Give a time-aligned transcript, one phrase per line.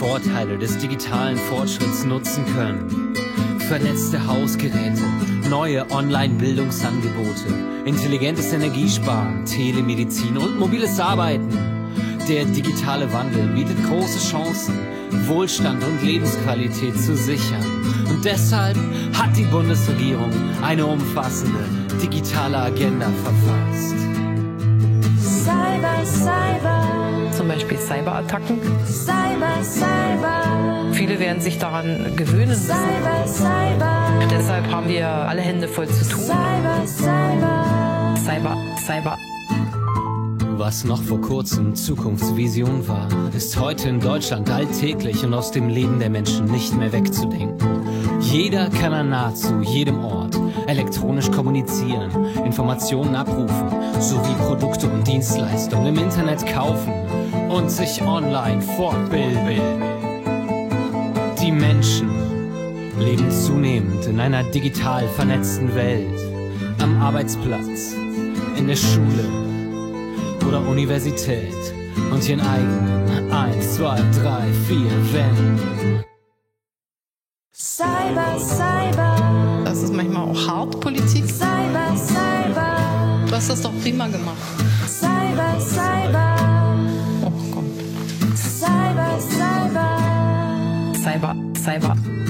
[0.00, 3.12] Vorteile des digitalen Fortschritts nutzen können.
[3.68, 5.02] Vernetzte Hausgeräte,
[5.50, 11.50] neue Online-Bildungsangebote, intelligentes Energiesparen, Telemedizin und mobiles Arbeiten.
[12.30, 14.74] Der digitale Wandel bietet große Chancen,
[15.26, 17.66] Wohlstand und Lebensqualität zu sichern.
[18.08, 18.78] Und deshalb
[19.12, 20.32] hat die Bundesregierung
[20.62, 21.62] eine umfassende
[22.02, 23.96] digitale Agenda verfasst.
[25.44, 26.99] Cyber, Cyber,
[27.40, 28.60] Zum Beispiel Cyberattacken.
[28.84, 32.66] Cyber, Cyber, Viele werden sich daran gewöhnen müssen.
[32.66, 36.20] Cyber, Cyber, Deshalb haben wir alle Hände voll zu tun.
[36.20, 39.16] Cyber, Cyber, Cyber, Cyber.
[40.58, 45.98] Was noch vor kurzem Zukunftsvision war, ist heute in Deutschland alltäglich und aus dem Leben
[45.98, 47.86] der Menschen nicht mehr wegzudenken.
[48.20, 52.10] Jeder kann an nahezu jedem Ort elektronisch kommunizieren,
[52.44, 56.92] Informationen abrufen, sowie Produkte und Dienstleistungen im Internet kaufen
[57.50, 59.82] und sich online fortbilden.
[61.40, 62.08] Die Menschen
[62.98, 66.20] leben zunehmend in einer digital vernetzten Welt.
[66.80, 67.94] Am Arbeitsplatz,
[68.56, 69.24] in der Schule
[70.46, 71.54] oder Universität
[72.10, 74.78] und ihren eigenen 1, 2, 3, 4
[75.12, 76.04] Wänden.
[77.52, 81.26] Cyber, Cyber, Das ist manchmal auch hart, Politik.
[81.28, 82.76] Cyber, Cyber,
[83.26, 84.59] Du hast das doch prima gemacht.
[91.00, 92.29] サイバー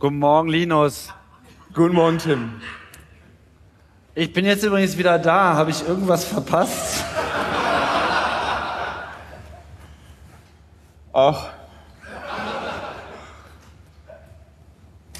[0.00, 1.12] Guten Morgen, Linus.
[1.74, 2.52] Guten Morgen, Tim.
[4.14, 5.52] Ich bin jetzt übrigens wieder da.
[5.52, 7.04] Habe ich irgendwas verpasst?
[11.12, 11.50] Ach.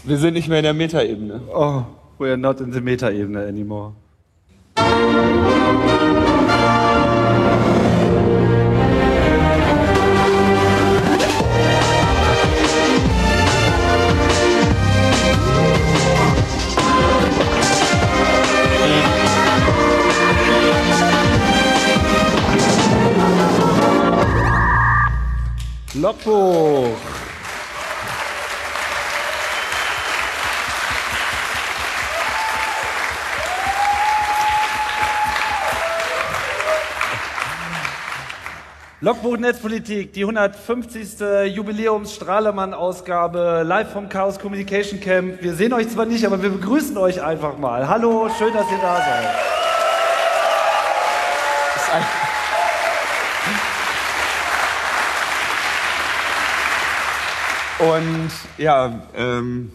[0.02, 1.42] Wir sind nicht mehr in der Metaebene.
[1.52, 1.84] Oh,
[2.16, 3.92] we are not in the Meta-Ebene anymore.
[26.00, 26.97] Loppo.
[39.03, 41.21] Logbuch Netzpolitik, die 150.
[41.55, 45.43] Jubiläums-Strahlemann-Ausgabe, live vom Chaos Communication Camp.
[45.43, 47.87] Wir sehen euch zwar nicht, aber wir begrüßen euch einfach mal.
[47.88, 49.34] Hallo, schön, dass ihr da seid.
[51.77, 52.03] Ist ein
[57.80, 59.72] Und ja, ähm,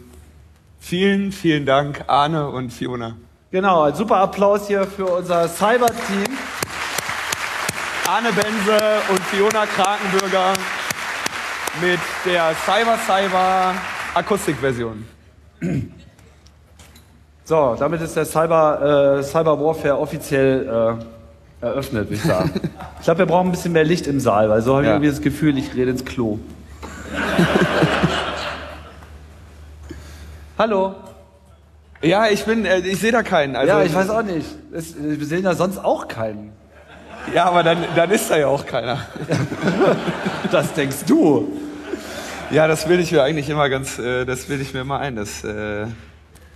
[0.78, 3.16] vielen, vielen Dank, Arne und Fiona.
[3.50, 6.24] Genau, ein super Applaus hier für unser Cyber-Team.
[8.08, 8.78] Arne Bense
[9.08, 10.52] und Fiona Krakenbürger
[11.80, 13.74] mit der Cyber Cyber
[14.14, 15.04] Akustikversion.
[17.44, 20.96] So, damit ist der Cyber, äh, Cyber Warfare offiziell
[21.60, 22.52] äh, eröffnet, würde ich sagen.
[22.98, 24.94] ich glaube, wir brauchen ein bisschen mehr Licht im Saal, weil so habe ich Ja.
[24.94, 26.38] irgendwie das Gefühl, ich rede ins Klo.
[30.58, 30.94] Hallo.
[32.00, 33.56] Ja, ich bin, äh, ich sehe da keinen.
[33.56, 34.46] Also, ja, ich weiß auch nicht.
[34.72, 36.52] Es, wir sehen da sonst auch keinen.
[37.34, 39.06] Ja, aber dann, dann ist da ja auch keiner.
[40.50, 41.52] Das denkst du.
[42.50, 45.16] Ja, das will ich mir eigentlich immer ganz, äh, das will ich mir immer ein.
[45.16, 45.86] Das, äh,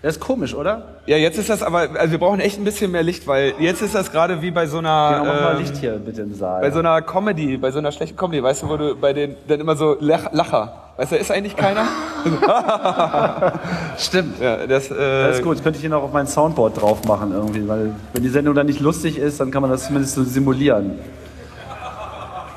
[0.02, 0.82] Das ist komisch, oder?
[1.04, 3.82] ja, jetzt ist das aber, also wir brauchen echt ein bisschen mehr Licht, weil jetzt
[3.82, 6.34] ist das gerade wie bei so einer, Genau, mach mal ähm, Licht hier bitte im
[6.34, 6.62] Saal.
[6.62, 9.36] bei so einer Comedy, bei so einer schlechten Comedy, weißt du, wo du bei den
[9.46, 11.84] dann immer so Lach, Lacher, weißt du, ist eigentlich keiner?
[13.98, 14.40] Stimmt.
[14.40, 14.94] ja, das, äh,
[15.26, 17.90] Das ist gut, das könnte ich hier noch auf mein Soundboard drauf machen irgendwie, weil
[18.14, 20.98] wenn die Sendung dann nicht lustig ist, dann kann man das zumindest so simulieren.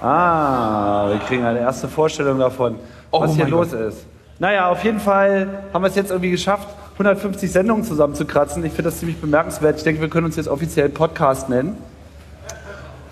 [0.01, 2.75] Ah, wir kriegen eine erste Vorstellung davon,
[3.12, 4.06] Oh was hier mein los ist.
[4.40, 8.63] Naja, auf jeden Fall haben wir es jetzt irgendwie geschafft, 150 Sendungen zusammenzukratzen.
[8.63, 9.78] Ich finde das ziemlich bemerkenswert.
[9.78, 11.75] Ich denke, wir können uns jetzt offiziell Podcast nennen.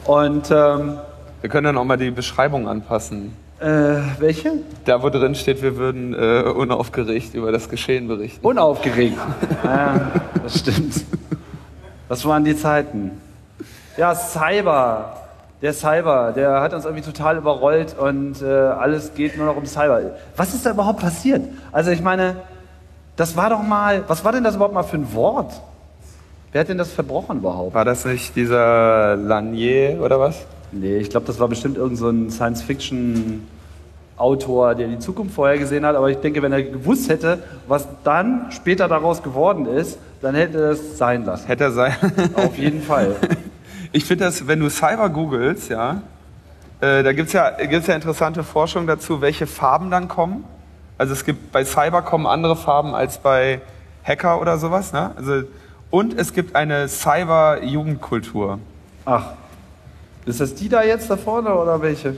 [0.06, 0.98] Und ähm,
[1.42, 3.34] Wir können dann auch mal die Beschreibung anpassen.
[3.60, 3.66] äh,
[4.20, 4.54] welche?
[4.86, 8.46] Da, wo drin steht, wir würden äh, unaufgeregt über das Geschehen berichten.
[8.46, 9.18] Unaufgeregt.
[9.64, 10.12] ja,
[10.44, 11.04] das stimmt.
[12.08, 13.12] Was waren die Zeiten?
[13.98, 15.18] Ja, Cyber.
[15.62, 19.66] Der Cyber, der hat uns irgendwie total überrollt und äh, alles geht nur noch um
[19.68, 20.02] Cyber.
[20.36, 21.42] Was ist da überhaupt passiert?
[21.72, 22.38] Also ich meine,
[23.22, 25.54] das war doch mal, was war denn das überhaupt mal für ein Wort?
[26.52, 27.76] Wer hat denn das verbrochen überhaupt?
[27.76, 30.44] War das nicht dieser Lanier oder was?
[30.72, 35.96] Nee, ich glaube, das war bestimmt irgend so ein Science-Fiction-Autor, der die Zukunft vorhergesehen hat.
[35.96, 40.58] Aber ich denke, wenn er gewusst hätte, was dann später daraus geworden ist, dann hätte
[40.58, 41.46] er es sein lassen.
[41.46, 41.94] Hätte er sein.
[42.34, 43.18] Auf jeden Fall.
[43.94, 46.02] Ich finde das, wenn du Cyber googelst, ja,
[46.80, 50.46] äh, da gibt's ja, gibt's ja interessante Forschung dazu, welche Farben dann kommen.
[51.02, 53.60] Also es gibt bei Cyber kommen andere Farben als bei
[54.04, 54.94] Hacker oder sowas.
[54.94, 55.10] Ne?
[55.16, 55.48] Also,
[55.90, 58.60] und es gibt eine Cyber-Jugendkultur.
[59.06, 59.30] Ach,
[60.28, 62.18] ist das die da jetzt da vorne oder welche?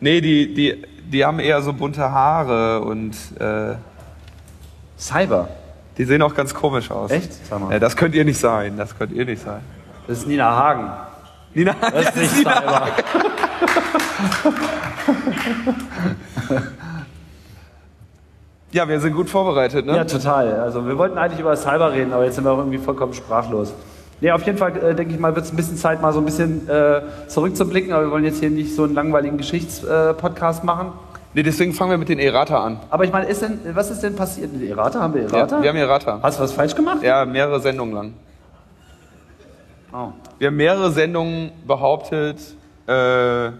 [0.00, 3.76] Nee, die, die, die haben eher so bunte Haare und äh,
[4.98, 5.48] Cyber.
[5.96, 7.10] die sehen auch ganz komisch aus.
[7.10, 7.32] Echt?
[7.46, 7.72] Sag mal.
[7.72, 8.76] Ja, das könnt ihr nicht sein.
[8.76, 9.60] Das könnt ihr nicht sein.
[10.06, 10.90] Das ist Nina Hagen.
[11.54, 12.88] Nina, Das ist nicht Cyber.
[18.72, 19.96] ja, wir sind gut vorbereitet, ne?
[19.96, 20.60] Ja, total.
[20.60, 23.72] Also wir wollten eigentlich über Cyber reden, aber jetzt sind wir auch irgendwie vollkommen sprachlos.
[24.20, 26.20] Nee, auf jeden Fall äh, denke ich mal, wird es ein bisschen Zeit, mal so
[26.20, 30.66] ein bisschen äh, zurückzublicken, aber wir wollen jetzt hier nicht so einen langweiligen Geschichtspodcast äh,
[30.66, 30.92] machen.
[31.34, 32.78] Nee, deswegen fangen wir mit den Errata an.
[32.90, 35.00] Aber ich meine, ist denn, was ist denn passiert mit Errata?
[35.00, 35.56] Haben wir Errata?
[35.56, 36.20] Ja, wir haben Errata.
[36.22, 37.02] Hast du was falsch gemacht?
[37.02, 38.12] Ja, mehrere Sendungen lang.
[39.96, 40.08] Oh.
[40.40, 42.38] Wir haben mehrere Sendungen behauptet,
[42.88, 43.50] äh,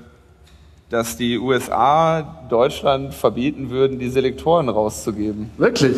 [0.91, 5.51] dass die USA Deutschland verbieten würden, die Selektoren rauszugeben.
[5.57, 5.97] Wirklich?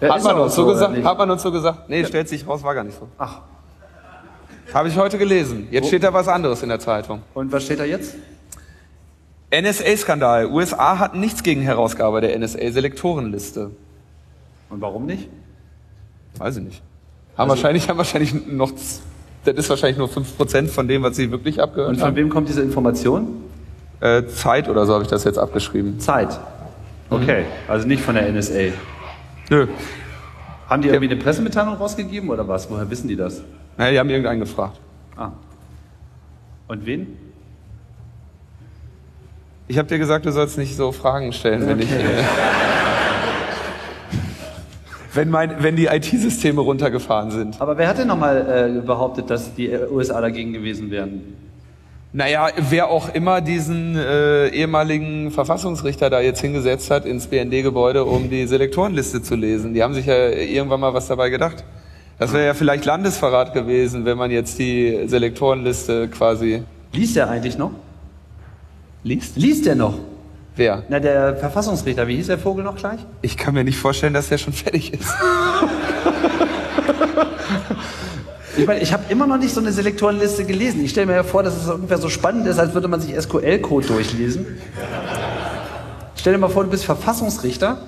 [0.00, 1.02] Ja, Hat man uns so gesagt?
[1.04, 1.88] Hat man uns so gesagt?
[1.88, 3.08] Nee, stellt sich raus, war gar nicht so.
[3.18, 3.40] Ach,
[4.72, 5.66] Habe ich heute gelesen.
[5.70, 7.22] Jetzt Wo- steht da was anderes in der Zeitung.
[7.34, 8.14] und was steht da jetzt?
[9.50, 10.46] NSA-Skandal.
[10.46, 13.70] USA hatten nichts gegen Herausgabe der NSA-Selektorenliste.
[14.70, 15.28] Und warum nicht?
[16.38, 16.82] Weiß ich nicht.
[17.42, 18.70] Haben wahrscheinlich, haben wahrscheinlich noch,
[19.44, 22.16] das ist wahrscheinlich nur 5% von dem, was sie wirklich abgehört Und von haben.
[22.16, 23.42] wem kommt diese Information?
[24.00, 25.98] Äh, Zeit oder so habe ich das jetzt abgeschrieben.
[25.98, 26.38] Zeit.
[27.10, 28.72] Okay, also nicht von der NSA.
[29.50, 29.66] Nö.
[30.68, 32.70] Haben die irgendwie eine Pressemitteilung rausgegeben oder was?
[32.70, 33.42] Woher wissen die das?
[33.76, 34.78] Naja, die haben irgendeinen gefragt.
[35.16, 35.32] Ah.
[36.68, 37.18] Und wen?
[39.68, 41.90] Ich habe dir gesagt, du sollst nicht so Fragen stellen, wenn ich.
[41.90, 42.22] Äh,
[45.14, 47.60] wenn, mein, wenn die IT-Systeme runtergefahren sind.
[47.60, 51.22] Aber wer hat denn nochmal äh, behauptet, dass die äh, USA dagegen gewesen wären?
[52.14, 58.28] Naja, wer auch immer diesen äh, ehemaligen Verfassungsrichter da jetzt hingesetzt hat ins BND-Gebäude, um
[58.28, 61.64] die Selektorenliste zu lesen, die haben sich ja irgendwann mal was dabei gedacht.
[62.18, 66.62] Das wäre ja vielleicht Landesverrat gewesen, wenn man jetzt die Selektorenliste quasi
[66.92, 67.70] Liest der eigentlich noch?
[69.02, 69.36] liest.
[69.36, 69.94] Liest der noch?
[70.54, 70.82] Wer?
[70.88, 73.00] Na, der Verfassungsrichter, wie hieß der Vogel noch gleich?
[73.22, 75.08] Ich kann mir nicht vorstellen, dass der schon fertig ist.
[78.54, 80.84] Ich meine, ich habe immer noch nicht so eine Selektorenliste gelesen.
[80.84, 83.18] Ich stelle mir ja vor, dass es ungefähr so spannend ist, als würde man sich
[83.18, 84.46] SQL-Code durchlesen.
[86.14, 87.78] Stell dir mal vor, du bist Verfassungsrichter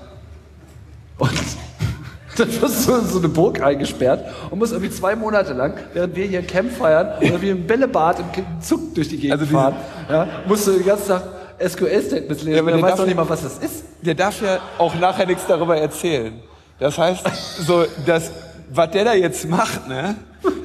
[1.19, 1.31] und
[2.38, 6.17] dann wirst du in so eine Burg eingesperrt und musst irgendwie zwei Monate lang, während
[6.17, 8.27] wir hier ein Camp feiern oder wie im Bällebad im
[8.62, 9.77] Zug durch die Gegend Also fahren,
[10.09, 11.23] ja, musst du den ganzen Tag
[11.59, 12.55] SQL-Statements lesen.
[12.55, 13.85] Ja, aber Ja, der weiß darf doch nicht mal, was das ist.
[14.03, 16.35] Der darf ja auch nachher nichts darüber erzählen.
[16.79, 17.25] Das heißt,
[17.67, 18.31] so, das,
[18.73, 20.17] was der da jetzt macht, ne,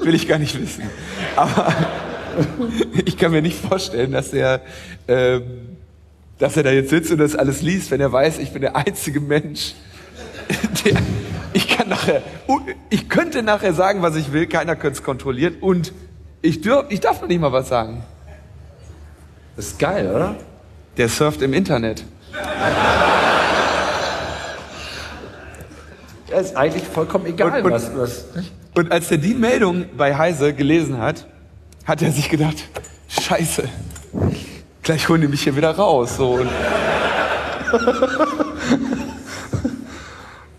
[0.01, 0.83] will ich gar nicht wissen.
[1.35, 1.73] Aber
[3.05, 4.61] ich kann mir nicht vorstellen, dass er,
[5.07, 5.77] ähm,
[6.37, 8.75] dass er da jetzt sitzt und das alles liest, wenn er weiß, ich bin der
[8.75, 9.75] einzige Mensch,
[10.83, 10.99] der,
[11.53, 12.21] ich kann nachher,
[12.89, 15.93] ich könnte nachher sagen, was ich will, keiner könnte es kontrollieren und
[16.41, 18.03] ich, dürf, ich darf noch nicht mal was sagen.
[19.55, 20.35] Das ist geil, oder?
[20.99, 22.03] Der surft im Internet.
[26.29, 28.25] Ja, ist eigentlich vollkommen egal, Und- und- was, was.
[28.75, 31.25] Und als er die Meldung bei Heise gelesen hat,
[31.85, 32.57] hat er sich gedacht,
[33.07, 33.63] scheiße,
[34.83, 36.17] gleich holen die mich hier wieder raus.
[36.17, 36.33] So.
[36.33, 36.49] Und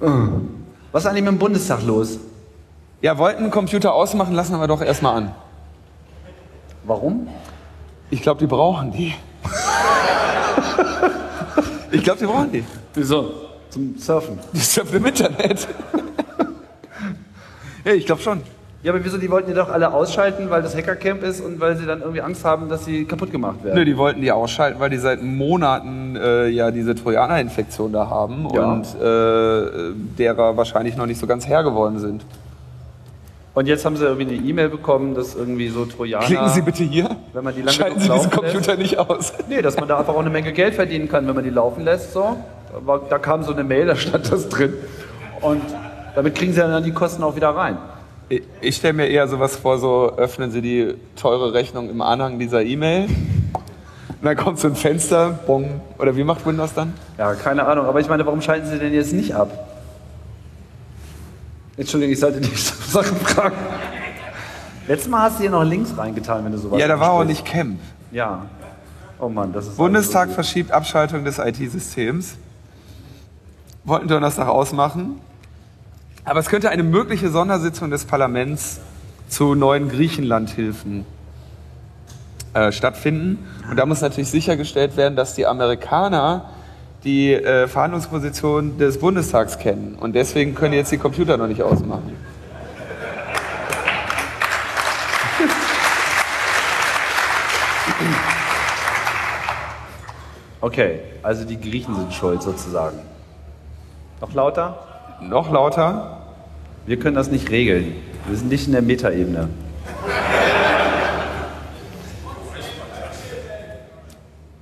[0.92, 2.18] Was ist eigentlich mit dem Bundestag los?
[3.02, 5.34] ja, wollten einen Computer ausmachen, lassen wir doch erstmal an.
[6.84, 7.28] Warum?
[8.10, 9.14] Ich glaube, die brauchen die.
[11.92, 12.64] Ich glaube, die brauchen die.
[12.94, 13.32] Wieso?
[13.68, 14.38] Zum Surfen.
[14.52, 15.66] Die surfen im Internet.
[17.84, 18.40] ja, ich glaube schon.
[18.82, 19.18] Ja, aber wieso?
[19.18, 22.22] Die wollten die doch alle ausschalten, weil das Hackercamp ist und weil sie dann irgendwie
[22.22, 23.76] Angst haben, dass sie kaputt gemacht werden.
[23.76, 28.48] Nö, die wollten die ausschalten, weil die seit Monaten äh, ja diese Trojaner-Infektion da haben
[28.54, 28.72] Ja.
[28.72, 32.24] und äh, derer wahrscheinlich noch nicht so ganz Herr geworden sind.
[33.52, 36.24] Und jetzt haben sie irgendwie eine E-Mail bekommen, dass irgendwie so Trojaner.
[36.24, 37.16] Klicken Sie bitte hier.
[37.32, 39.32] Wenn man die lange Schalten Sie diesen Computer nicht aus.
[39.48, 41.84] Nee, dass man da einfach auch eine Menge Geld verdienen kann, wenn man die laufen
[41.84, 42.12] lässt.
[42.12, 42.36] So.
[42.72, 44.74] Da, war, da kam so eine Mail, da stand das drin.
[45.40, 45.62] Und
[46.14, 47.76] damit kriegen sie dann die Kosten auch wieder rein.
[48.28, 52.38] Ich, ich stelle mir eher sowas vor, so öffnen Sie die teure Rechnung im Anhang
[52.38, 53.06] dieser E-Mail.
[53.06, 55.80] Und dann kommt so ein Fenster, bong.
[55.98, 56.92] Oder wie macht Windows dann?
[57.18, 57.86] Ja, keine Ahnung.
[57.86, 59.69] Aber ich meine, warum schalten sie denn jetzt nicht ab?
[61.80, 63.56] Entschuldigung, ich sollte nicht so Sachen fragen.
[64.86, 67.24] Letztes Mal hast du hier noch links reingetan, wenn du sowas Ja, da war auch
[67.24, 67.80] nicht Camp.
[68.12, 68.44] Ja.
[69.18, 69.76] Oh Mann, das ist.
[69.78, 72.36] Bundestag so verschiebt Abschaltung des IT-Systems.
[73.84, 75.20] Wollten Donnerstag ausmachen.
[76.24, 78.80] Aber es könnte eine mögliche Sondersitzung des Parlaments
[79.28, 81.06] zu neuen Griechenlandhilfen
[82.52, 83.38] äh, stattfinden.
[83.70, 86.50] Und da muss natürlich sichergestellt werden, dass die Amerikaner
[87.04, 89.96] die äh, Verhandlungsposition des Bundestags kennen.
[89.98, 92.16] Und deswegen können jetzt die Computer noch nicht ausmachen.
[100.60, 102.98] Okay, also die Griechen sind schuld sozusagen.
[104.20, 104.78] Noch lauter?
[105.22, 106.18] Noch lauter.
[106.86, 107.94] Wir können das nicht regeln.
[108.26, 109.48] Wir sind nicht in der Metaebene.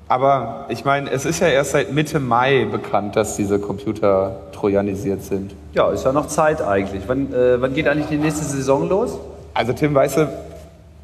[0.09, 5.23] Aber ich meine, es ist ja erst seit Mitte Mai bekannt, dass diese Computer trojanisiert
[5.23, 5.55] sind.
[5.75, 7.03] Ja, ist ja noch Zeit eigentlich.
[7.07, 9.19] Wann, äh, wann geht eigentlich die nächste Saison los?
[9.53, 10.29] Also Tim, weißt du,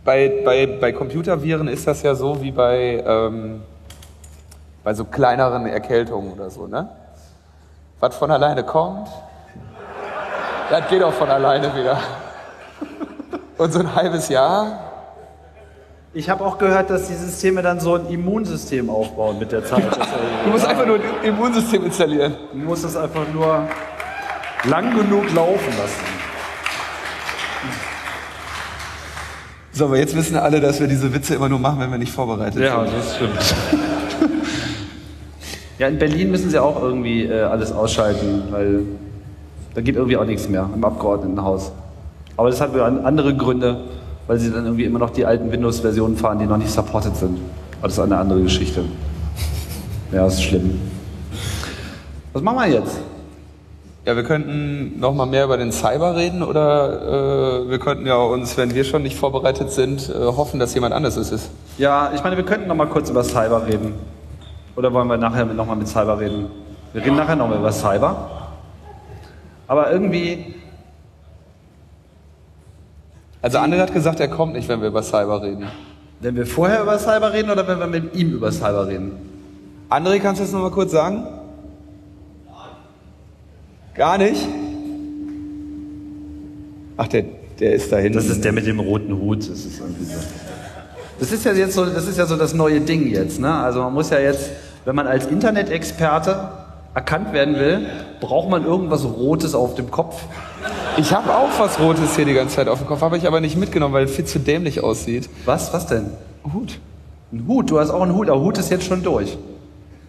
[0.05, 3.63] bei, bei, bei Computerviren ist das ja so wie bei, ähm,
[4.83, 6.89] bei so kleineren Erkältungen oder so, ne?
[8.01, 9.09] Was von alleine kommt,
[10.71, 11.99] das geht auch von alleine wieder.
[13.57, 14.94] Und so ein halbes Jahr,
[16.17, 19.83] Ich habe auch gehört, dass die Systeme dann so ein Immunsystem aufbauen mit der Zeit.
[20.45, 22.35] Du musst einfach nur ein Immunsystem installieren.
[22.53, 23.67] Du musst es einfach nur
[24.65, 26.05] lang genug laufen lassen.
[29.73, 32.13] So, aber jetzt wissen alle, dass wir diese Witze immer nur machen, wenn wir nicht
[32.13, 32.65] vorbereitet sind.
[32.65, 33.55] das stimmt.
[35.81, 38.83] ja, in Berlin müssen sie auch irgendwie äh, alles ausschalten, weil
[39.75, 41.73] da geht irgendwie auch nichts mehr im Abgeordnetenhaus.
[42.37, 43.81] Aber das hat andere Gründe,
[44.27, 47.39] weil sie dann irgendwie immer noch die alten Windows-Versionen fahren, die noch nicht supported sind.
[47.79, 48.85] Aber das ist eine andere Geschichte.
[50.13, 50.81] Ja, das ist schlimm.
[52.33, 53.01] Was machen wir jetzt?
[54.07, 58.17] Ja, wir könnten noch mal mehr über den Cyber reden oder äh, wir könnten ja
[58.17, 61.51] uns, wenn wir schon nicht vorbereitet sind, äh, hoffen, dass jemand anderes es ist.
[61.79, 63.95] Ja, ich meine, wir könnten noch mal kurz über Cyber reden.
[64.77, 66.47] Oder wollen wir nachher noch mal mit Cyber reden?
[66.93, 68.51] Wir reden nachher noch mal über Cyber.
[69.67, 70.55] Aber irgendwie,
[73.45, 75.67] Also André hat gesagt, er kommt nicht, wenn wir über Cyber reden.
[76.21, 79.13] wenn wir vorher über Cyber reden oder wenn wir mit ihm über Cyber reden?
[79.91, 81.27] André, kannst du das noch mal kurz sagen?
[83.95, 84.49] Gar nicht?
[86.97, 87.25] Ach, der,
[87.61, 88.17] der ist da hinten.
[88.17, 89.41] Das ist der mit dem roten Hut.
[89.41, 90.21] Das ist irgendwie so.
[91.21, 93.39] Das ist ja jetzt so, das ist ja so das neue Ding jetzt.
[93.39, 93.55] Ne?
[93.55, 94.53] Also man muss ja jetzt,
[94.87, 96.49] wenn man als Internet-Experte
[96.95, 97.89] erkannt werden will,
[98.21, 100.23] braucht man irgendwas Rotes auf dem Kopf.
[100.97, 103.41] Ich habe auch was Rotes hier die ganze Zeit auf dem Kopf, habe ich aber
[103.41, 105.29] nicht mitgenommen, weil es viel zu dämlich aussieht.
[105.45, 105.73] Was?
[105.73, 106.11] Was denn?
[106.53, 106.79] Hut.
[107.33, 107.71] Ein Hut.
[107.71, 108.31] Du hast auch einen Hut.
[108.31, 109.37] Aber Hut ist jetzt schon durch.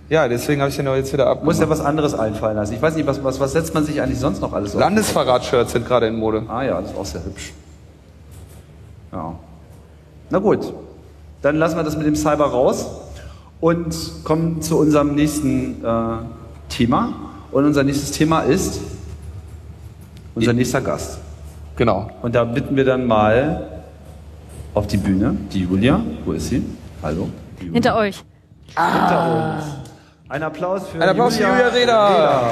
[0.10, 1.44] Ja, deswegen habe ich den auch jetzt wieder ab.
[1.44, 2.74] Muss ja was anderes einfallen lassen.
[2.74, 4.80] Ich weiß nicht, was, was, was setzt man sich eigentlich sonst noch alles auf?
[4.80, 6.44] Landesverrat-Shirts sind gerade in Mode.
[6.48, 7.54] Ah ja, das ist auch sehr hübsch.
[9.12, 9.34] Ja.
[10.30, 10.72] Na gut,
[11.42, 12.86] dann lassen wir das mit dem Cyber raus
[13.60, 16.18] und kommen zu unserem nächsten äh,
[16.70, 17.14] Thema.
[17.52, 18.82] Und unser nächstes Thema ist
[20.36, 21.20] unser nächster Gast.
[21.76, 22.10] Genau.
[22.22, 23.82] Und da bitten wir dann mal
[24.74, 26.02] auf die Bühne die Julia.
[26.24, 26.64] Wo ist sie?
[27.02, 27.30] Hallo.
[27.60, 27.74] Julia.
[27.74, 28.24] Hinter euch.
[28.68, 29.66] Hinter uns.
[30.28, 32.50] Ein Applaus für Ein Applaus für Julia Reda.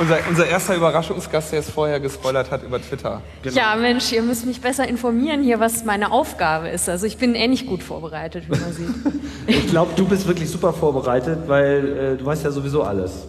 [0.00, 3.20] Unser, unser erster Überraschungsgast, der es vorher gespoilert hat über Twitter.
[3.42, 6.88] Ja, Mensch, ihr müsst mich besser informieren hier, was meine Aufgabe ist.
[6.88, 8.88] Also ich bin eh nicht gut vorbereitet, wie man sieht.
[9.48, 13.26] Ich glaube, du bist wirklich super vorbereitet, weil äh, du weißt ja sowieso alles.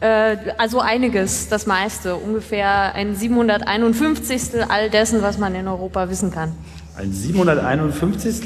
[0.00, 2.16] äh, also einiges, das meiste.
[2.16, 4.62] Ungefähr ein 751.
[4.68, 6.52] all dessen, was man in Europa wissen kann.
[6.98, 8.44] Ein 751.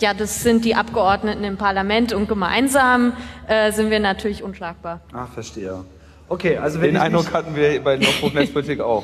[0.00, 3.14] Ja, das sind die Abgeordneten im Parlament und gemeinsam
[3.48, 5.00] äh, sind wir natürlich unschlagbar.
[5.14, 5.82] Ach, verstehe.
[6.30, 9.02] Okay, also wenn Den ich Eindruck hatten wir bei Netzpolitik auch.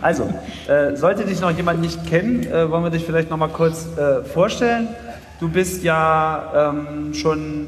[0.00, 0.32] also
[0.66, 3.86] äh, sollte dich noch jemand nicht kennen, äh, wollen wir dich vielleicht noch mal kurz
[3.98, 4.88] äh, vorstellen.
[5.40, 7.66] du bist ja ähm, schon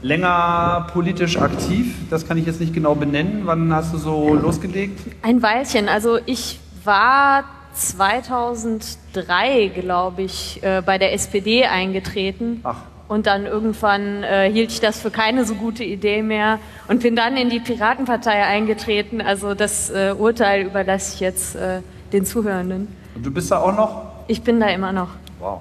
[0.00, 1.92] länger politisch aktiv.
[2.08, 3.42] Das kann ich jetzt nicht genau benennen.
[3.46, 5.00] Wann hast du so losgelegt?
[5.22, 5.88] Ein Weilchen.
[5.88, 12.60] Also ich war 2003, glaube ich, äh, bei der SPD eingetreten.
[12.62, 12.76] Ach.
[13.10, 17.16] Und dann irgendwann äh, hielt ich das für keine so gute Idee mehr und bin
[17.16, 19.20] dann in die Piratenpartei eingetreten.
[19.20, 21.80] Also das äh, Urteil überlasse ich jetzt äh,
[22.12, 22.86] den Zuhörenden.
[23.16, 24.02] Und du bist da auch noch?
[24.28, 25.08] Ich bin da immer noch.
[25.40, 25.60] Wow.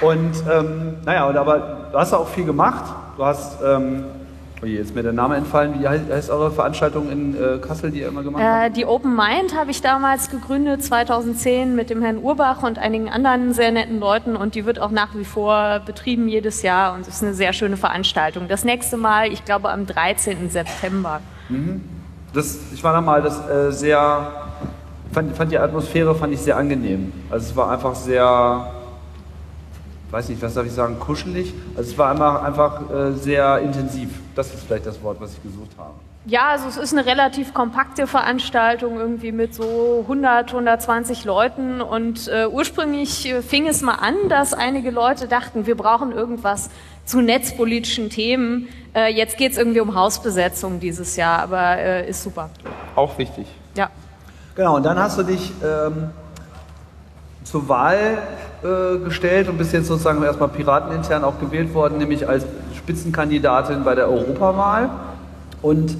[0.00, 2.84] Und ähm, naja, aber du hast auch viel gemacht.
[3.16, 4.04] Du hast, ähm,
[4.62, 5.80] oh je, jetzt ist mir der Name entfallen.
[5.80, 8.66] Wie heißt, eure Veranstaltung in äh, Kassel, die ihr immer gemacht habt?
[8.66, 13.08] Äh, die Open Mind habe ich damals gegründet, 2010, mit dem Herrn Urbach und einigen
[13.08, 14.36] anderen sehr netten Leuten.
[14.36, 16.94] Und die wird auch nach wie vor betrieben jedes Jahr.
[16.94, 18.48] Und es ist eine sehr schöne Veranstaltung.
[18.48, 20.50] Das nächste Mal, ich glaube, am 13.
[20.50, 21.20] September.
[22.32, 24.32] Das, ich war da mal, das äh, sehr,
[25.12, 27.12] fand, fand die Atmosphäre fand ich sehr angenehm.
[27.30, 28.77] Also es war einfach sehr,
[30.10, 31.52] weiß nicht, was darf ich sagen, kuschelig.
[31.76, 34.10] Also es war einfach, einfach äh, sehr intensiv.
[34.34, 35.94] Das ist vielleicht das Wort, was ich gesucht habe.
[36.26, 41.80] Ja, also es ist eine relativ kompakte Veranstaltung, irgendwie mit so 100, 120 Leuten.
[41.80, 46.70] Und äh, ursprünglich äh, fing es mal an, dass einige Leute dachten, wir brauchen irgendwas
[47.06, 48.68] zu netzpolitischen Themen.
[48.94, 52.50] Äh, jetzt geht es irgendwie um Hausbesetzung dieses Jahr, aber äh, ist super.
[52.94, 53.46] Auch wichtig.
[53.74, 53.88] Ja.
[54.54, 56.10] Genau, und dann hast du dich ähm,
[57.44, 58.18] zur Wahl
[58.62, 62.44] äh, gestellt und bist jetzt sozusagen erstmal piratenintern auch gewählt worden, nämlich als
[62.76, 64.90] Spitzenkandidatin bei der Europawahl.
[65.62, 65.96] Und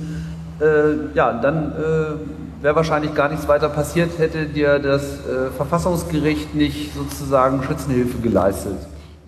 [0.61, 6.55] äh, ja, dann äh, wäre wahrscheinlich gar nichts weiter passiert, hätte dir das äh, Verfassungsgericht
[6.55, 8.77] nicht sozusagen Schützenhilfe geleistet.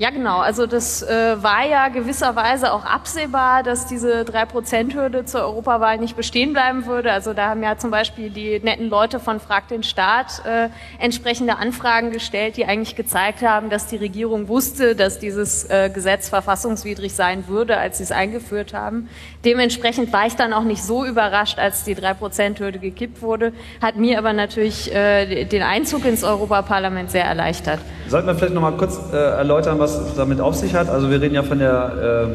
[0.01, 0.39] Ja, genau.
[0.39, 6.55] Also das äh, war ja gewisserweise auch absehbar, dass diese 3%-Hürde zur Europawahl nicht bestehen
[6.55, 7.13] bleiben würde.
[7.13, 11.59] Also da haben ja zum Beispiel die netten Leute von Frag den Staat äh, entsprechende
[11.59, 17.13] Anfragen gestellt, die eigentlich gezeigt haben, dass die Regierung wusste, dass dieses äh, Gesetz verfassungswidrig
[17.13, 19.11] sein würde, als sie es eingeführt haben.
[19.45, 24.17] Dementsprechend war ich dann auch nicht so überrascht, als die 3%-Hürde gekippt wurde, hat mir
[24.17, 27.81] aber natürlich äh, den Einzug ins Europaparlament sehr erleichtert.
[28.09, 30.89] Sollten wir vielleicht nochmal kurz äh, erläutern, was es damit auf sich hat?
[30.89, 32.29] Also wir reden ja von der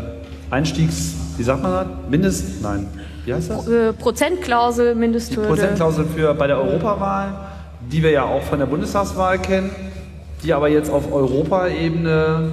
[0.50, 1.14] äh, Einstiegs...
[1.38, 1.86] Wie sagt man das?
[2.10, 2.62] Mindest...
[2.62, 2.88] Nein.
[3.26, 3.68] Wie heißt das?
[3.68, 5.50] Äh, Prozentklausel, Die Mindesthürde.
[5.50, 7.34] Prozentklausel für bei der Europawahl,
[7.92, 9.72] die wir ja auch von der Bundestagswahl kennen,
[10.44, 12.52] die aber jetzt auf Europaebene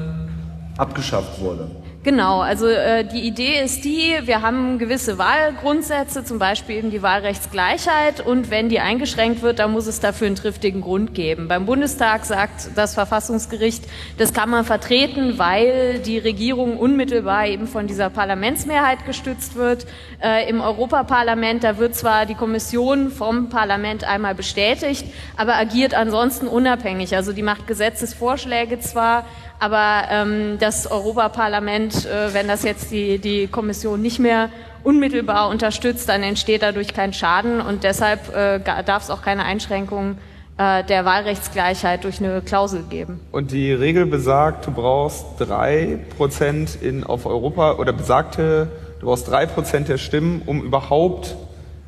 [0.78, 1.68] abgeschafft wurde.
[2.04, 7.00] Genau, also äh, die Idee ist die, wir haben gewisse Wahlgrundsätze, zum Beispiel eben die
[7.00, 11.46] Wahlrechtsgleichheit und wenn die eingeschränkt wird, dann muss es dafür einen triftigen Grund geben.
[11.46, 13.84] Beim Bundestag sagt das Verfassungsgericht,
[14.18, 19.86] das kann man vertreten, weil die Regierung unmittelbar eben von dieser Parlamentsmehrheit gestützt wird.
[20.20, 26.48] Äh, Im Europaparlament, da wird zwar die Kommission vom Parlament einmal bestätigt, aber agiert ansonsten
[26.48, 27.14] unabhängig.
[27.14, 29.24] Also die macht Gesetzesvorschläge zwar,
[29.62, 34.48] aber ähm, das Europaparlament, äh, wenn das jetzt die, die Kommission nicht mehr
[34.83, 40.16] unmittelbar unterstützt, dann entsteht dadurch kein Schaden und deshalb äh, darf es auch keine Einschränkung
[40.59, 43.20] äh, der Wahlrechtsgleichheit durch eine Klausel geben.
[43.31, 48.66] Und die Regel besagt, du brauchst drei Prozent in auf Europa oder besagte,
[48.98, 51.37] du brauchst drei Prozent der Stimmen, um überhaupt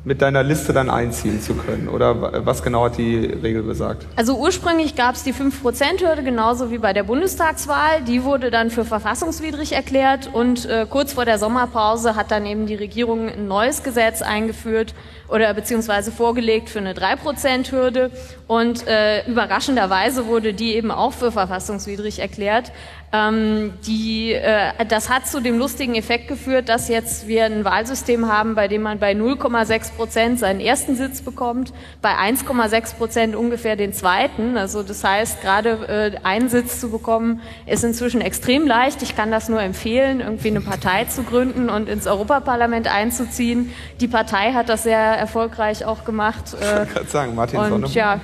[0.05, 1.89] mit deiner Liste dann einziehen zu können.
[1.89, 4.05] Oder was genau hat die Regel besagt?
[4.15, 8.03] Also ursprünglich gab es die 5%-Hürde, genauso wie bei der Bundestagswahl.
[8.07, 12.67] Die wurde dann für verfassungswidrig erklärt und äh, kurz vor der Sommerpause hat dann eben
[12.67, 14.93] die Regierung ein neues Gesetz eingeführt
[15.27, 18.11] oder beziehungsweise vorgelegt für eine 3%-Hürde
[18.47, 22.71] und äh, überraschenderweise wurde die eben auch für verfassungswidrig erklärt.
[23.13, 28.27] Ähm, die, äh, das hat zu dem lustigen Effekt geführt, dass jetzt wir ein Wahlsystem
[28.27, 33.75] haben, bei dem man bei 0,6 Prozent seinen ersten Sitz bekommt, bei 1,6 Prozent ungefähr
[33.75, 34.57] den zweiten.
[34.57, 39.01] Also das heißt, gerade äh, einen Sitz zu bekommen, ist inzwischen extrem leicht.
[39.01, 43.71] Ich kann das nur empfehlen, irgendwie eine Partei zu gründen und ins Europaparlament einzuziehen.
[44.01, 46.53] Die Partei hat das sehr erfolgreich auch gemacht.
[46.59, 47.93] Äh, Ich kann sagen, Martin und Sonneborn.
[47.93, 48.19] ja,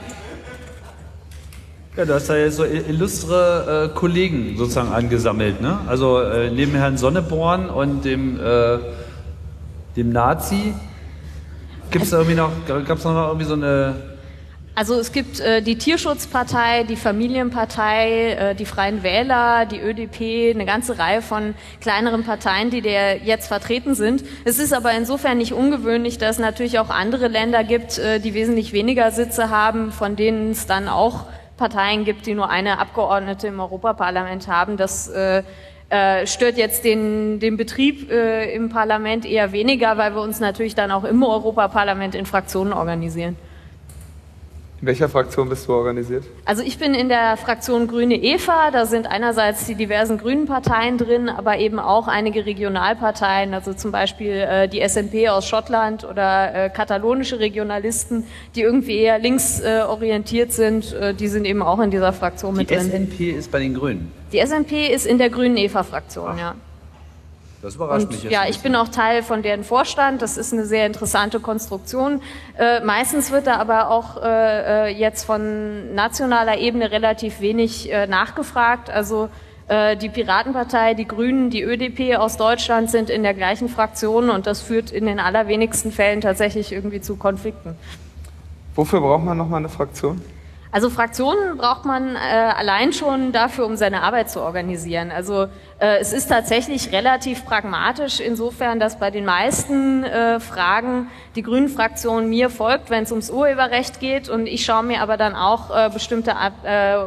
[1.97, 5.77] Ja, du hast da jetzt so illustre äh, Kollegen sozusagen angesammelt, ne?
[5.87, 8.77] Also äh, neben Herrn Sonneborn und dem, äh,
[9.97, 10.73] dem Nazi
[11.89, 13.95] gibt es da irgendwie noch, gab es noch irgendwie so eine
[14.73, 20.65] Also es gibt äh, die Tierschutzpartei, die Familienpartei, äh, die Freien Wähler, die ÖDP, eine
[20.65, 24.23] ganze Reihe von kleineren Parteien, die der jetzt vertreten sind.
[24.45, 28.33] Es ist aber insofern nicht ungewöhnlich, dass es natürlich auch andere Länder gibt, äh, die
[28.33, 31.25] wesentlich weniger Sitze haben, von denen es dann auch
[31.61, 34.77] Parteien gibt, die nur eine Abgeordnete im Europaparlament haben.
[34.77, 35.43] Das äh,
[35.91, 40.73] Äh, stört jetzt den, den Betrieb äh, im Parlament eher weniger, weil wir uns natürlich
[40.73, 43.35] dann auch im Europaparlament in Fraktionen organisieren.
[44.81, 46.23] In welcher Fraktion bist du organisiert?
[46.43, 48.71] Also ich bin in der Fraktion Grüne Eva.
[48.71, 53.91] Da sind einerseits die diversen grünen Parteien drin, aber eben auch einige Regionalparteien, also zum
[53.91, 58.23] Beispiel äh, die SNP aus Schottland oder äh, katalonische Regionalisten,
[58.55, 60.93] die irgendwie eher links äh, orientiert sind.
[60.93, 62.89] Äh, die sind eben auch in dieser Fraktion Die mit drin.
[62.89, 64.11] SNP ist bei den Grünen.
[64.33, 66.55] Die SNP ist in der Grünen Eva-Fraktion, ja.
[67.61, 68.33] Das überrascht mich Und jetzt.
[68.33, 70.21] ja, ich bin auch Teil von deren Vorstand.
[70.21, 72.21] Das ist eine sehr interessante Konstruktion.
[72.57, 78.07] Äh, meistens wird da aber auch äh, äh, jetzt von nationaler Ebene relativ wenig äh,
[78.07, 78.89] nachgefragt.
[78.89, 79.29] Also
[79.67, 84.47] äh, die Piratenpartei, die Grünen, die ÖDP aus Deutschland sind in der gleichen Fraktion und
[84.47, 87.75] das führt in den allerwenigsten Fällen tatsächlich irgendwie zu Konflikten.
[88.75, 90.21] Wofür braucht man nochmal eine Fraktion?
[90.73, 95.11] Also Fraktionen braucht man äh, allein schon dafür, um seine Arbeit zu organisieren.
[95.11, 95.47] Also
[95.79, 102.29] äh, es ist tatsächlich relativ pragmatisch insofern, dass bei den meisten äh, Fragen die Grünen-Fraktion
[102.29, 105.89] mir folgt, wenn es ums Urheberrecht geht und ich schaue mir aber dann auch äh,
[105.89, 106.31] bestimmte
[106.63, 106.99] äh,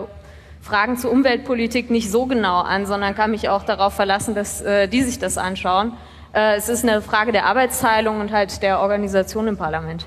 [0.60, 4.88] Fragen zur Umweltpolitik nicht so genau an, sondern kann mich auch darauf verlassen, dass äh,
[4.88, 5.94] die sich das anschauen.
[6.34, 10.06] Äh, es ist eine Frage der Arbeitsteilung und halt der Organisation im Parlament.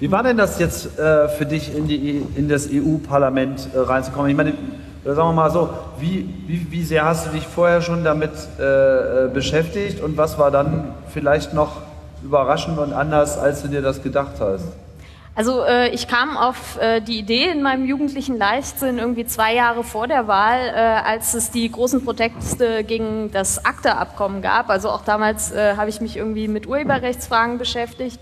[0.00, 4.30] Wie war denn das jetzt äh, für dich, in, die, in das EU-Parlament äh, reinzukommen?
[4.30, 4.54] Ich meine,
[5.04, 8.30] oder sagen wir mal so, wie, wie, wie sehr hast du dich vorher schon damit
[8.58, 11.82] äh, äh, beschäftigt und was war dann vielleicht noch
[12.24, 14.64] überraschend und anders, als du dir das gedacht hast?
[15.34, 19.84] Also äh, ich kam auf äh, die Idee in meinem jugendlichen Leichtsinn irgendwie zwei Jahre
[19.84, 24.70] vor der Wahl, äh, als es die großen Proteste gegen das ACTA-Abkommen gab.
[24.70, 28.18] Also auch damals äh, habe ich mich irgendwie mit Urheberrechtsfragen beschäftigt.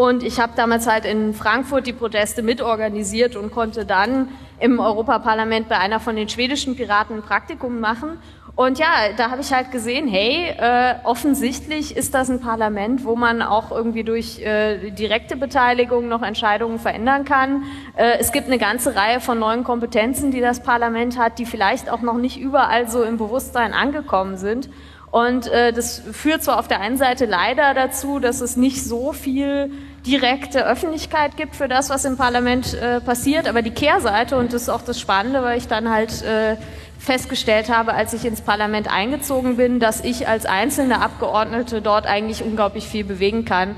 [0.00, 5.68] Und ich habe damals halt in Frankfurt die Proteste mitorganisiert und konnte dann im Europaparlament
[5.68, 8.16] bei einer von den schwedischen Piraten ein Praktikum machen.
[8.56, 8.86] Und ja,
[9.18, 13.70] da habe ich halt gesehen, hey, äh, offensichtlich ist das ein Parlament, wo man auch
[13.70, 17.64] irgendwie durch äh, direkte Beteiligung noch Entscheidungen verändern kann.
[17.94, 21.90] Äh, es gibt eine ganze Reihe von neuen Kompetenzen, die das Parlament hat, die vielleicht
[21.90, 24.70] auch noch nicht überall so im Bewusstsein angekommen sind.
[25.10, 29.12] Und äh, das führt zwar auf der einen Seite leider dazu, dass es nicht so
[29.12, 29.70] viel
[30.06, 34.62] direkte Öffentlichkeit gibt für das, was im Parlament äh, passiert, aber die Kehrseite, und das
[34.62, 36.56] ist auch das Spannende, weil ich dann halt äh,
[36.98, 42.42] festgestellt habe, als ich ins Parlament eingezogen bin, dass ich als einzelne Abgeordnete dort eigentlich
[42.42, 43.70] unglaublich viel bewegen kann,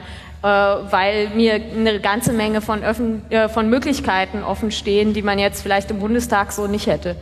[0.42, 5.38] äh, weil mir eine ganze Menge von, Öffn äh, von Möglichkeiten offen stehen, die man
[5.38, 7.16] jetzt vielleicht im Bundestag so nicht hätte.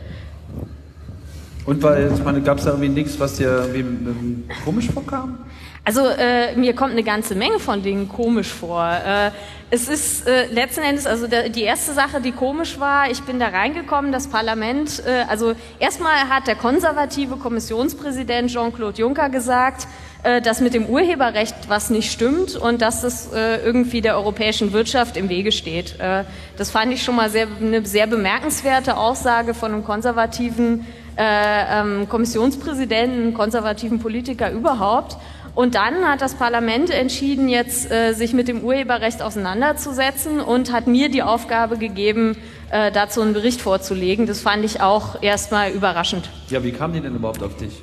[1.65, 5.37] Und weil, ich meine, gab es da irgendwie nichts, was dir irgendwie komisch vorkam?
[5.83, 8.87] Also äh, mir kommt eine ganze Menge von Dingen komisch vor.
[8.87, 9.31] Äh,
[9.71, 13.39] es ist äh, letzten Endes, also der, die erste Sache, die komisch war, ich bin
[13.39, 19.87] da reingekommen, das Parlament, äh, also erstmal hat der konservative Kommissionspräsident Jean-Claude Juncker gesagt,
[20.21, 24.73] äh, dass mit dem Urheberrecht was nicht stimmt und dass das äh, irgendwie der europäischen
[24.73, 25.99] Wirtschaft im Wege steht.
[25.99, 26.25] Äh,
[26.57, 32.07] das fand ich schon mal sehr, eine sehr bemerkenswerte Aussage von einem konservativen äh, ähm,
[32.09, 35.17] Kommissionspräsidenten, konservativen Politiker überhaupt.
[35.53, 40.87] Und dann hat das Parlament entschieden, jetzt äh, sich mit dem Urheberrecht auseinanderzusetzen und hat
[40.87, 42.37] mir die Aufgabe gegeben,
[42.71, 44.27] äh, dazu einen Bericht vorzulegen.
[44.27, 46.29] Das fand ich auch erstmal überraschend.
[46.49, 47.81] Ja, wie kam die denn überhaupt auf dich?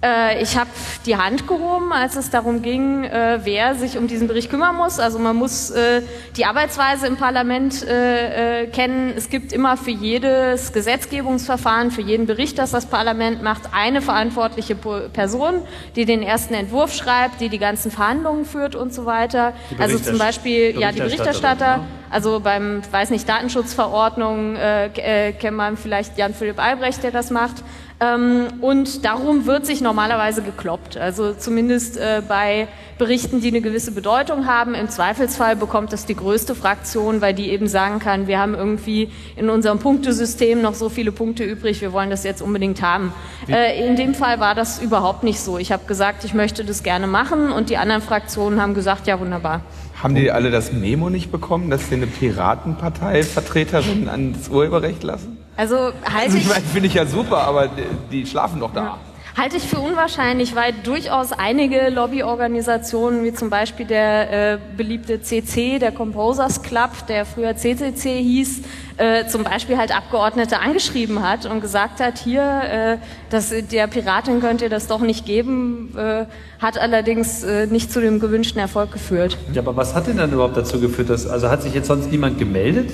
[0.00, 0.70] Äh, ich habe
[1.06, 5.00] die Hand gehoben, als es darum ging, äh, wer sich um diesen Bericht kümmern muss.
[5.00, 6.02] Also man muss äh,
[6.36, 9.12] die Arbeitsweise im Parlament kennen.
[9.16, 14.74] Es gibt immer für jedes Gesetzgebungsverfahren, für jeden Bericht, das das Parlament macht, eine verantwortliche
[14.74, 15.62] Person,
[15.96, 19.52] die den ersten Entwurf schreibt, die die ganzen Verhandlungen führt und so weiter.
[19.78, 21.78] Also zum Beispiel ja die Berichterstatter.
[21.78, 21.84] ne?
[22.10, 27.56] Also beim, weiß nicht, Datenschutzverordnung äh, kennt man vielleicht Jan-Philipp Albrecht, der das macht.
[28.00, 30.96] Ähm, und darum wird sich normalerweise gekloppt.
[30.96, 34.74] Also zumindest äh, bei Berichten, die eine gewisse Bedeutung haben.
[34.74, 39.10] Im Zweifelsfall bekommt das die größte Fraktion, weil die eben sagen kann, wir haben irgendwie
[39.36, 43.12] in unserem Punktesystem noch so viele Punkte übrig, wir wollen das jetzt unbedingt haben.
[43.48, 45.58] Äh, in dem Fall war das überhaupt nicht so.
[45.58, 49.18] Ich habe gesagt, ich möchte das gerne machen und die anderen Fraktionen haben gesagt, ja
[49.18, 49.62] wunderbar.
[50.02, 55.37] Haben die alle das Memo nicht bekommen, dass sie eine Piratenpartei-Vertreterin ans Urheberrecht lassen?
[55.58, 57.68] Also halte Also ich, ich meine, finde ich ja super, aber
[58.12, 58.96] die, schlafen doch da.
[59.36, 65.80] halte ich für unwahrscheinlich, weil durchaus einige Lobbyorganisationen, wie zum Beispiel der äh, beliebte CC,
[65.80, 68.62] der Composers Club, der früher CCC hieß,
[68.98, 74.40] äh, zum Beispiel halt Abgeordnete angeschrieben hat und gesagt hat, hier, äh, das, der Piratin
[74.40, 76.26] könnt ihr das doch nicht geben, äh,
[76.60, 79.36] hat allerdings äh, nicht zu dem gewünschten Erfolg geführt.
[79.52, 82.12] Ja, aber was hat denn dann überhaupt dazu geführt, dass, also hat sich jetzt sonst
[82.12, 82.92] niemand gemeldet?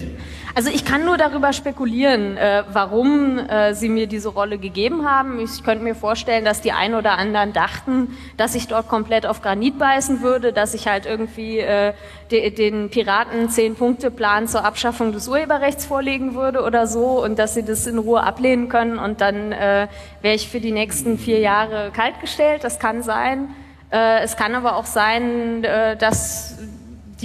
[0.56, 5.40] Also ich kann nur darüber spekulieren, äh, warum äh, sie mir diese Rolle gegeben haben.
[5.40, 9.42] Ich könnte mir vorstellen, dass die ein oder anderen dachten, dass ich dort komplett auf
[9.42, 11.92] Granit beißen würde, dass ich halt irgendwie äh,
[12.30, 17.36] de, den Piraten zehn Punkte Plan zur Abschaffung des Urheberrechts vorlegen würde oder so und
[17.36, 19.88] dass sie das in Ruhe ablehnen können und dann äh,
[20.22, 22.62] wäre ich für die nächsten vier Jahre kaltgestellt.
[22.62, 23.48] Das kann sein.
[23.90, 26.58] Äh, es kann aber auch sein, äh, dass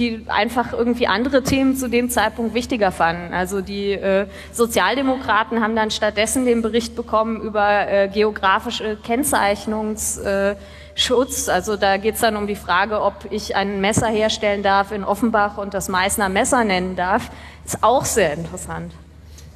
[0.00, 3.34] die einfach irgendwie andere Themen zu dem Zeitpunkt wichtiger fanden.
[3.34, 11.50] Also die äh, Sozialdemokraten haben dann stattdessen den Bericht bekommen über äh, geografische Kennzeichnungsschutz.
[11.50, 15.04] also da geht es dann um die Frage, ob ich ein Messer herstellen darf in
[15.04, 17.30] Offenbach und das Meißner Messer nennen darf.
[17.66, 18.94] Ist auch sehr interessant.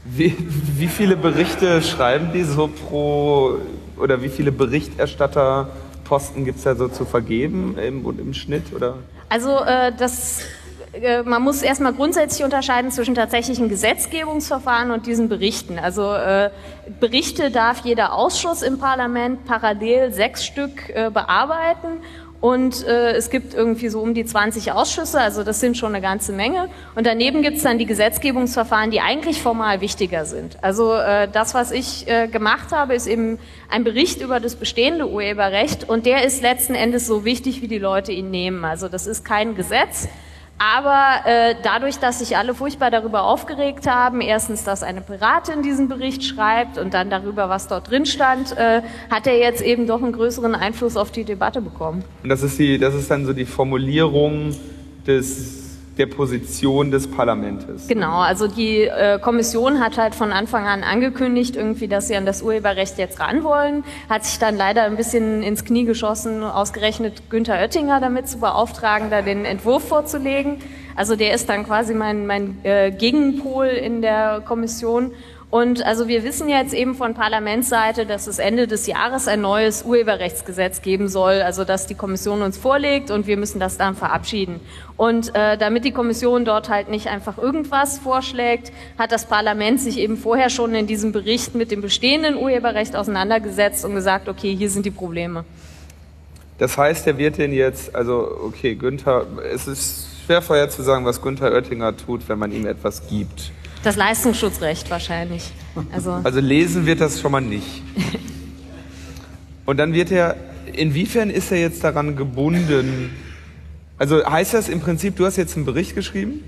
[0.04, 3.60] Wie, wie viele Berichte schreiben die so pro,
[3.96, 8.74] oder wie viele Berichterstatterposten gibt es da so zu vergeben im, im Schnitt?
[8.74, 8.96] Oder?
[9.34, 10.42] Also äh, das,
[10.92, 15.76] äh, man muss erstmal grundsätzlich unterscheiden zwischen tatsächlichen Gesetzgebungsverfahren und diesen Berichten.
[15.76, 16.50] Also äh,
[17.00, 22.00] Berichte darf jeder Ausschuss im Parlament parallel sechs Stück äh, bearbeiten
[22.44, 26.02] und äh, es gibt irgendwie so um die 20 Ausschüsse, also das sind schon eine
[26.02, 26.68] ganze Menge.
[26.94, 30.62] Und daneben gibt es dann die Gesetzgebungsverfahren, die eigentlich formal wichtiger sind.
[30.62, 33.38] Also äh, das, was ich äh, gemacht habe, ist eben
[33.70, 37.78] ein Bericht über das bestehende Urheberrecht und der ist letzten Endes so wichtig, wie die
[37.78, 38.66] Leute ihn nehmen.
[38.66, 40.06] Also das ist kein Gesetz,
[40.58, 45.88] aber äh, dadurch, dass sich alle furchtbar darüber aufgeregt haben, erstens, dass eine Piratin diesen
[45.88, 50.02] Bericht schreibt und dann darüber, was dort drin stand, äh, hat er jetzt eben doch
[50.02, 52.04] einen größeren Einfluss auf die Debatte bekommen.
[52.22, 54.54] Und das ist, die, das ist dann so die Formulierung
[55.06, 55.63] des
[55.98, 57.86] der Position des Parlaments.
[57.86, 62.26] Genau, also die äh, Kommission hat halt von Anfang an angekündigt, irgendwie, dass sie an
[62.26, 67.30] das Urheberrecht jetzt ran wollen, hat sich dann leider ein bisschen ins Knie geschossen, ausgerechnet
[67.30, 70.58] Günther Oettinger damit zu beauftragen, da den Entwurf vorzulegen.
[70.96, 75.12] Also der ist dann quasi mein, mein äh, Gegenpol in der Kommission.
[75.54, 79.84] Und also wir wissen jetzt eben von Parlamentsseite, dass es Ende des Jahres ein neues
[79.84, 84.58] Urheberrechtsgesetz geben soll, also dass die Kommission uns vorlegt und wir müssen das dann verabschieden.
[84.96, 89.98] Und äh, damit die Kommission dort halt nicht einfach irgendwas vorschlägt, hat das Parlament sich
[89.98, 94.70] eben vorher schon in diesem Bericht mit dem bestehenden Urheberrecht auseinandergesetzt und gesagt, okay, hier
[94.70, 95.44] sind die Probleme.
[96.58, 101.04] Das heißt, er wird den jetzt, also okay, Günther, es ist schwer vorher zu sagen,
[101.04, 103.52] was Günther Oettinger tut, wenn man ihm etwas gibt.
[103.84, 105.52] Das Leistungsschutzrecht wahrscheinlich.
[105.92, 107.82] Also, Also lesen wird das schon mal nicht.
[109.66, 110.36] Und dann wird er,
[110.72, 113.14] inwiefern ist er jetzt daran gebunden?
[113.98, 116.42] Also heißt das im Prinzip, du hast jetzt einen Bericht geschrieben?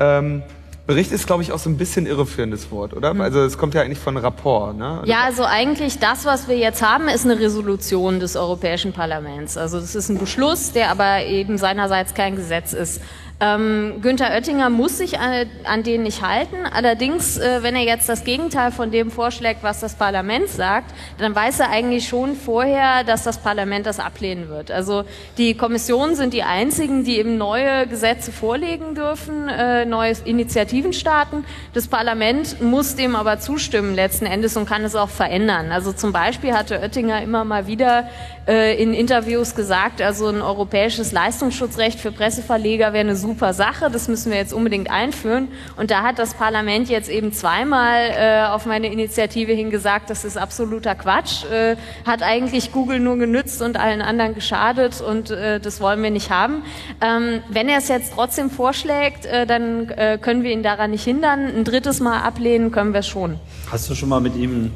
[0.00, 0.42] Ähm,
[0.86, 3.18] Bericht ist, glaube ich, auch so ein bisschen irreführendes Wort, oder?
[3.18, 5.02] Also es kommt ja eigentlich von Rapport, ne?
[5.04, 9.56] ja, also eigentlich das, was wir jetzt haben, ist eine Resolution des Europäischen Parlaments.
[9.56, 13.00] Also das ist ein Beschluss, der aber eben seinerseits kein Gesetz ist.
[13.38, 16.56] Ähm, Günther Oettinger muss sich an, an den nicht halten.
[16.72, 21.34] Allerdings, äh, wenn er jetzt das Gegenteil von dem vorschlägt, was das Parlament sagt, dann
[21.34, 24.70] weiß er eigentlich schon vorher, dass das Parlament das ablehnen wird.
[24.70, 25.04] Also
[25.36, 31.44] die Kommissionen sind die einzigen, die eben neue Gesetze vorlegen dürfen, äh, neue Initiativen starten.
[31.74, 35.72] Das Parlament muss dem aber zustimmen letzten Endes und kann es auch verändern.
[35.72, 38.08] Also zum Beispiel hatte Oettinger immer mal wieder
[38.48, 44.06] äh, in Interviews gesagt, also ein europäisches Leistungsschutzrecht für Presseverleger wäre eine super Sache, das
[44.06, 45.48] müssen wir jetzt unbedingt einführen.
[45.76, 50.36] Und da hat das Parlament jetzt eben zweimal äh, auf meine Initiative hingesagt, das ist
[50.36, 51.74] absoluter Quatsch, äh,
[52.06, 56.30] hat eigentlich Google nur genützt und allen anderen geschadet und äh, das wollen wir nicht
[56.30, 56.62] haben.
[57.00, 61.02] Ähm, wenn er es jetzt trotzdem vorschlägt, äh, dann äh, können wir ihn daran nicht
[61.02, 61.46] hindern.
[61.46, 63.40] Ein drittes Mal ablehnen können wir schon.
[63.72, 64.70] Hast du schon mal mit ihm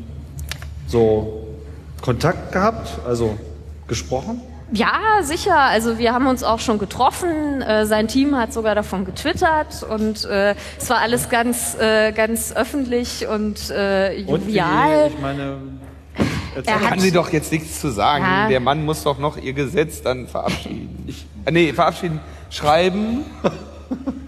[0.89, 1.47] so
[2.03, 2.99] Kontakt gehabt?
[3.07, 3.39] Also
[3.87, 4.43] gesprochen?
[4.73, 5.57] Ja, sicher.
[5.59, 7.61] Also wir haben uns auch schon getroffen.
[7.63, 12.53] Äh, sein Team hat sogar davon getwittert und äh, es war alles ganz, äh, ganz
[12.55, 15.11] öffentlich und äh, Und wie, jovial.
[15.13, 15.57] ich meine,
[16.65, 18.25] Er hat- Kann sie doch jetzt nichts zu sagen.
[18.25, 18.49] Ja.
[18.49, 21.09] Der Mann muss doch noch ihr Gesetz dann verabschieden.
[21.45, 23.25] Äh, nee, verabschieden, schreiben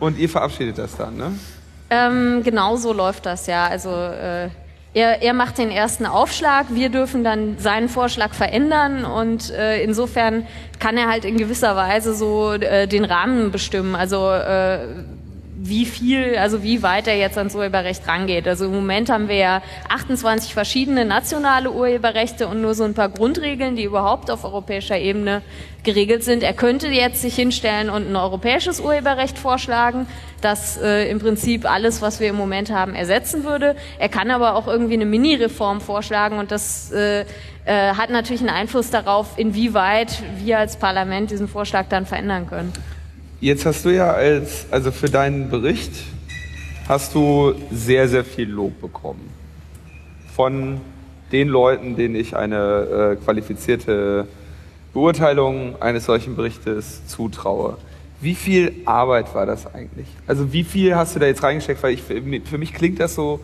[0.01, 1.33] und ihr verabschiedet das dann, ne?
[1.91, 3.67] Ähm, genau so läuft das ja.
[3.67, 4.49] Also äh,
[4.95, 10.47] er, er macht den ersten Aufschlag, wir dürfen dann seinen Vorschlag verändern und äh, insofern
[10.79, 13.95] kann er halt in gewisser Weise so äh, den Rahmen bestimmen.
[13.95, 14.81] Also äh,
[15.65, 18.49] wie viel, also wie weit er jetzt ans Urheberrecht rangeht.
[18.49, 23.09] Also im Moment haben wir ja 28 verschiedene nationale Urheberrechte und nur so ein paar
[23.09, 25.41] Grundregeln, die überhaupt auf europäischer Ebene
[25.85, 26.43] geregelt sind.
[26.43, 30.09] Er könnte jetzt sich hinstellen und ein europäisches Urheberrecht vorschlagen,
[30.41, 33.77] das äh, im Prinzip alles, was wir im Moment haben, ersetzen würde.
[34.01, 38.51] Er kann aber auch irgendwie eine Mini-Reform vorschlagen und das äh, äh, hat natürlich einen
[38.51, 42.73] Einfluss darauf, inwieweit wir als Parlament diesen Vorschlag dann verändern können.
[43.43, 45.91] Jetzt hast du ja als, also für deinen Bericht
[46.89, 49.31] hast du sehr, sehr viel Lob bekommen.
[50.33, 50.81] Von
[51.33, 54.29] den Leuten, denen ich eine äh, qualifizierte
[54.93, 57.79] Beurteilung eines solchen Berichtes zutraue.
[58.21, 60.07] Wie viel Arbeit war das eigentlich?
[60.29, 61.83] Also wie viel hast du da jetzt reingesteckt?
[61.83, 63.41] Weil ich, für mich klingt das so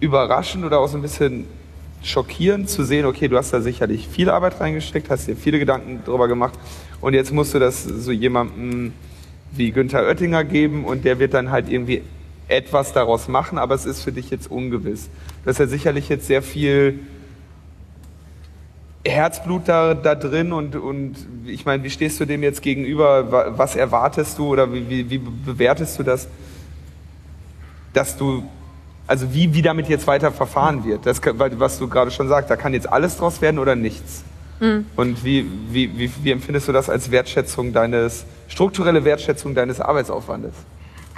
[0.00, 1.44] überraschend oder auch so ein bisschen
[2.02, 6.00] schockierend zu sehen, okay, du hast da sicherlich viel Arbeit reingesteckt, hast dir viele Gedanken
[6.06, 6.58] darüber gemacht
[7.02, 8.94] und jetzt musst du das so jemandem
[9.52, 12.02] wie Günther Oettinger geben und der wird dann halt irgendwie
[12.48, 15.10] etwas daraus machen, aber es ist für dich jetzt ungewiss.
[15.44, 17.00] Du hast ja sicherlich jetzt sehr viel
[19.04, 23.54] Herzblut da, da drin und, und ich meine, wie stehst du dem jetzt gegenüber?
[23.56, 26.28] Was erwartest du oder wie, wie, wie bewertest du das,
[27.92, 28.44] dass du,
[29.06, 31.06] also wie, wie damit jetzt weiter verfahren wird?
[31.06, 34.24] Das, was du gerade schon sagst, da kann jetzt alles draus werden oder nichts.
[34.60, 34.86] Mhm.
[34.96, 40.54] Und wie, wie, wie, wie empfindest du das als Wertschätzung deines, strukturelle Wertschätzung deines Arbeitsaufwandes?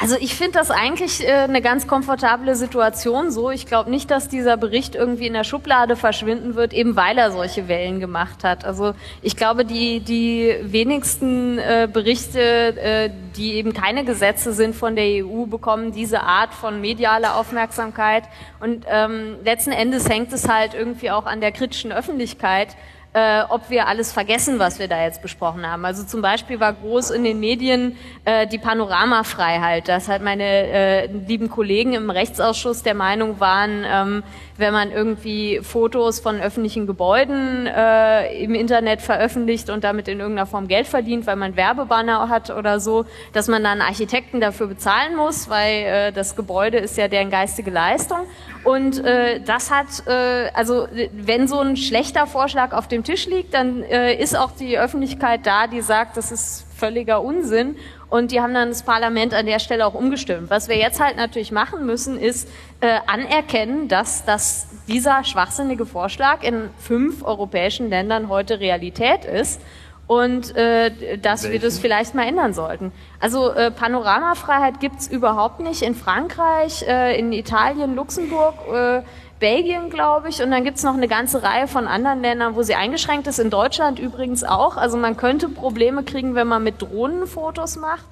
[0.02, 3.50] Also ich finde das eigentlich äh, eine ganz komfortable Situation so.
[3.50, 7.30] Ich glaube nicht, dass dieser Bericht irgendwie in der Schublade verschwinden wird, eben weil er
[7.32, 8.64] solche Wellen gemacht hat.
[8.64, 14.96] Also ich glaube, die, die wenigsten äh, Berichte, äh, die eben keine Gesetze sind von
[14.96, 18.24] der EU, bekommen diese Art von medialer Aufmerksamkeit.
[18.58, 22.68] Und ähm, letzten Endes hängt es halt irgendwie auch an der kritischen Öffentlichkeit
[23.12, 25.84] äh, ob wir alles vergessen, was wir da jetzt besprochen haben.
[25.84, 31.06] Also zum Beispiel war groß in den Medien äh, die Panoramafreiheit, dass halt meine äh,
[31.06, 34.22] lieben Kollegen im Rechtsausschuss der Meinung waren, ähm,
[34.56, 40.46] wenn man irgendwie Fotos von öffentlichen Gebäuden äh, im Internet veröffentlicht und damit in irgendeiner
[40.46, 45.16] Form Geld verdient, weil man Werbebanner hat oder so, dass man dann Architekten dafür bezahlen
[45.16, 48.20] muss, weil äh, das Gebäude ist ja deren geistige Leistung.
[48.62, 53.54] Und äh, das hat, äh, also wenn so ein schlechter Vorschlag auf dem Tisch liegt,
[53.54, 57.76] dann äh, ist auch die Öffentlichkeit da, die sagt, das ist völliger Unsinn.
[58.08, 60.50] Und die haben dann das Parlament an der Stelle auch umgestimmt.
[60.50, 62.48] Was wir jetzt halt natürlich machen müssen, ist
[62.80, 69.60] äh, anerkennen, dass, dass dieser schwachsinnige Vorschlag in fünf europäischen Ländern heute Realität ist
[70.08, 71.52] und äh, dass Welchen?
[71.52, 72.90] wir das vielleicht mal ändern sollten.
[73.20, 79.02] Also äh, Panoramafreiheit gibt's überhaupt nicht in Frankreich, äh, in Italien, Luxemburg, äh,
[79.40, 82.74] Belgien, glaube ich, und dann gibt's noch eine ganze Reihe von anderen Ländern, wo sie
[82.74, 84.76] eingeschränkt ist, in Deutschland übrigens auch.
[84.76, 88.04] Also man könnte Probleme kriegen, wenn man mit Drohnen Fotos macht.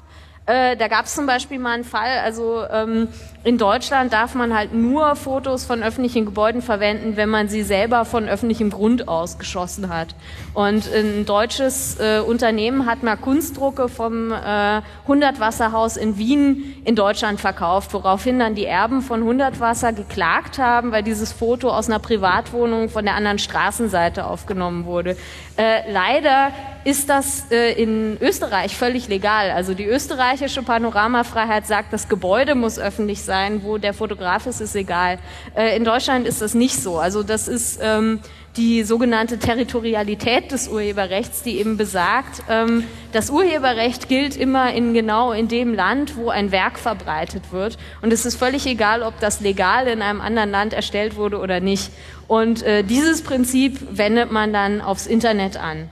[0.48, 3.08] Äh, da gab es zum Beispiel mal einen Fall, also ähm,
[3.44, 8.06] in Deutschland darf man halt nur Fotos von öffentlichen Gebäuden verwenden, wenn man sie selber
[8.06, 10.14] von öffentlichem Grund aus geschossen hat.
[10.54, 17.40] Und ein deutsches äh, Unternehmen hat mal Kunstdrucke vom äh, Hundertwasserhaus in Wien in Deutschland
[17.40, 22.88] verkauft, woraufhin dann die Erben von Hundertwasser geklagt haben, weil dieses Foto aus einer Privatwohnung
[22.88, 25.14] von der anderen Straßenseite aufgenommen wurde.
[25.58, 26.52] Äh, leider
[26.88, 29.50] ist das äh, in Österreich völlig legal.
[29.50, 34.74] Also die österreichische Panoramafreiheit sagt, das Gebäude muss öffentlich sein, wo der Fotograf ist, ist
[34.74, 35.18] egal.
[35.54, 36.96] Äh, in Deutschland ist das nicht so.
[36.98, 38.20] Also das ist ähm,
[38.56, 45.32] die sogenannte Territorialität des Urheberrechts, die eben besagt, ähm, das Urheberrecht gilt immer in genau
[45.32, 47.76] in dem Land, wo ein Werk verbreitet wird.
[48.00, 51.60] Und es ist völlig egal, ob das legal in einem anderen Land erstellt wurde oder
[51.60, 51.90] nicht.
[52.28, 55.90] Und äh, dieses Prinzip wendet man dann aufs Internet an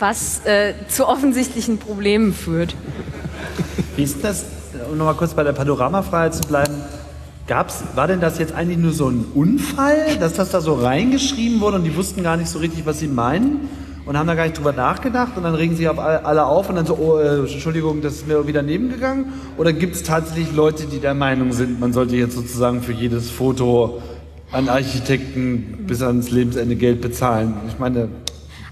[0.00, 2.74] was äh, zu offensichtlichen Problemen führt.
[3.96, 4.44] Wie ist das,
[4.90, 6.74] um nochmal kurz bei der Panoramafreiheit zu bleiben,
[7.46, 11.60] gab's, war denn das jetzt eigentlich nur so ein Unfall, dass das da so reingeschrieben
[11.60, 13.68] wurde und die wussten gar nicht so richtig, was sie meinen?
[14.06, 16.74] und haben da gar nicht drüber nachgedacht und dann regen sich auf alle auf und
[16.74, 19.26] dann so, oh, äh, Entschuldigung, das ist mir wieder nebengegangen?
[19.56, 23.30] Oder gibt es tatsächlich Leute, die der Meinung sind, man sollte jetzt sozusagen für jedes
[23.30, 24.02] Foto
[24.50, 27.54] an Architekten bis ans Lebensende Geld bezahlen?
[27.68, 28.08] Ich meine,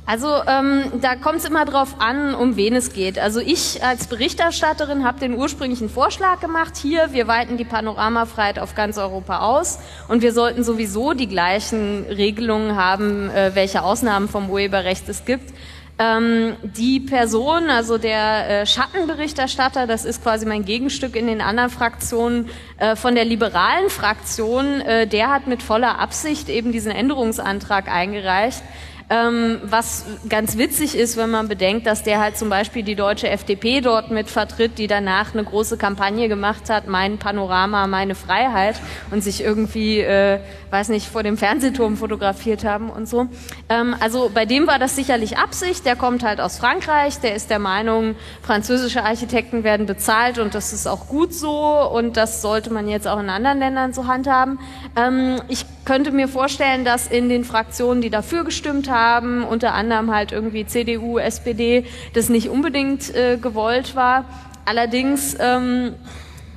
[0.08, 3.18] also ähm, da kommt es immer drauf an, um wen es geht.
[3.18, 6.78] Also ich als Berichterstatterin habe den ursprünglichen Vorschlag gemacht.
[6.78, 12.06] Hier, wir weiten die Panoramafreiheit auf ganz Europa aus und wir sollten sowieso die gleichen
[12.06, 15.52] Regelungen haben, äh, welche Ausnahmen vom Urheberrecht es gibt.
[15.98, 21.68] Ähm, die Person, also der äh, Schattenberichterstatter, das ist quasi mein Gegenstück in den anderen
[21.68, 27.92] Fraktionen äh, von der liberalen Fraktion, äh, der hat mit voller Absicht eben diesen Änderungsantrag
[27.92, 28.62] eingereicht
[29.10, 33.28] ähm, was ganz witzig ist, wenn man bedenkt, dass der halt zum Beispiel die deutsche
[33.28, 38.76] FDP dort mit vertritt, die danach eine große Kampagne gemacht hat, mein Panorama, meine Freiheit
[39.10, 40.40] und sich irgendwie, äh,
[40.70, 43.28] weiß nicht, vor dem Fernsehturm fotografiert haben und so.
[43.68, 45.86] Ähm, also bei dem war das sicherlich Absicht.
[45.86, 50.72] Der kommt halt aus Frankreich, der ist der Meinung, französische Architekten werden bezahlt und das
[50.72, 54.58] ist auch gut so und das sollte man jetzt auch in anderen Ländern so handhaben.
[54.96, 60.14] Ähm, ich könnte mir vorstellen, dass in den Fraktionen, die dafür gestimmt haben, unter anderem
[60.14, 64.26] halt irgendwie CDU, SPD, das nicht unbedingt äh, gewollt war.
[64.66, 65.94] Allerdings ähm,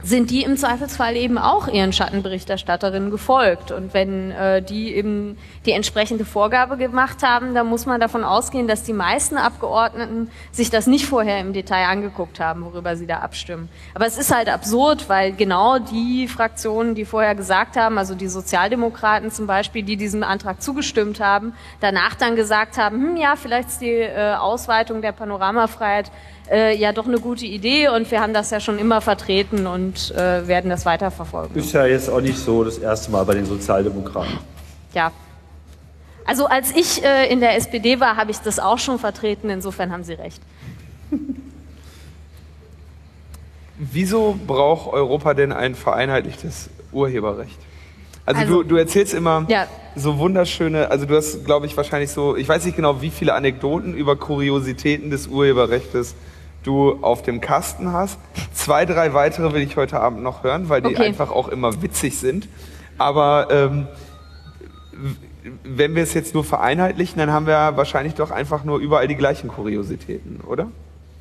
[0.04, 3.72] sind die im Zweifelsfall eben auch ihren Schattenberichterstatterinnen gefolgt.
[3.72, 8.68] Und wenn äh, die eben die entsprechende Vorgabe gemacht haben, dann muss man davon ausgehen,
[8.68, 13.20] dass die meisten Abgeordneten sich das nicht vorher im Detail angeguckt haben, worüber sie da
[13.20, 13.70] abstimmen.
[13.94, 18.28] Aber es ist halt absurd, weil genau die Fraktionen, die vorher gesagt haben, also die
[18.28, 23.70] Sozialdemokraten zum Beispiel, die diesem Antrag zugestimmt haben, danach dann gesagt haben, hm, ja, vielleicht
[23.70, 26.12] ist die äh, Ausweitung der Panoramafreiheit
[26.50, 30.12] äh, ja doch eine gute Idee und wir haben das ja schon immer vertreten und
[30.16, 31.56] äh, werden das weiterverfolgen.
[31.56, 34.38] Ist ja jetzt auch nicht so das erste Mal bei den Sozialdemokraten.
[34.94, 35.12] Ja.
[36.26, 39.92] Also als ich äh, in der SPD war, habe ich das auch schon vertreten, insofern
[39.92, 40.42] haben Sie recht.
[43.78, 47.58] Wieso braucht Europa denn ein vereinheitlichtes Urheberrecht?
[48.26, 49.66] Also, Also- du, du erzählst immer Ja.
[49.96, 53.34] so wunderschöne, also du hast, glaube ich, wahrscheinlich so, ich weiß nicht genau, wie viele
[53.34, 56.14] Anekdoten über Kuriositäten des Urheberrechts
[56.64, 58.20] du auf dem Kasten hast.
[58.54, 61.06] Zwei, drei weitere will ich heute Abend noch hören, weil die Okay.
[61.08, 62.48] einfach auch immer witzig sind.
[62.98, 63.88] Aber ähm,
[65.64, 69.16] wenn wir es jetzt nur vereinheitlichen, dann haben wir wahrscheinlich doch einfach nur überall die
[69.16, 70.68] gleichen Kuriositäten, oder?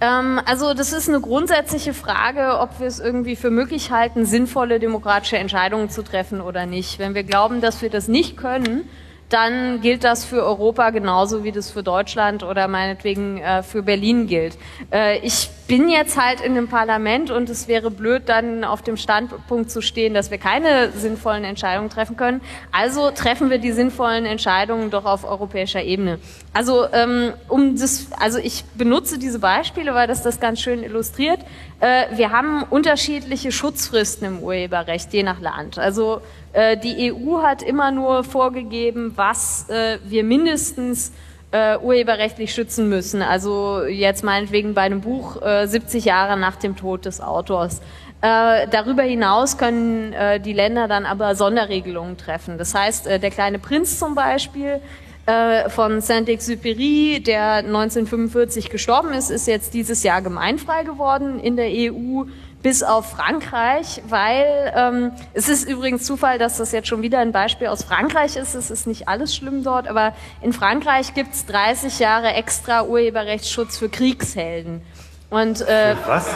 [0.00, 4.78] Ähm, also das ist eine grundsätzliche Frage, ob wir es irgendwie für möglich halten, sinnvolle
[4.78, 6.98] demokratische Entscheidungen zu treffen oder nicht.
[6.98, 8.82] Wenn wir glauben, dass wir das nicht können,
[9.30, 14.26] dann gilt das für Europa genauso wie das für Deutschland oder meinetwegen äh, für Berlin
[14.26, 14.58] gilt.
[14.92, 18.96] Äh, ich bin jetzt halt in dem Parlament und es wäre blöd, dann auf dem
[18.96, 22.40] Standpunkt zu stehen, dass wir keine sinnvollen Entscheidungen treffen können.
[22.72, 26.18] Also treffen wir die sinnvollen Entscheidungen doch auf europäischer Ebene.
[26.52, 31.38] Also ähm, um das, also ich benutze diese Beispiele, weil das das ganz schön illustriert.
[31.78, 35.78] Äh, wir haben unterschiedliche Schutzfristen im Urheberrecht je nach Land.
[35.78, 36.20] Also
[36.52, 41.12] äh, die EU hat immer nur vorgegeben, was äh, wir mindestens
[41.52, 43.22] äh, urheberrechtlich schützen müssen.
[43.22, 47.80] Also jetzt meinetwegen bei einem Buch äh, 70 Jahre nach dem Tod des Autors.
[48.22, 52.58] Äh, darüber hinaus können äh, die Länder dann aber Sonderregelungen treffen.
[52.58, 54.80] Das heißt, äh, der kleine Prinz zum Beispiel
[55.26, 61.68] äh, von Saint-Exupéry, der 1945 gestorben ist, ist jetzt dieses Jahr gemeinfrei geworden in der
[61.68, 62.24] EU
[62.62, 67.32] bis auf Frankreich, weil ähm, es ist übrigens Zufall, dass das jetzt schon wieder ein
[67.32, 68.54] Beispiel aus Frankreich ist.
[68.54, 73.78] Es ist nicht alles schlimm dort, aber in Frankreich gibt es 30 Jahre extra Urheberrechtsschutz
[73.78, 74.82] für Kriegshelden.
[75.30, 76.28] Und äh, Was?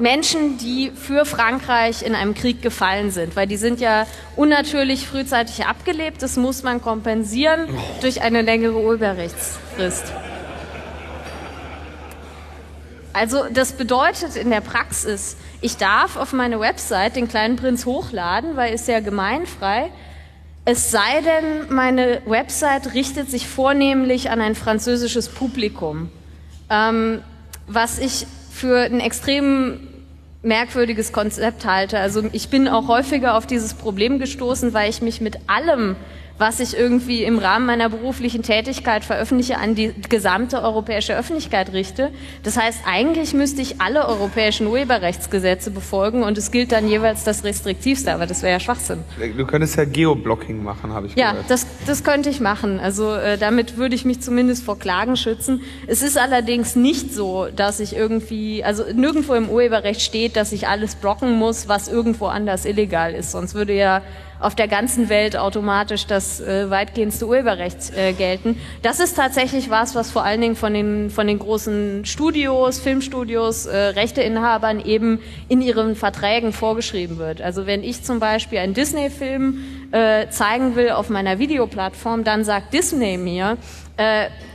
[0.00, 5.66] Menschen, die für Frankreich in einem Krieg gefallen sind, weil die sind ja unnatürlich frühzeitig
[5.66, 6.22] abgelebt.
[6.22, 7.68] Das muss man kompensieren
[8.00, 10.12] durch eine längere Urheberrechtsfrist.
[13.12, 18.56] Also das bedeutet in der Praxis, ich darf auf meine Website den kleinen Prinz hochladen,
[18.56, 19.90] weil ist ja gemeinfrei.
[20.64, 26.10] Es sei denn, meine Website richtet sich vornehmlich an ein französisches Publikum,
[26.68, 27.22] ähm,
[27.66, 29.88] was ich für ein extrem
[30.42, 31.98] merkwürdiges Konzept halte.
[31.98, 35.96] Also ich bin auch häufiger auf dieses Problem gestoßen, weil ich mich mit allem,
[36.40, 42.10] was ich irgendwie im Rahmen meiner beruflichen Tätigkeit veröffentliche, an die gesamte europäische Öffentlichkeit richte.
[42.44, 47.44] Das heißt, eigentlich müsste ich alle europäischen Urheberrechtsgesetze befolgen und es gilt dann jeweils das
[47.44, 49.00] restriktivste, aber das wäre ja Schwachsinn.
[49.36, 51.50] Du könntest ja Geoblocking machen, habe ich Ja, gehört.
[51.50, 52.80] das, das könnte ich machen.
[52.80, 55.60] Also äh, damit würde ich mich zumindest vor Klagen schützen.
[55.88, 60.66] Es ist allerdings nicht so, dass ich irgendwie, also nirgendwo im Urheberrecht steht, dass ich
[60.68, 63.32] alles blocken muss, was irgendwo anders illegal ist.
[63.32, 64.00] Sonst würde ja
[64.40, 68.56] auf der ganzen Welt automatisch das äh, weitgehendste Urheberrecht äh, gelten.
[68.82, 73.66] Das ist tatsächlich was, was vor allen Dingen von den, von den großen Studios, Filmstudios,
[73.66, 77.42] äh, Rechteinhabern eben in ihren Verträgen vorgeschrieben wird.
[77.42, 79.58] Also wenn ich zum Beispiel einen Disney-Film
[79.92, 83.58] äh, zeigen will auf meiner Videoplattform, dann sagt Disney mir,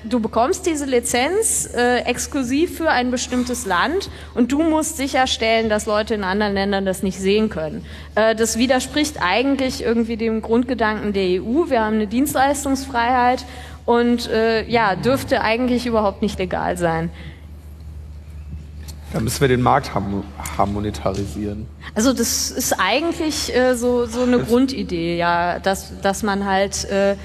[0.03, 5.85] du bekommst diese Lizenz äh, exklusiv für ein bestimmtes Land und du musst sicherstellen, dass
[5.85, 7.85] Leute in anderen Ländern das nicht sehen können.
[8.15, 11.69] Äh, das widerspricht eigentlich irgendwie dem Grundgedanken der EU.
[11.69, 13.45] Wir haben eine Dienstleistungsfreiheit
[13.85, 17.09] und äh, ja, dürfte eigentlich überhaupt nicht legal sein.
[19.13, 20.23] Da müssen wir den Markt harmo-
[20.57, 21.67] harmonetarisieren.
[21.93, 27.15] Also das ist eigentlich äh, so, so eine Grundidee, ja, dass, dass man halt äh,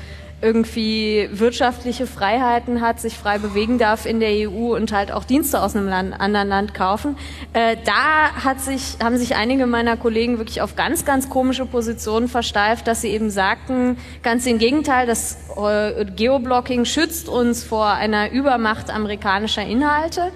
[0.42, 5.60] irgendwie wirtschaftliche Freiheiten hat, sich frei bewegen darf in der EU und halt auch Dienste
[5.60, 7.16] aus einem Land, anderen Land kaufen.
[7.52, 12.28] Äh, da hat sich, haben sich einige meiner Kollegen wirklich auf ganz, ganz komische Positionen
[12.28, 18.30] versteift, dass sie eben sagten, ganz im Gegenteil, das äh, Geoblocking schützt uns vor einer
[18.32, 20.32] Übermacht amerikanischer Inhalte.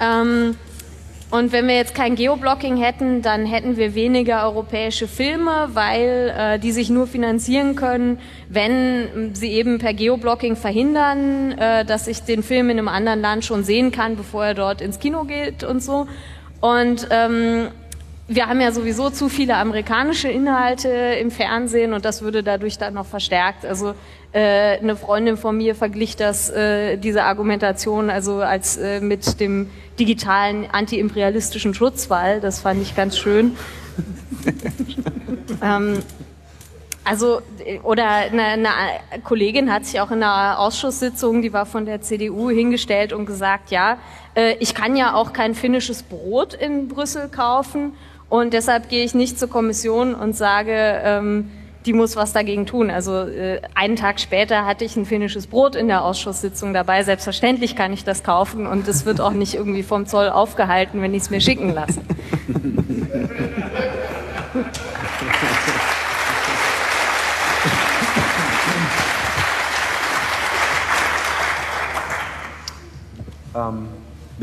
[0.00, 0.56] Ähm,
[1.32, 6.58] und wenn wir jetzt kein Geoblocking hätten, dann hätten wir weniger europäische Filme, weil äh,
[6.58, 8.18] die sich nur finanzieren können,
[8.50, 13.46] wenn sie eben per Geoblocking verhindern, äh, dass ich den Film in einem anderen Land
[13.46, 16.06] schon sehen kann, bevor er dort ins Kino geht und so.
[16.60, 17.68] Und ähm,
[18.28, 22.94] wir haben ja sowieso zu viele amerikanische Inhalte im Fernsehen und das würde dadurch dann
[22.94, 23.66] noch verstärkt.
[23.66, 23.94] Also
[24.32, 29.68] äh, eine Freundin von mir verglich das, äh, diese Argumentation also als äh, mit dem
[29.98, 32.40] digitalen antiimperialistischen Schutzwall.
[32.40, 33.56] Das fand ich ganz schön.
[35.62, 35.98] ähm,
[37.04, 38.68] also, äh, oder eine, eine
[39.24, 43.70] Kollegin hat sich auch in einer Ausschusssitzung, die war von der CDU, hingestellt und gesagt,
[43.70, 43.98] ja,
[44.34, 47.94] äh, ich kann ja auch kein finnisches Brot in Brüssel kaufen
[48.32, 50.72] und deshalb gehe ich nicht zur Kommission und sage,
[51.04, 51.50] ähm,
[51.84, 52.88] die muss was dagegen tun.
[52.88, 57.02] Also äh, einen Tag später hatte ich ein finnisches Brot in der Ausschusssitzung dabei.
[57.02, 61.12] Selbstverständlich kann ich das kaufen und es wird auch nicht irgendwie vom Zoll aufgehalten, wenn
[61.12, 62.00] ich es mir schicken lasse.
[73.54, 73.88] Ähm,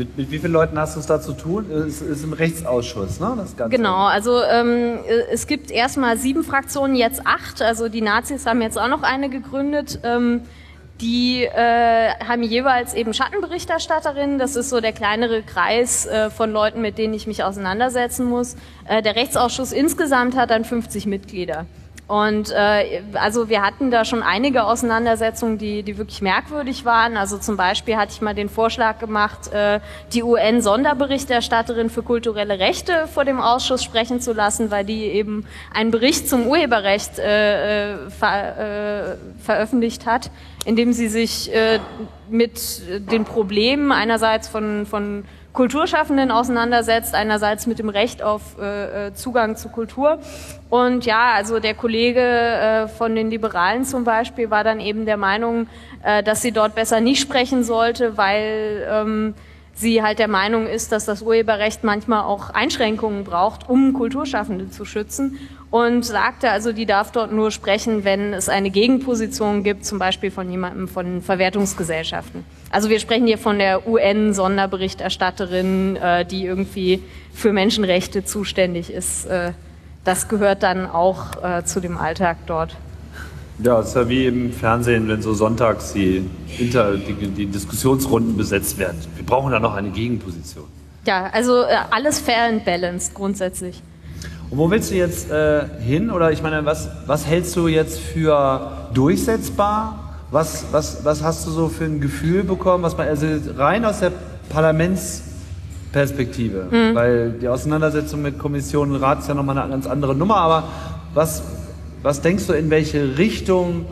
[0.00, 1.70] mit, mit wie vielen Leuten hast du es da zu tun?
[1.70, 3.34] Es ist im Rechtsausschuss, ne?
[3.36, 3.76] Das Ganze.
[3.76, 4.98] Genau, also ähm,
[5.30, 7.60] es gibt erstmal sieben Fraktionen, jetzt acht.
[7.60, 10.00] Also die Nazis haben jetzt auch noch eine gegründet.
[10.02, 10.40] Ähm,
[11.02, 14.38] die äh, haben jeweils eben Schattenberichterstatterinnen.
[14.38, 18.56] Das ist so der kleinere Kreis äh, von Leuten, mit denen ich mich auseinandersetzen muss.
[18.88, 21.66] Äh, der Rechtsausschuss insgesamt hat dann 50 Mitglieder.
[22.10, 27.16] Und äh, also wir hatten da schon einige Auseinandersetzungen, die, die wirklich merkwürdig waren.
[27.16, 29.78] Also zum Beispiel hatte ich mal den Vorschlag gemacht, äh,
[30.12, 35.92] die UN-Sonderberichterstatterin für kulturelle Rechte vor dem Ausschuss sprechen zu lassen, weil die eben einen
[35.92, 40.32] Bericht zum Urheberrecht äh, äh ver, äh, veröffentlicht hat,
[40.64, 41.78] in dem sie sich äh,
[42.28, 45.22] mit den Problemen einerseits von, von
[45.52, 50.18] Kulturschaffenden auseinandersetzt, einerseits mit dem Recht auf äh, äh, Zugang zu Kultur.
[50.68, 55.16] Und ja, also der Kollege äh, von den Liberalen zum Beispiel war dann eben der
[55.16, 55.66] Meinung,
[56.04, 59.34] äh, dass sie dort besser nicht sprechen sollte, weil ähm,
[59.74, 64.84] sie halt der Meinung ist, dass das Urheberrecht manchmal auch Einschränkungen braucht, um Kulturschaffende zu
[64.84, 65.38] schützen
[65.70, 70.32] und sagte also, die darf dort nur sprechen, wenn es eine Gegenposition gibt, zum Beispiel
[70.32, 72.44] von jemandem von Verwertungsgesellschaften.
[72.70, 79.26] Also wir sprechen hier von der UN-Sonderberichterstatterin, äh, die irgendwie für Menschenrechte zuständig ist.
[79.26, 79.52] Äh,
[80.04, 82.76] das gehört dann auch äh, zu dem Alltag dort.
[83.62, 86.24] Ja, es ist ja wie im Fernsehen, wenn so sonntags die,
[86.58, 88.98] Inter, die, die Diskussionsrunden besetzt werden.
[89.16, 90.64] Wir brauchen da noch eine Gegenposition.
[91.04, 93.82] Ja, also äh, alles fair and balanced grundsätzlich.
[94.50, 96.10] Und wo willst du jetzt äh, hin?
[96.10, 100.16] Oder ich meine, was, was hältst du jetzt für durchsetzbar?
[100.30, 102.82] Was, was, was hast du so für ein Gefühl bekommen?
[102.82, 104.12] Was man, also rein aus der
[104.48, 106.94] Parlamentsperspektive, mhm.
[106.94, 110.64] weil die Auseinandersetzung mit Kommission und Rat ist ja nochmal eine ganz andere Nummer, aber
[111.14, 111.42] was,
[112.02, 113.86] was denkst du, in welche Richtung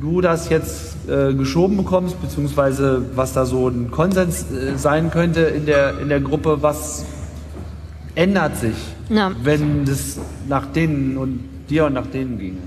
[0.00, 5.40] du das jetzt äh, geschoben bekommst, beziehungsweise was da so ein Konsens äh, sein könnte
[5.40, 7.04] in der, in der Gruppe, was
[8.14, 8.76] ändert sich,
[9.08, 9.32] ja.
[9.42, 10.18] wenn das
[10.48, 12.58] nach denen und dir und nach denen ginge?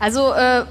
[0.00, 0.64] Also äh,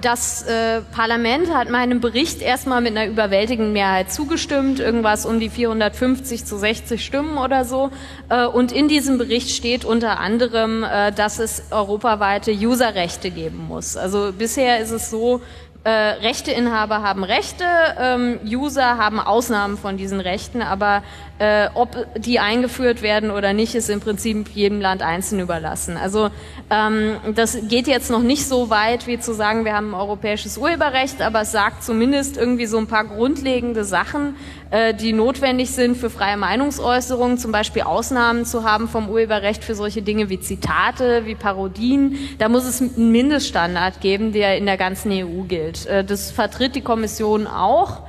[0.00, 5.48] das äh, Parlament hat meinem Bericht erstmal mit einer überwältigenden Mehrheit zugestimmt, irgendwas um die
[5.48, 7.90] 450 zu 60 Stimmen oder so.
[8.28, 13.96] Äh, und in diesem Bericht steht unter anderem, äh, dass es europaweite Userrechte geben muss.
[13.96, 15.40] Also bisher ist es so,
[15.84, 17.64] äh, Rechteinhaber haben Rechte,
[17.98, 21.02] ähm, User haben Ausnahmen von diesen Rechten, aber
[21.40, 25.96] äh, ob die eingeführt werden oder nicht, ist im Prinzip jedem Land einzeln überlassen.
[25.96, 26.30] Also
[26.70, 30.56] ähm, das geht jetzt noch nicht so weit, wie zu sagen, wir haben ein europäisches
[30.56, 34.36] Urheberrecht, aber es sagt zumindest irgendwie so ein paar grundlegende Sachen,
[34.72, 39.74] äh, die notwendig sind für freie Meinungsäußerung, zum Beispiel Ausnahmen zu haben vom Urheberrecht für
[39.74, 42.16] solche Dinge wie Zitate, wie Parodien.
[42.38, 45.84] Da muss es einen Mindeststandard geben, der in der ganzen EU gilt.
[45.84, 48.00] Äh, das vertritt die Kommission auch.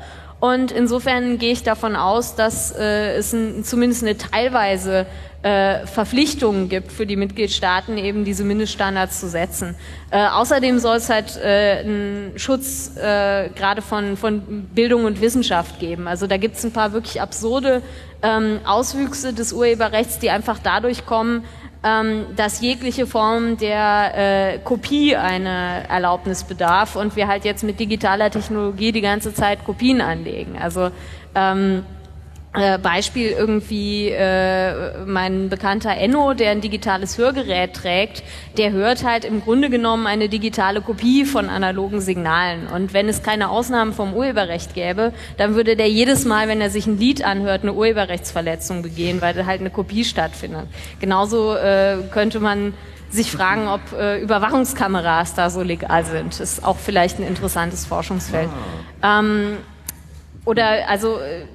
[0.43, 5.05] Und insofern gehe ich davon aus, dass äh, es ein, zumindest eine teilweise
[5.41, 9.75] äh, Verpflichtungen gibt für die Mitgliedstaaten, eben diese Mindeststandards zu setzen.
[10.11, 15.79] Äh, außerdem soll es halt äh, einen Schutz äh, gerade von, von Bildung und Wissenschaft
[15.79, 16.09] geben.
[16.09, 17.81] Also da gibt es ein paar wirklich absurde
[18.21, 21.45] ähm, Auswüchse des Urheberrechts, die einfach dadurch kommen,
[21.83, 27.79] ähm, dass jegliche Form der äh, Kopie eine Erlaubnis bedarf und wir halt jetzt mit
[27.79, 30.57] digitaler Technologie die ganze Zeit Kopien anlegen.
[30.59, 30.91] Also
[31.35, 31.83] ähm,
[32.53, 38.23] äh, Beispiel irgendwie äh, mein bekannter Enno, der ein digitales Hörgerät trägt,
[38.57, 42.67] der hört halt im Grunde genommen eine digitale Kopie von analogen Signalen.
[42.67, 46.69] Und wenn es keine Ausnahmen vom Urheberrecht gäbe, dann würde der jedes Mal, wenn er
[46.69, 50.67] sich ein Lied anhört, eine Urheberrechtsverletzung begehen, weil halt eine Kopie stattfindet.
[50.99, 52.73] Genauso äh, könnte man
[53.09, 56.39] sich fragen, ob äh, Überwachungskameras da so legal sind.
[56.39, 58.49] Das ist auch vielleicht ein interessantes Forschungsfeld.
[59.01, 59.19] Ah.
[59.19, 59.57] Ähm,
[60.45, 61.45] oder also äh,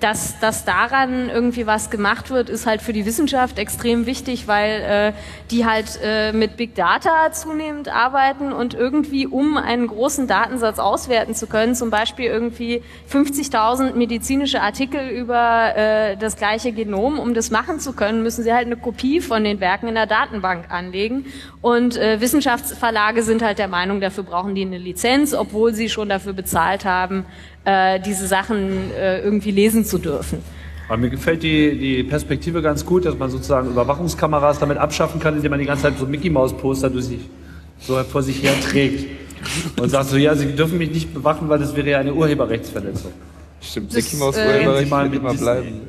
[0.00, 4.80] dass, dass daran irgendwie was gemacht wird, ist halt für die Wissenschaft extrem wichtig, weil
[4.80, 5.12] äh,
[5.50, 11.34] die halt äh, mit Big Data zunehmend arbeiten und irgendwie, um einen großen Datensatz auswerten
[11.34, 12.82] zu können, zum Beispiel irgendwie
[13.12, 18.52] 50.000 medizinische Artikel über äh, das gleiche Genom, um das machen zu können, müssen sie
[18.52, 21.26] halt eine Kopie von den Werken in der Datenbank anlegen.
[21.60, 26.08] Und äh, Wissenschaftsverlage sind halt der Meinung, dafür brauchen die eine Lizenz, obwohl sie schon
[26.08, 27.26] dafür bezahlt haben,
[27.64, 30.38] äh, diese Sachen äh, irgendwie lesen zu dürfen.
[30.88, 35.36] Aber mir gefällt die, die Perspektive ganz gut, dass man sozusagen Überwachungskameras damit abschaffen kann,
[35.36, 37.20] indem man die ganze Zeit so Mickey Maus Poster durch sich,
[37.78, 39.06] so vor sich her trägt.
[39.78, 43.12] Und sagt so, ja, Sie dürfen mich nicht bewachen, weil das wäre ja eine Urheberrechtsverletzung.
[43.60, 45.80] Stimmt, Das, Mickey Maus äh, Urheberrecht mal wird immer bleiben.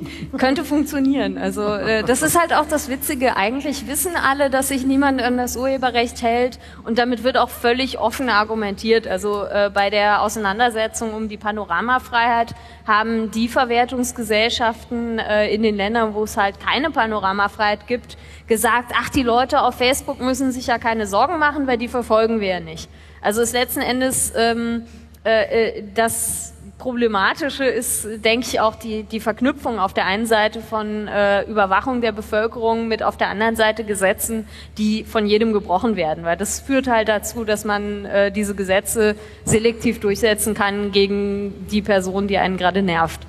[0.38, 1.38] Könnte funktionieren.
[1.38, 3.36] Also äh, das ist halt auch das Witzige.
[3.36, 7.98] Eigentlich wissen alle, dass sich niemand an das Urheberrecht hält und damit wird auch völlig
[7.98, 9.06] offen argumentiert.
[9.06, 12.54] Also äh, bei der Auseinandersetzung um die Panoramafreiheit
[12.86, 18.16] haben die Verwertungsgesellschaften äh, in den Ländern, wo es halt keine Panoramafreiheit gibt,
[18.46, 22.40] gesagt, ach, die Leute auf Facebook müssen sich ja keine Sorgen machen, weil die verfolgen
[22.40, 22.88] wir ja nicht.
[23.20, 24.82] Also ist letzten Endes ähm,
[25.24, 26.51] äh, äh, das
[26.82, 32.00] Problematische ist, denke ich, auch die, die Verknüpfung auf der einen Seite von äh, Überwachung
[32.00, 36.24] der Bevölkerung mit auf der anderen Seite Gesetzen, die von jedem gebrochen werden.
[36.24, 39.14] Weil das führt halt dazu, dass man äh, diese Gesetze
[39.44, 43.20] selektiv durchsetzen kann gegen die Person, die einen gerade nervt.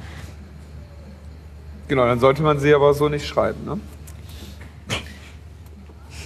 [1.87, 3.65] Genau, dann sollte man sie aber so nicht schreiben.
[3.65, 3.79] Ne?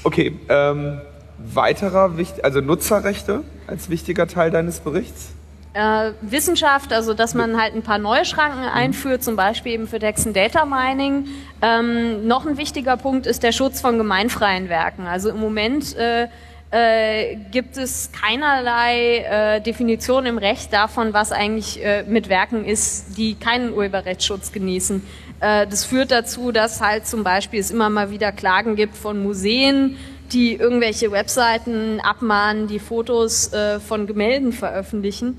[0.06, 1.02] Okay, ähm,
[1.40, 5.34] weiterer, also Nutzerrechte als wichtiger Teil deines Berichts.
[5.78, 10.00] Äh, Wissenschaft, also dass man halt ein paar neue Schranken einführt, zum Beispiel eben für
[10.00, 11.28] Text and Data Mining.
[11.62, 15.06] Ähm, noch ein wichtiger Punkt ist der Schutz von gemeinfreien Werken.
[15.06, 16.30] Also im Moment äh,
[16.72, 23.16] äh, gibt es keinerlei äh, Definition im Recht davon, was eigentlich äh, mit Werken ist,
[23.16, 25.04] die keinen Urheberrechtsschutz genießen.
[25.42, 29.22] Äh, das führt dazu, dass halt zum Beispiel es immer mal wieder Klagen gibt von
[29.22, 29.96] Museen,
[30.32, 35.38] die irgendwelche Webseiten abmahnen, die Fotos äh, von Gemälden veröffentlichen,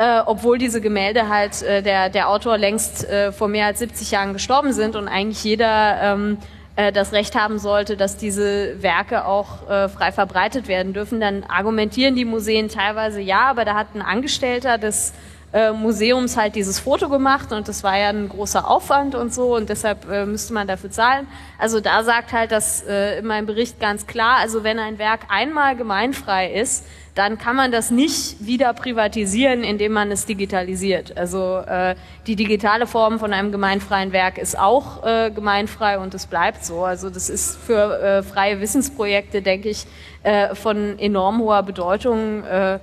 [0.00, 4.10] äh, obwohl diese Gemälde halt äh, der, der Autor längst äh, vor mehr als 70
[4.10, 6.38] Jahren gestorben sind und eigentlich jeder ähm,
[6.76, 11.20] äh, das Recht haben sollte, dass diese Werke auch äh, frei verbreitet werden dürfen.
[11.20, 15.12] Dann argumentieren die Museen teilweise ja, aber da hat ein Angestellter des
[15.52, 19.56] äh, Museums halt dieses Foto gemacht und das war ja ein großer Aufwand und so
[19.56, 21.26] und deshalb äh, müsste man dafür zahlen.
[21.58, 25.22] Also da sagt halt das äh, in meinem Bericht ganz klar, also wenn ein Werk
[25.28, 26.84] einmal gemeinfrei ist,
[27.16, 31.16] dann kann man das nicht wieder privatisieren, indem man es digitalisiert.
[31.18, 31.96] Also äh,
[32.26, 36.84] die digitale Form von einem gemeinfreien Werk ist auch äh, gemeinfrei und es bleibt so.
[36.84, 39.86] Also das ist für äh, freie Wissensprojekte, denke ich,
[40.22, 42.44] äh, von enorm hoher Bedeutung.
[42.44, 42.78] Äh,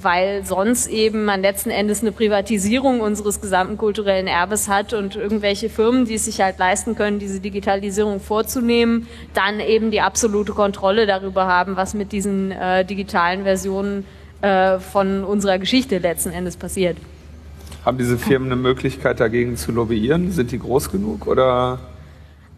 [0.00, 5.68] weil sonst eben man letzten Endes eine Privatisierung unseres gesamten kulturellen Erbes hat und irgendwelche
[5.68, 11.06] Firmen, die es sich halt leisten können, diese Digitalisierung vorzunehmen, dann eben die absolute Kontrolle
[11.06, 14.04] darüber haben, was mit diesen äh, digitalen Versionen
[14.40, 16.96] äh, von unserer Geschichte letzten Endes passiert.
[17.84, 20.30] Haben diese Firmen eine Möglichkeit dagegen zu lobbyieren?
[20.30, 21.80] Sind die groß genug oder?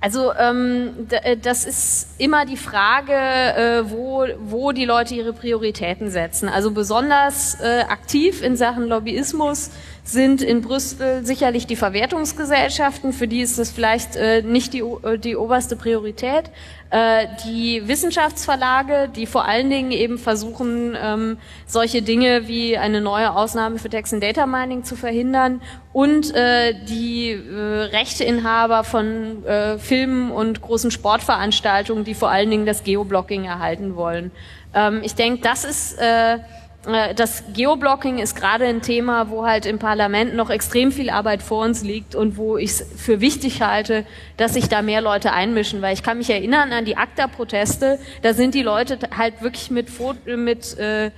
[0.01, 6.11] Also ähm, äh, das ist immer die Frage, äh, wo, wo die Leute ihre Prioritäten
[6.11, 6.49] setzen.
[6.49, 9.71] Also besonders äh, aktiv in Sachen Lobbyismus
[10.03, 15.19] sind in Brüssel sicherlich die Verwertungsgesellschaften, für die ist das vielleicht äh, nicht die, äh,
[15.19, 16.51] die oberste Priorität.
[16.91, 21.37] Äh, die Wissenschaftsverlage, die vor allen Dingen eben versuchen, ähm,
[21.67, 25.61] solche Dinge wie eine neue Ausnahme für Text and Data Mining zu verhindern
[25.93, 32.67] und äh, die äh, Rechteinhaber von äh, Filmen und großen Sportveranstaltungen, die vor allen Dingen
[32.67, 34.31] das Geoblocking erhalten wollen.
[34.73, 36.39] Ähm, ich denke, das ist äh,
[36.87, 41.43] äh, das Geoblocking ist gerade ein Thema, wo halt im Parlament noch extrem viel Arbeit
[41.43, 44.05] vor uns liegt und wo ich es für wichtig halte,
[44.37, 48.35] dass sich da mehr Leute einmischen, weil ich kann mich erinnern an die ACTA-Proteste, da
[48.35, 49.89] sind die Leute halt wirklich mit,
[50.27, 51.11] mit äh,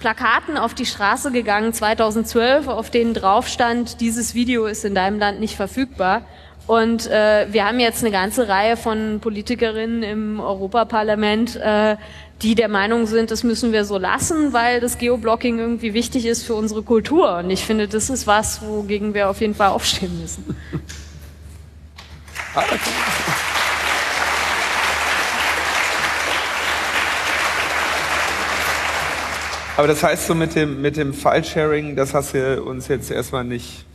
[0.00, 5.18] Plakaten auf die Straße gegangen 2012, auf denen drauf stand, dieses Video ist in deinem
[5.18, 6.22] Land nicht verfügbar.
[6.66, 11.96] Und äh, wir haben jetzt eine ganze Reihe von Politikerinnen im Europaparlament, äh,
[12.42, 16.44] die der Meinung sind, das müssen wir so lassen, weil das Geoblocking irgendwie wichtig ist
[16.44, 17.38] für unsere Kultur.
[17.38, 20.56] Und ich finde, das ist was, wogegen wir auf jeden Fall aufstehen müssen.
[29.80, 33.44] Aber das heißt so mit dem, mit dem File-Sharing, das hast du uns jetzt erstmal
[33.44, 33.86] nicht.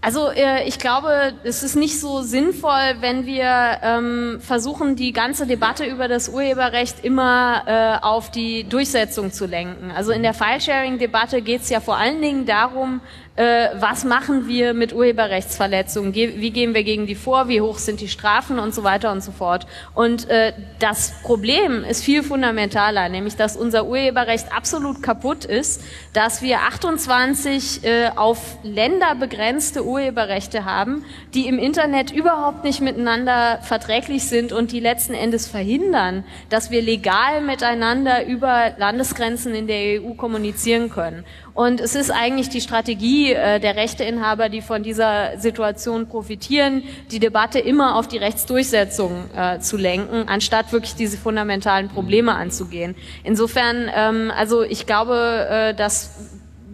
[0.00, 5.48] Also äh, ich glaube, es ist nicht so sinnvoll, wenn wir ähm, versuchen, die ganze
[5.48, 9.90] Debatte über das Urheberrecht immer äh, auf die Durchsetzung zu lenken.
[9.90, 13.00] Also in der File-Sharing-Debatte geht es ja vor allen Dingen darum,
[13.36, 17.78] äh, was machen wir mit Urheberrechtsverletzungen, Ge wie gehen wir gegen die vor, wie hoch
[17.78, 19.66] sind die Strafen und so weiter und so fort.
[19.94, 25.82] Und äh, das Problem ist viel fundamentaler, nämlich dass unser Urheberrecht absolut kaputt ist,
[26.14, 33.58] dass wir 28 äh, auf Länder begrenzte Urheberrechte haben, die im Internet überhaupt nicht miteinander
[33.62, 40.02] verträglich sind und die letzten Endes verhindern, dass wir legal miteinander über Landesgrenzen in der
[40.02, 41.24] EU kommunizieren können.
[41.56, 47.18] Und es ist eigentlich die Strategie äh, der Rechteinhaber, die von dieser Situation profitieren, die
[47.18, 52.94] Debatte immer auf die Rechtsdurchsetzung äh, zu lenken, anstatt wirklich diese fundamentalen Probleme anzugehen.
[53.24, 56.10] Insofern, ähm, also ich glaube, äh, dass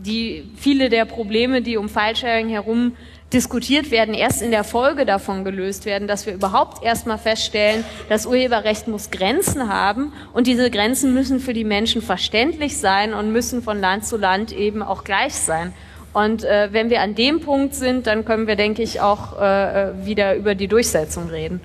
[0.05, 2.97] die viele der Probleme, die um Filesharing herum
[3.33, 8.27] diskutiert werden, erst in der Folge davon gelöst werden, dass wir überhaupt erstmal feststellen, das
[8.27, 13.63] Urheberrecht muss Grenzen haben und diese Grenzen müssen für die Menschen verständlich sein und müssen
[13.63, 15.73] von Land zu Land eben auch gleich sein.
[16.13, 19.91] Und äh, wenn wir an dem Punkt sind, dann können wir, denke ich, auch äh,
[19.91, 21.61] äh wieder über die Durchsetzung reden.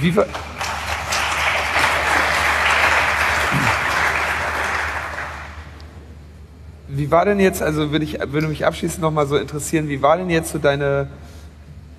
[0.00, 0.14] Wie
[6.90, 10.16] Wie war denn jetzt, also würde, ich, würde mich abschließend nochmal so interessieren, wie war
[10.16, 11.08] denn jetzt so deine,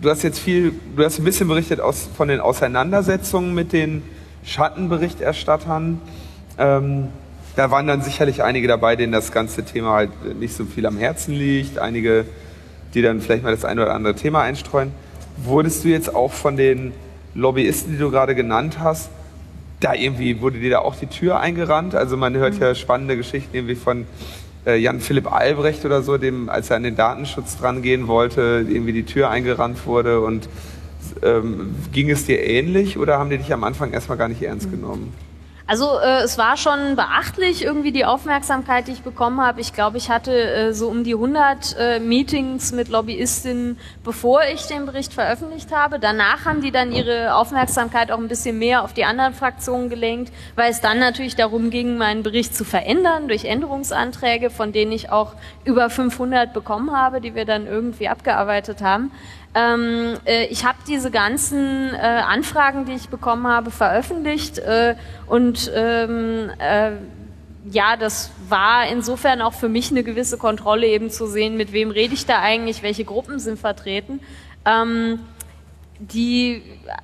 [0.02, 4.02] du hast jetzt viel, du hast ein bisschen berichtet aus, von den Auseinandersetzungen mit den
[4.44, 6.02] Schattenberichterstattern.
[6.58, 7.10] Ähm,
[7.56, 10.98] da waren dann sicherlich einige dabei, denen das ganze Thema halt nicht so viel am
[10.98, 12.26] Herzen liegt, einige,
[12.96, 14.92] die dann vielleicht mal das eine oder andere Thema einstreuen.
[15.38, 16.94] Wurdest du jetzt auch von den
[17.36, 19.12] Lobbyisten, die du gerade genannt hast,
[19.82, 21.94] da irgendwie, wurde dir da auch die Tür eingerannt?
[21.94, 24.08] Also man hört ja spannende Geschichten irgendwie von
[24.66, 29.30] Jan-Philipp Albrecht oder so, dem, als er an den Datenschutz drangehen wollte, irgendwie die Tür
[29.30, 30.50] eingerannt wurde und
[31.24, 34.70] ähm, ging es dir ähnlich oder haben die dich am Anfang erstmal gar nicht ernst
[34.70, 35.14] genommen?
[35.70, 39.62] Also äh, es war schon beachtlich irgendwie die Aufmerksamkeit, die ich bekommen habe.
[39.62, 44.66] Ich glaube, ich hatte äh, so um die 100 äh, Meetings mit Lobbyistinnen, bevor ich
[44.66, 46.00] den Bericht veröffentlicht habe.
[46.00, 50.34] Danach haben die dann ihre Aufmerksamkeit auch ein bisschen mehr auf die anderen Fraktionen gelenkt,
[50.56, 55.12] weil es dann natürlich darum ging, meinen Bericht zu verändern durch Änderungsanträge, von denen ich
[55.12, 59.12] auch über 500 bekommen habe, die wir dann irgendwie abgearbeitet haben.
[59.56, 64.96] Ähm, äh, ich habe diese ganzen äh, Anfragen, die ich bekommen habe, veröffentlicht äh,
[65.28, 66.92] und ähm, äh,
[67.72, 71.92] ja, das war insofern auch für mich eine gewisse Kontrolle eben zu sehen, mit wem
[71.92, 74.20] rede ich da eigentlich, welche Gruppen sind vertreten.
[74.66, 75.20] Ähm,
[76.00, 76.64] die,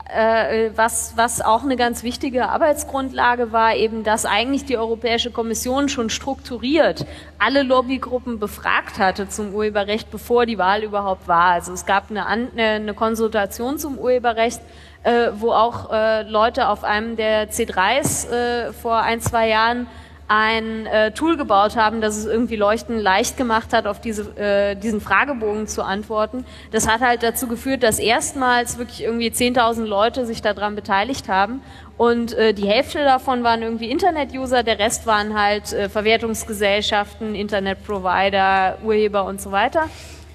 [0.09, 5.89] äh, was, was auch eine ganz wichtige Arbeitsgrundlage war, eben, dass eigentlich die Europäische Kommission
[5.89, 7.05] schon strukturiert
[7.37, 11.51] alle Lobbygruppen befragt hatte zum Urheberrecht, bevor die Wahl überhaupt war.
[11.51, 14.61] Also es gab eine, eine Konsultation zum Urheberrecht,
[15.03, 19.87] äh, wo auch äh, Leute auf einem der C3s äh, vor ein, zwei Jahren
[20.27, 24.75] ein äh, Tool gebaut haben, das es irgendwie Leuchten leicht gemacht hat, auf diese, äh,
[24.75, 26.45] diesen Fragebogen zu antworten.
[26.71, 31.61] Das hat halt dazu geführt, dass erstmals wirklich irgendwie 10.000 Leute sich daran beteiligt haben
[31.97, 38.79] und äh, die Hälfte davon waren irgendwie Internet-User, der Rest waren halt äh, Verwertungsgesellschaften, Internetprovider,
[38.83, 39.89] Urheber und so weiter.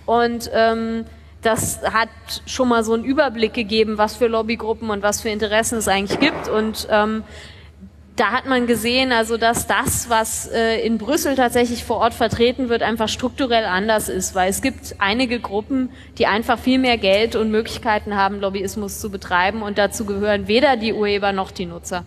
[0.07, 1.05] Und ähm,
[1.43, 2.09] das hat
[2.47, 6.19] schon mal so einen Überblick gegeben, was für Lobbygruppen und was für Interessen es eigentlich
[6.19, 6.49] gibt.
[6.49, 7.25] Und ähm,
[8.21, 12.69] da hat man gesehen, also dass das, was äh, in Brüssel tatsächlich vor Ort vertreten
[12.69, 17.35] wird, einfach strukturell anders ist, weil es gibt einige Gruppen, die einfach viel mehr Geld
[17.35, 22.05] und Möglichkeiten haben, Lobbyismus zu betreiben und dazu gehören weder die Urheber noch die Nutzer.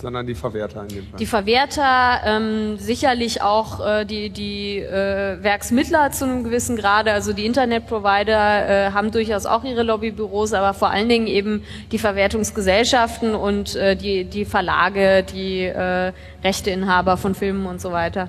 [0.00, 1.18] Sondern die Verwerter in dem Fall.
[1.18, 7.32] Die Verwerter, ähm, sicherlich auch äh, die, die äh, Werksmittler zu einem gewissen Grade, also
[7.32, 13.34] die Internetprovider äh, haben durchaus auch ihre Lobbybüros, aber vor allen Dingen eben die Verwertungsgesellschaften
[13.34, 16.12] und äh, die, die Verlage, die äh,
[16.44, 18.28] Rechteinhaber von Filmen und so weiter.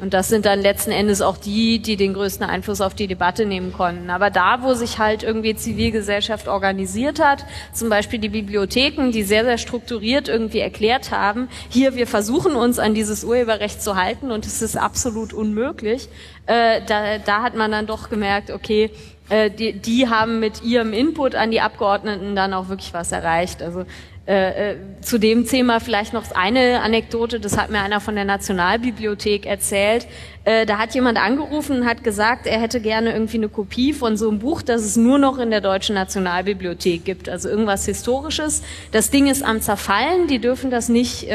[0.00, 3.46] Und das sind dann letzten Endes auch die, die den größten Einfluss auf die Debatte
[3.46, 4.10] nehmen konnten.
[4.10, 9.44] Aber da, wo sich halt irgendwie Zivilgesellschaft organisiert hat, zum Beispiel die Bibliotheken, die sehr,
[9.44, 14.46] sehr strukturiert irgendwie erklärt haben, hier, wir versuchen uns an dieses Urheberrecht zu halten und
[14.46, 16.08] es ist absolut unmöglich,
[16.46, 18.90] äh, da, da hat man dann doch gemerkt, okay,
[19.28, 23.62] äh, die, die haben mit ihrem Input an die Abgeordneten dann auch wirklich was erreicht.
[23.62, 23.84] Also
[24.28, 28.26] äh, äh, zu dem Thema vielleicht noch eine Anekdote, das hat mir einer von der
[28.26, 30.06] Nationalbibliothek erzählt.
[30.44, 34.18] Äh, da hat jemand angerufen und hat gesagt, er hätte gerne irgendwie eine Kopie von
[34.18, 38.62] so einem Buch, das es nur noch in der Deutschen Nationalbibliothek gibt, also irgendwas Historisches.
[38.92, 41.28] Das Ding ist am Zerfallen, die dürfen das nicht,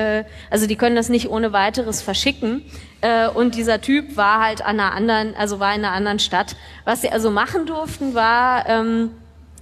[0.52, 2.62] also die können das nicht ohne weiteres verschicken.
[3.34, 6.56] Und dieser Typ war halt an einer anderen, also war in einer anderen Stadt.
[6.86, 8.70] Was sie also machen durften, war...
[8.70, 9.10] Ähm,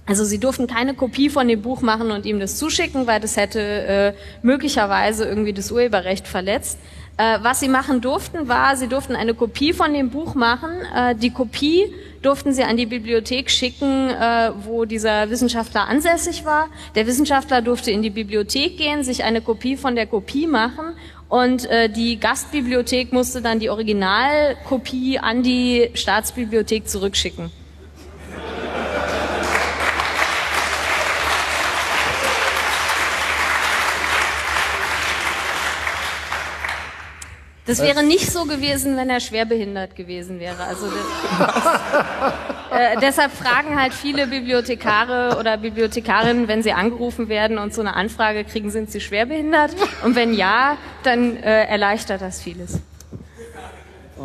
[0.04, 3.36] also sie durften keine Kopie von dem Buch machen und ihm das zuschicken, weil das
[3.36, 6.78] hätte äh, möglicherweise irgendwie das Urheberrecht verletzt.
[7.18, 10.70] Äh, was sie machen durften, war, sie durften eine Kopie von dem Buch machen.
[10.94, 16.68] Äh, die Kopie durften sie an die Bibliothek schicken, äh, wo dieser Wissenschaftler ansässig war.
[16.94, 20.94] Der Wissenschaftler durfte in die Bibliothek gehen, sich eine Kopie von der Kopie machen
[21.28, 27.50] und äh, die Gastbibliothek musste dann die Originalkopie an die Staatsbibliothek zurückschicken.
[37.64, 40.64] Das wäre nicht so gewesen, wenn er schwerbehindert gewesen wäre.
[40.64, 40.86] Also
[42.72, 47.94] äh, deshalb fragen halt viele Bibliothekare oder Bibliothekarinnen, wenn sie angerufen werden und so eine
[47.94, 49.76] Anfrage kriegen, sind sie schwerbehindert?
[50.02, 52.80] Und wenn ja, dann äh, erleichtert das vieles.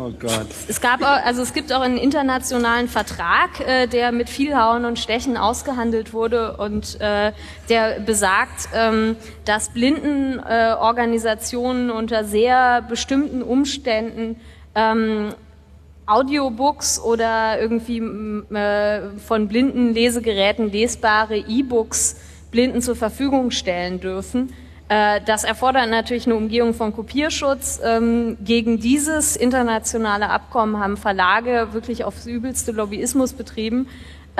[0.00, 0.46] Oh Gott.
[0.68, 4.96] Es gab also es gibt auch einen internationalen Vertrag, äh, der mit viel Hauen und
[4.96, 7.32] Stechen ausgehandelt wurde und äh,
[7.68, 14.36] der besagt, ähm, dass Blindenorganisationen äh, unter sehr bestimmten Umständen
[14.76, 15.34] ähm,
[16.06, 22.20] Audiobooks oder irgendwie äh, von blinden Lesegeräten lesbare E-Books
[22.52, 24.54] Blinden zur Verfügung stellen dürfen.
[24.88, 27.80] Äh, das erfordert natürlich eine Umgehung von Kopierschutz.
[27.84, 33.88] Ähm, gegen dieses internationale Abkommen haben Verlage wirklich aufs übelste Lobbyismus betrieben.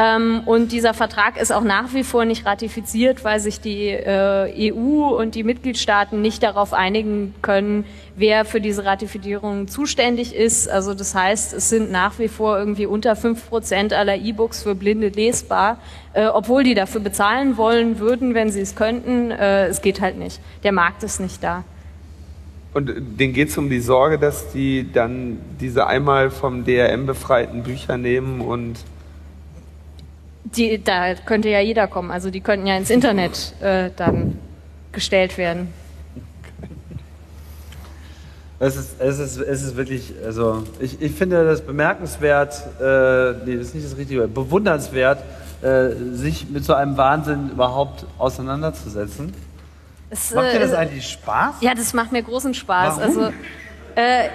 [0.01, 4.72] Ähm, und dieser Vertrag ist auch nach wie vor nicht ratifiziert, weil sich die äh,
[4.72, 7.84] EU und die Mitgliedstaaten nicht darauf einigen können,
[8.14, 10.68] wer für diese Ratifizierung zuständig ist.
[10.68, 14.76] Also das heißt, es sind nach wie vor irgendwie unter fünf Prozent aller E-Books für
[14.76, 15.80] Blinde lesbar,
[16.12, 19.32] äh, obwohl die dafür bezahlen wollen würden, wenn sie es könnten.
[19.32, 20.40] Äh, es geht halt nicht.
[20.62, 21.64] Der Markt ist nicht da.
[22.72, 27.64] Und denen geht es um die Sorge, dass die dann diese einmal vom DRM befreiten
[27.64, 28.76] Bücher nehmen und
[30.57, 32.11] die, da könnte ja jeder kommen.
[32.11, 34.38] Also die könnten ja ins Internet äh, dann
[34.92, 35.72] gestellt werden.
[38.61, 43.57] Es ist, es ist, es ist wirklich, also ich, ich finde das bemerkenswert, äh, nee,
[43.57, 45.22] das ist nicht das richtige Wort, bewundernswert,
[45.62, 49.32] äh, sich mit so einem Wahnsinn überhaupt auseinanderzusetzen.
[50.11, 51.57] Es, Macht dir das äh, eigentlich Spaß?
[51.61, 52.96] Ja, das macht mir großen Spaß.
[52.99, 53.03] Warum?
[53.03, 53.32] Also
[53.94, 54.28] äh,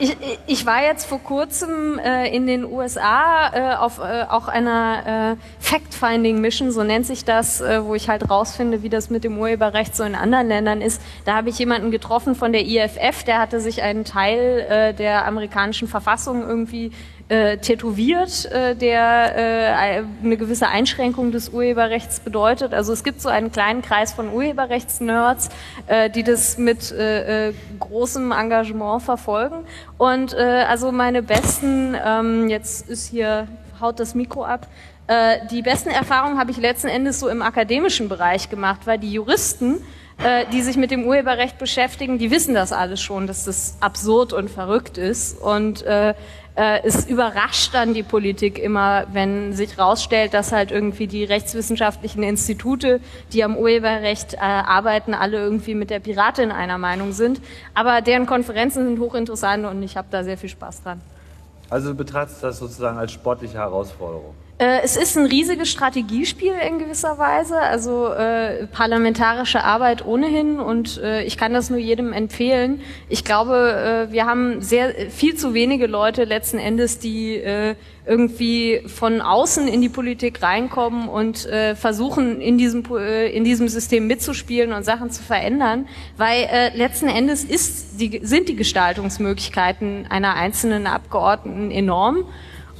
[0.00, 5.36] ich, ich war jetzt vor kurzem äh, in den USA äh, auf äh, auch einer
[5.36, 9.38] äh, Fact-Finding-Mission, so nennt sich das, äh, wo ich halt rausfinde, wie das mit dem
[9.38, 11.02] Urheberrecht so in anderen Ländern ist.
[11.26, 15.26] Da habe ich jemanden getroffen von der IFF, der hatte sich einen Teil äh, der
[15.26, 16.92] amerikanischen Verfassung irgendwie
[17.30, 22.74] äh, tätowiert, äh, der äh, eine gewisse Einschränkung des Urheberrechts bedeutet.
[22.74, 25.48] Also es gibt so einen kleinen Kreis von Urheberrechtsnerds,
[25.86, 29.64] äh, die das mit äh, äh, großem Engagement verfolgen.
[29.96, 33.46] Und äh, also meine besten, ähm, jetzt ist hier,
[33.80, 34.66] haut das Mikro ab,
[35.06, 39.12] äh, die besten Erfahrungen habe ich letzten Endes so im akademischen Bereich gemacht, weil die
[39.12, 39.80] Juristen,
[40.22, 44.32] äh, die sich mit dem Urheberrecht beschäftigen, die wissen das alles schon, dass das absurd
[44.32, 45.40] und verrückt ist.
[45.40, 46.14] Und äh,
[46.60, 52.22] äh, es überrascht dann die Politik immer, wenn sich rausstellt, dass halt irgendwie die rechtswissenschaftlichen
[52.22, 53.00] Institute,
[53.32, 57.40] die am Urheberrecht äh, arbeiten, alle irgendwie mit der Piratin einer Meinung sind.
[57.72, 61.00] Aber deren Konferenzen sind hochinteressant und ich habe da sehr viel Spaß dran.
[61.70, 64.34] Also du betrachtest das sozusagen als sportliche Herausforderung.
[64.60, 70.98] Äh, es ist ein riesiges Strategiespiel in gewisser Weise, also äh, parlamentarische Arbeit ohnehin und
[70.98, 72.82] äh, ich kann das nur jedem empfehlen.
[73.08, 78.82] Ich glaube, äh, wir haben sehr viel zu wenige Leute letzten Endes, die äh, irgendwie
[78.86, 84.08] von außen in die Politik reinkommen und äh, versuchen in diesem äh, in diesem System
[84.08, 85.88] mitzuspielen und Sachen zu verändern,
[86.18, 92.26] weil äh, letzten Endes ist die, sind die Gestaltungsmöglichkeiten einer einzelnen Abgeordneten enorm.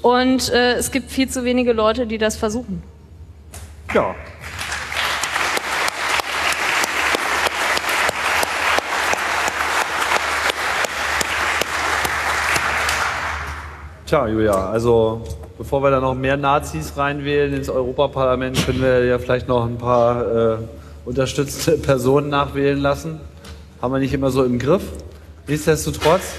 [0.02, 2.82] Und äh, es gibt viel zu wenige Leute, die das versuchen.
[3.92, 4.14] Ja.
[14.06, 15.22] Tja, Julia, also
[15.58, 19.76] bevor wir da noch mehr Nazis reinwählen ins Europaparlament, können wir ja vielleicht noch ein
[19.76, 20.58] paar äh,
[21.04, 23.20] unterstützte Personen nachwählen lassen.
[23.82, 24.82] Haben wir nicht immer so im Griff.
[25.46, 26.34] Nichtsdestotrotz,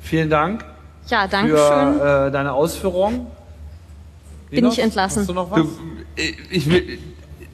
[0.00, 0.64] vielen Dank
[1.08, 1.98] Ja, danke schön.
[1.98, 3.26] für äh, deine Ausführungen.
[4.50, 5.20] Bin Linus, ich entlassen.
[5.20, 5.60] Hast du noch was?
[5.60, 5.68] du,
[6.50, 6.98] ich will,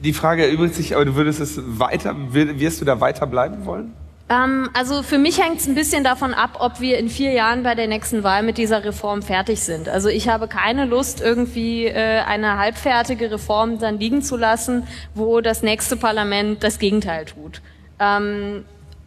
[0.03, 3.93] die Frage erübrigt sich, aber du würdest es weiter, wirst du da weiter bleiben wollen?
[4.29, 7.63] Ähm, also für mich hängt es ein bisschen davon ab, ob wir in vier Jahren
[7.63, 9.89] bei der nächsten Wahl mit dieser Reform fertig sind.
[9.89, 15.41] Also ich habe keine Lust, irgendwie äh, eine halbfertige Reform dann liegen zu lassen, wo
[15.41, 17.61] das nächste Parlament das Gegenteil tut.
[17.99, 18.65] Ähm,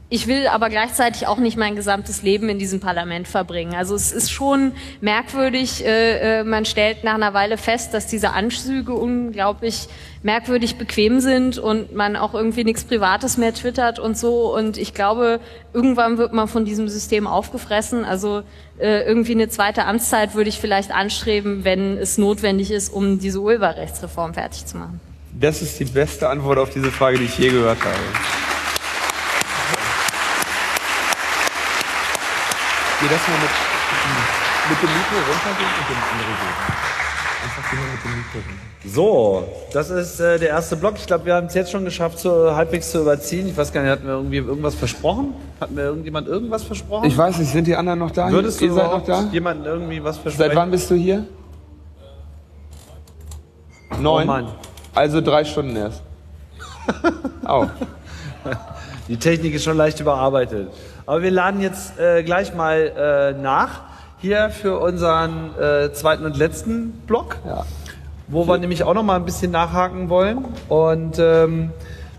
[0.08, 3.74] ich will aber gleichzeitig auch nicht mein gesamtes Leben in diesem Parlament verbringen.
[3.74, 8.30] Also es ist schon merkwürdig, äh, äh, man stellt nach einer Weile fest, dass diese
[8.30, 9.88] Anzüge unglaublich
[10.22, 14.54] merkwürdig bequem sind und man auch irgendwie nichts Privates mehr twittert und so.
[14.54, 15.40] Und ich glaube,
[15.72, 18.04] irgendwann wird man von diesem System aufgefressen.
[18.04, 18.44] Also
[18.78, 23.40] äh, irgendwie eine zweite Amtszeit würde ich vielleicht anstreben, wenn es notwendig ist, um diese
[23.40, 25.00] Urheberrechtsreform fertig zu machen.
[25.32, 28.45] Das ist die beste Antwort auf diese Frage, die ich je gehört habe.
[33.06, 33.50] Geh das mal mit,
[34.70, 36.58] mit dem Mikro runtergehen und dem anderen geben.
[37.44, 38.66] Einfach gehen wir mit dem Mikro runter.
[38.84, 40.94] So, das ist äh, der erste Block.
[40.96, 43.46] Ich glaube, wir haben es jetzt schon geschafft, so halbwegs zu überziehen.
[43.46, 45.34] Ich weiß gar nicht, hatten wir irgendwie irgendwas versprochen?
[45.60, 47.06] Hat mir irgendjemand irgendwas versprochen?
[47.06, 48.28] Ich weiß nicht, sind die anderen noch da?
[48.28, 49.22] Würdest du seid noch da?
[49.30, 50.48] jemandem irgendwie was versprechen?
[50.48, 51.24] Seit wann bist du hier?
[54.00, 54.24] Neun.
[54.24, 54.48] Oh Mann.
[54.96, 56.02] Also drei Stunden erst.
[57.44, 57.68] Auch.
[59.06, 60.72] Die Technik ist schon leicht überarbeitet.
[61.06, 63.82] Aber wir laden jetzt äh, gleich mal äh, nach
[64.18, 67.64] hier für unseren äh, zweiten und letzten Block, Ja.
[68.28, 70.44] wo wir nämlich auch noch mal ein bisschen nachhaken wollen.
[70.68, 71.70] Und ähm,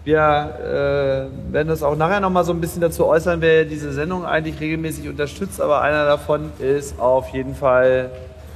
[0.05, 3.91] wir äh, werden uns auch nachher noch mal so ein bisschen dazu äußern, wer diese
[3.91, 5.59] Sendung eigentlich regelmäßig unterstützt.
[5.59, 8.09] Aber einer davon ist auf jeden Fall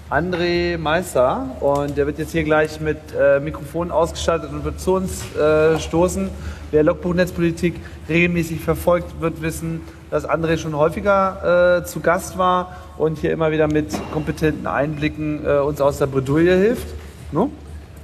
[0.09, 1.47] André Meister.
[1.59, 5.77] Und der wird jetzt hier gleich mit äh, Mikrofon ausgestattet und wird zu uns äh,
[5.77, 6.29] stoßen.
[6.71, 7.75] Wer Logbuch-Netzpolitik
[8.07, 9.82] regelmäßig verfolgt, wird wissen,
[10.12, 15.43] dass André schon häufiger äh, zu Gast war und hier immer wieder mit kompetenten Einblicken
[15.45, 16.86] äh, uns aus der Bredouille hilft.
[17.32, 17.49] No?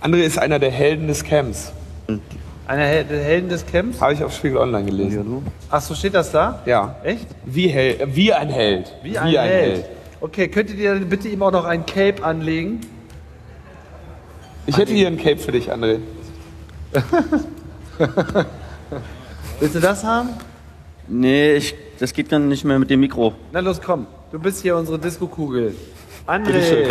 [0.01, 1.73] André ist einer der Helden des Camps.
[2.65, 3.99] Einer Hel der Helden des Camps.
[4.01, 5.43] Habe ich auf Spiegel Online gelesen.
[5.69, 6.61] Ach so, steht das da?
[6.65, 6.95] Ja.
[7.03, 7.27] Echt?
[7.45, 8.93] Wie, hel wie ein Held.
[9.03, 9.85] Wie ein, Held.
[10.21, 12.81] Okay, könntet ihr bitte ihm auch noch ein Cape anlegen?
[14.65, 15.99] Ich hätte hier ein Cape für dich, André.
[19.59, 20.29] Willst du das haben?
[21.09, 23.33] Nee, ich, das geht dann nicht mehr mit dem Mikro.
[23.53, 24.07] Na los, komm.
[24.31, 25.73] Du bist hier unsere Disco-Kugel.
[26.25, 26.89] André.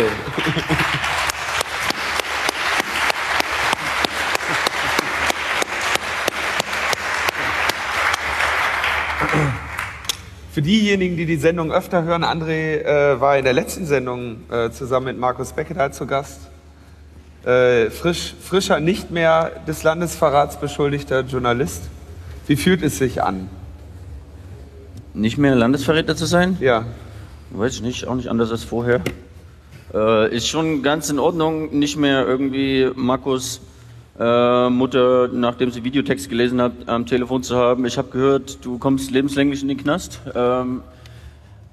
[10.51, 14.71] Für diejenigen, die die Sendung öfter hören, André äh, war in der letzten Sendung äh,
[14.71, 16.39] zusammen mit Markus Beckedahl zu Gast.
[17.45, 21.83] Äh, frisch, frischer, nicht mehr des Landesverrats beschuldigter Journalist.
[22.47, 23.47] Wie fühlt es sich an?
[25.17, 26.57] Nicht mehr Landesverräter zu sein?
[26.59, 26.85] Ja.
[27.49, 29.01] Weiß ich nicht, auch nicht anders als vorher.
[29.91, 33.59] Äh, ist schon ganz in Ordnung, nicht mehr irgendwie Markus
[34.19, 37.83] äh, Mutter, nachdem sie Videotext gelesen hat, am Telefon zu haben.
[37.87, 40.21] Ich habe gehört, du kommst lebenslänglich in den Knast.
[40.35, 40.83] Ähm,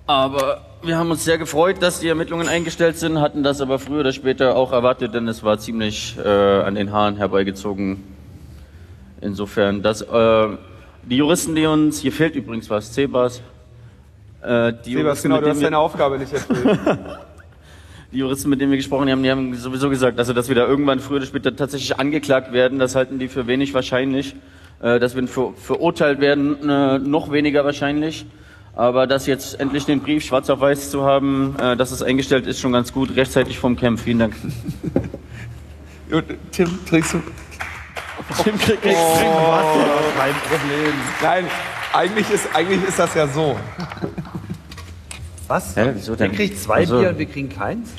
[0.06, 4.00] aber wir haben uns sehr gefreut, dass die Ermittlungen eingestellt sind, hatten das aber früher
[4.00, 8.02] oder später auch erwartet, denn es war ziemlich äh, an den Haaren herbeigezogen.
[9.20, 10.48] Insofern, dass äh,
[11.08, 13.40] die Juristen, die uns, hier fehlt übrigens was, Cebas,
[14.42, 16.78] äh, die, Sebas, Juristen, genau, du hast deine Aufgabe nicht erfüllt.
[18.12, 20.66] die Juristen, mit denen wir gesprochen haben, die haben sowieso gesagt, also dass wir da
[20.66, 24.34] irgendwann früher oder später tatsächlich angeklagt werden, das halten die für wenig wahrscheinlich.
[24.84, 28.26] Äh, dass wir ver verurteilt werden, äh, noch weniger wahrscheinlich.
[28.74, 32.46] Aber das jetzt endlich den Brief schwarz auf weiß zu haben, äh, dass es eingestellt
[32.46, 33.98] ist, schon ganz gut, rechtzeitig vom Camp.
[33.98, 34.34] Vielen Dank.
[36.50, 37.22] Tim, trinkst du?
[38.42, 38.94] Tim kriegt Kein
[40.48, 40.94] Problem.
[41.22, 41.44] Nein,
[41.92, 43.56] eigentlich ist, eigentlich ist das ja so.
[45.46, 45.76] Was?
[45.76, 46.30] Hä, wieso denn?
[46.30, 46.98] Der kriegt zwei Ach so.
[47.00, 47.90] Bier und wir kriegen keins?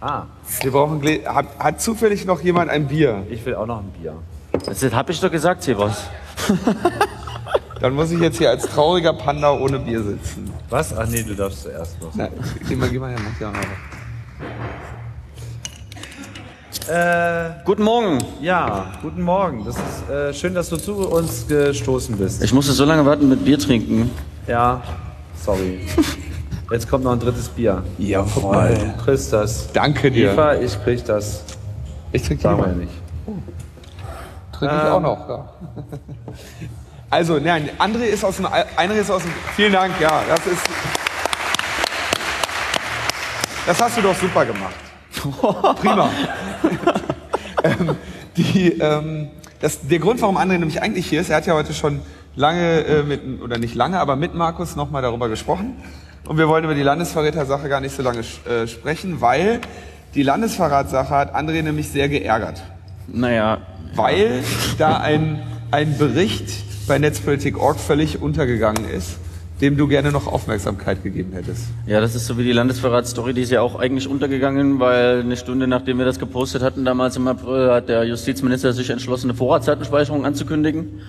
[0.00, 0.24] Ah,
[0.62, 3.24] Wir brauchen Glä hat, hat zufällig noch jemand ein Bier?
[3.30, 4.14] ich will auch noch ein Bier.
[4.64, 6.04] Das habe ich doch gesagt, Sebas.
[7.80, 10.52] Dann muss ich jetzt hier als trauriger Panda ohne Bier sitzen.
[10.70, 10.96] Was?
[10.96, 12.28] Ach nee, du darfst zuerst was.
[12.68, 13.18] Geh mal, geh mal her.
[13.22, 13.60] mach ja mal.
[16.88, 18.18] Äh, Guten Morgen.
[18.40, 19.64] ja, guten Morgen.
[19.64, 22.42] Das ist äh, schön, dass du zu uns gestoßen bist.
[22.44, 24.10] Ich musste so lange warten mit Bier trinken.
[24.46, 24.80] Ja,
[25.34, 25.80] sorry.
[26.70, 27.82] Jetzt kommt noch ein drittes Bier.
[27.98, 28.74] Jawohl.
[28.96, 29.72] Du kriegst das.
[29.72, 30.32] Danke dir.
[30.32, 31.42] Eva, ich krieg das.
[32.12, 32.92] Ich trinke Sagen wir nicht.
[34.52, 35.28] Trinke ich auch noch.
[35.28, 35.48] Ja.
[37.08, 40.60] Also, nein, André ist aus dem, André ist aus dem, vielen Dank, ja, das ist,
[43.64, 44.74] das hast du doch super gemacht.
[45.80, 46.10] Prima.
[47.64, 47.96] ähm,
[48.36, 49.28] die, ähm,
[49.60, 52.00] das, der Grund, warum André nämlich eigentlich hier ist, er hat ja heute schon
[52.34, 55.76] lange äh, mit, oder nicht lange, aber mit Markus nochmal darüber gesprochen.
[56.26, 59.60] Und wir wollen über die Landesverräter-Sache gar nicht so lange äh, sprechen, weil
[60.14, 62.62] die Landesverratssache hat André nämlich sehr geärgert
[63.06, 63.58] Naja,
[63.94, 64.42] weil
[64.78, 69.18] da ein, ein Bericht bei Netzpolitik.org völlig untergegangen ist,
[69.60, 71.68] dem du gerne noch Aufmerksamkeit gegeben hättest.
[71.86, 75.36] Ja, das ist so wie die Landesverratsstory, die ist ja auch eigentlich untergegangen, weil eine
[75.36, 79.36] Stunde nachdem wir das gepostet hatten, damals im April, hat der Justizminister sich entschlossen, eine
[79.38, 81.00] Vorratsdatenspeicherung anzukündigen.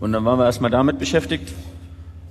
[0.00, 1.52] Und dann waren wir erstmal damit beschäftigt.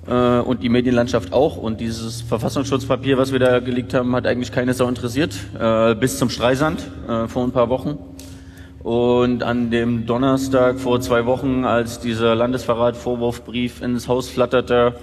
[0.08, 1.58] äh, und die Medienlandschaft auch.
[1.58, 6.18] Und dieses Verfassungsschutzpapier, was wir da gelegt haben, hat eigentlich keine Sau interessiert, äh, bis
[6.18, 7.98] zum Streisand äh, vor ein paar Wochen.
[8.84, 14.96] Und an dem Donnerstag vor zwei Wochen, als dieser Landesverrat-Vorwurfbrief ins Haus flatterte,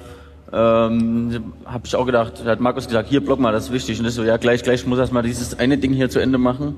[0.53, 4.01] ähm, habe ich auch gedacht, da hat Markus gesagt, hier block mal, das ist wichtig.
[4.01, 6.21] Und ich so, ja gleich, gleich, ich muss erst mal dieses eine Ding hier zu
[6.21, 6.75] Ende machen.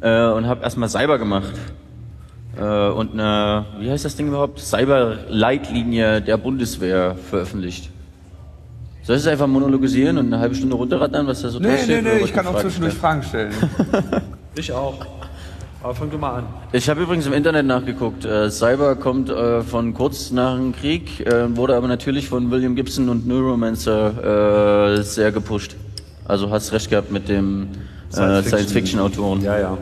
[0.00, 1.52] Äh, und habe erstmal Cyber gemacht.
[2.56, 4.60] Äh, und eine, wie heißt das Ding überhaupt?
[4.60, 7.90] Cyber-Leitlinie der Bundeswehr veröffentlicht.
[9.02, 11.86] Soll ich es einfach monologisieren und eine halbe Stunde runterrattern, was da so Nee, drin
[11.86, 13.22] nee, nee, Oder ich kann auch zwischendurch stellen?
[13.22, 13.52] Fragen stellen.
[14.54, 15.06] Ich auch.
[15.82, 16.44] Aber fang du mal an.
[16.72, 18.24] Ich habe übrigens im Internet nachgeguckt.
[18.24, 22.74] Äh, Cyber kommt äh, von kurz nach dem Krieg, äh, wurde aber natürlich von William
[22.74, 25.76] Gibson und Neuromancer äh, sehr gepusht.
[26.24, 28.42] Also hast recht gehabt mit dem äh, Science-Fiction.
[28.42, 29.42] Science-Fiction-Autoren.
[29.42, 29.78] Ja, ja.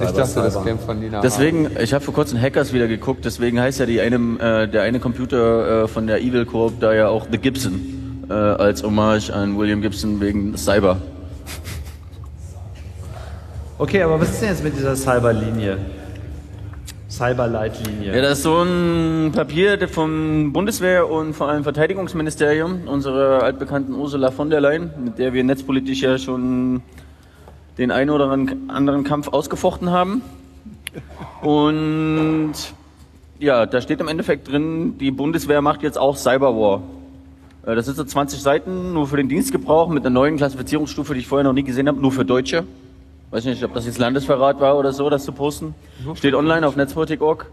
[0.00, 1.20] Ich dachte, das käme von Nina.
[1.20, 4.82] Deswegen, ich habe vor kurzem Hackers wieder geguckt, deswegen heißt ja die eine, äh, der
[4.82, 9.30] eine Computer äh, von der Evil Corp da ja auch The Gibson, äh, als Hommage
[9.30, 10.98] an William Gibson wegen Cyber.
[13.80, 15.78] Okay, aber was ist denn jetzt mit dieser Cyberlinie?
[17.08, 18.12] Cyberleitlinie.
[18.12, 24.32] Ja, das ist so ein Papier vom Bundeswehr und vor allem Verteidigungsministerium, unserer altbekannten Ursula
[24.32, 26.82] von der Leyen, mit der wir netzpolitisch ja schon
[27.78, 30.22] den einen oder anderen Kampf ausgefochten haben.
[31.40, 32.54] Und
[33.38, 36.82] ja, da steht im Endeffekt drin, die Bundeswehr macht jetzt auch Cyberwar.
[37.64, 41.20] Äh, Das sind so 20 Seiten, nur für den Dienstgebrauch mit einer neuen Klassifizierungsstufe, die
[41.20, 42.64] ich vorher noch nie gesehen habe, nur für Deutsche.
[43.30, 45.74] Weiß nicht, ob das jetzt Landesverrat war oder so, das zu posten.
[46.14, 47.46] Steht online auf netzpolitik.org.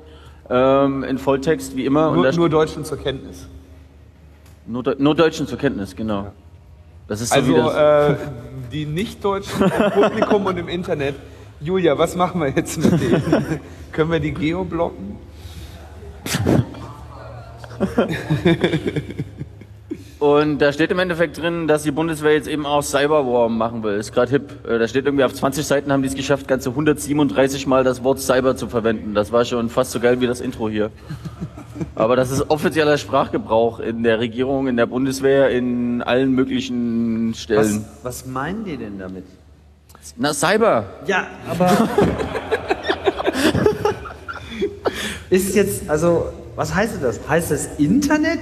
[0.50, 2.10] Ähm, in Volltext, wie immer.
[2.12, 3.48] und nur, nur Deutschen zur Kenntnis.
[4.68, 6.32] nur, nur Deutschen zur Kenntnis, genau.
[7.08, 8.16] Das ist so Also äh,
[8.72, 11.16] die Nicht-Deutschen im Publikum und im Internet.
[11.62, 13.60] Julia, was machen wir jetzt mit denen?
[13.92, 15.18] Können wir die Geo blocken?
[20.26, 23.94] Und da steht im Endeffekt drin, dass die Bundeswehr jetzt eben auch Cyberwar machen will.
[23.94, 24.66] Ist gerade hip.
[24.68, 28.04] Äh, Da steht irgendwie auf 20 Seiten haben die es geschafft, ganze 137 Mal das
[28.04, 29.14] Wort Cyber zu verwenden.
[29.14, 30.90] Das war schon fast so geil wie das Intro hier.
[31.96, 37.40] Aber das ist offizieller Sprachgebrauch in der Regierung, in der Bundeswehr, in allen möglichen was,
[37.40, 37.86] Stellen.
[38.02, 39.26] was meinen die denn damit?
[40.18, 40.86] Na, Cyber.
[41.06, 41.70] Ja, aber.
[45.30, 47.20] ist jetzt, also, was heißt das?
[47.30, 48.40] Heißt das Internet?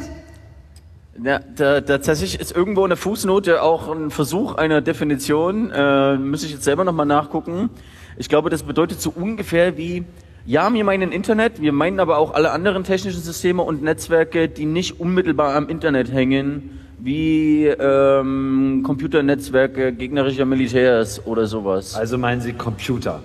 [1.21, 5.71] Ja, da, da tatsächlich ist irgendwo in der Fußnote auch ein Versuch einer Definition.
[5.71, 7.69] Äh, müsste ich jetzt selber nochmal nachgucken.
[8.17, 10.05] Ich glaube, das bedeutet so ungefähr wie,
[10.45, 14.65] ja, wir meinen Internet, wir meinen aber auch alle anderen technischen Systeme und Netzwerke, die
[14.65, 21.95] nicht unmittelbar am Internet hängen, wie ähm, Computernetzwerke gegnerischer Militärs oder sowas.
[21.95, 23.21] Also meinen sie Computer.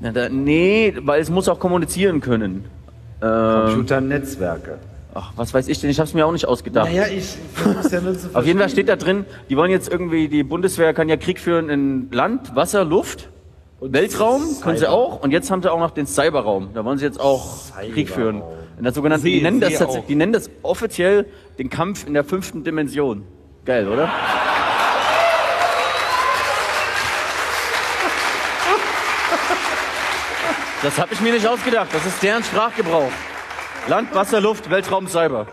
[0.00, 2.64] Na, da, nee, weil es muss auch kommunizieren können.
[3.20, 4.78] Ähm, Computernetzwerke.
[5.18, 6.88] Ach, was weiß ich denn, ich habe es mir auch nicht ausgedacht.
[6.88, 7.36] Naja, ich
[7.92, 8.00] ja
[8.34, 11.40] Auf jeden Fall steht da drin, die wollen jetzt irgendwie, die Bundeswehr kann ja Krieg
[11.40, 13.28] führen in Land, Wasser, Luft,
[13.80, 16.70] Weltraum können sie auch und jetzt haben sie auch noch den Cyberraum.
[16.74, 17.92] Da wollen sie jetzt auch Cyberraum.
[17.92, 18.42] Krieg führen.
[18.76, 20.04] In der sogenannten, See- die, nennen das auch.
[20.06, 21.26] die nennen das offiziell
[21.58, 23.24] den Kampf in der fünften Dimension.
[23.64, 24.08] Geil, oder?
[30.82, 31.88] Das habe ich mir nicht ausgedacht.
[31.92, 33.10] Das ist deren Sprachgebrauch.
[33.88, 35.46] Land, Wasser, Luft, Weltraum, Cyber.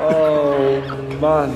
[0.00, 0.78] Oh
[1.20, 1.50] Mann.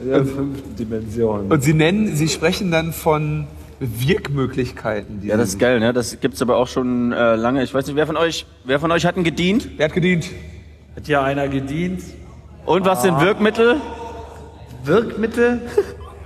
[0.00, 1.52] In der fünften Dimension.
[1.52, 3.46] Und sie nennen, sie sprechen dann von
[3.78, 5.20] Wirkmöglichkeiten.
[5.20, 5.92] Die Ja, das ist geil, ne?
[5.92, 7.62] Das gibt's aber auch schon äh, lange.
[7.62, 9.68] Ich weiß nicht, wer von euch, wer von euch hat denn gedient?
[9.76, 10.28] Wer hat gedient?
[10.96, 12.02] Hat ja einer gedient.
[12.66, 13.76] Und was sind Wirkmittel?
[14.84, 15.60] Wirkmittel?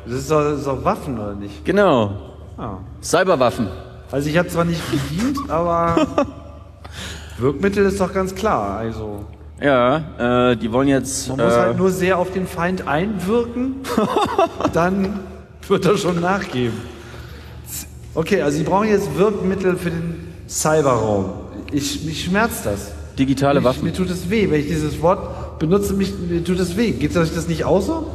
[0.06, 1.64] Das ist doch, das ist doch Waffen, oder nicht?
[1.64, 2.12] Genau.
[2.56, 2.78] Ah.
[3.02, 3.68] Cyberwaffen.
[4.10, 6.06] Also ich habe zwar nicht gedient, aber
[7.38, 8.78] Wirkmittel ist doch ganz klar.
[8.78, 9.24] Also
[9.60, 11.28] Ja, äh, die wollen jetzt.
[11.28, 13.76] man muss äh, halt nur sehr auf den Feind einwirken,
[14.72, 15.20] dann
[15.68, 16.76] wird er schon nachgeben.
[18.14, 21.30] Okay, also Sie brauchen jetzt Wirkmittel für den Cyberraum.
[21.72, 22.92] Ich, mich schmerzt das.
[23.18, 23.84] digitale Mich, Waffen.
[23.84, 26.92] mir tut es weh, wenn ich dieses Wort benutze, mich, mir tut es weh.
[26.92, 28.12] Geht euch das nicht auch so?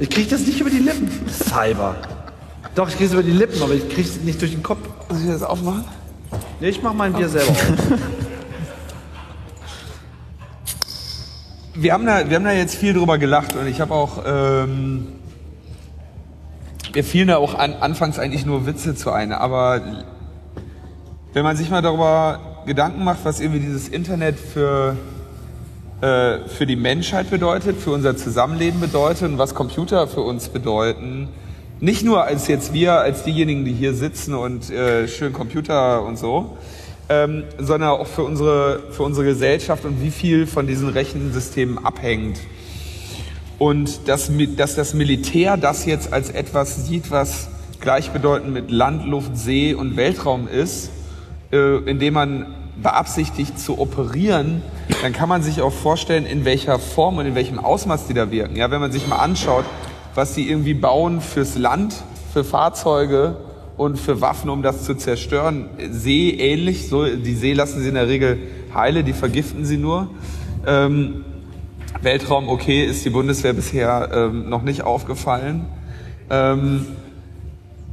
[0.00, 1.08] Ich kriege das nicht über die Lippen.
[1.28, 1.94] Cyber.
[2.74, 4.78] Doch, ich kriege es über die Lippen, aber ich kriege es nicht durch den Kopf.
[5.08, 5.84] Muss ich das aufmachen?
[6.60, 7.74] Nee, ich mache mein Bier selber auf.
[11.76, 15.08] Wir haben, da, wir haben da jetzt viel drüber gelacht und ich habe auch, ähm,
[16.94, 19.80] mir fielen da auch an, anfangs eigentlich nur Witze zu ein, aber
[21.32, 24.96] wenn man sich mal darüber Gedanken macht, was irgendwie dieses Internet für,
[26.00, 31.28] äh, für die Menschheit bedeutet, für unser Zusammenleben bedeutet und was Computer für uns bedeuten,
[31.80, 36.18] nicht nur als jetzt wir, als diejenigen, die hier sitzen und äh, schön Computer und
[36.20, 36.56] so,
[37.08, 42.38] ähm, sondern auch für unsere, für unsere Gesellschaft und wie viel von diesen Rechensystemen abhängt.
[43.58, 47.48] Und dass, dass das Militär das jetzt als etwas sieht, was
[47.80, 50.90] gleichbedeutend mit Land, Luft, See und Weltraum ist,
[51.52, 54.62] äh, indem man beabsichtigt zu operieren,
[55.02, 58.30] dann kann man sich auch vorstellen, in welcher Form und in welchem Ausmaß die da
[58.30, 58.56] wirken.
[58.56, 59.64] Ja, wenn man sich mal anschaut,
[60.14, 61.94] was die irgendwie bauen fürs Land,
[62.32, 63.36] für Fahrzeuge
[63.76, 65.68] und für Waffen, um das zu zerstören.
[65.90, 68.38] See ähnlich, so, die See lassen sie in der Regel
[68.74, 70.08] heile, die vergiften sie nur.
[70.66, 71.24] Ähm,
[72.02, 75.64] Weltraum, okay, ist die Bundeswehr bisher ähm, noch nicht aufgefallen.
[76.30, 76.86] Ähm,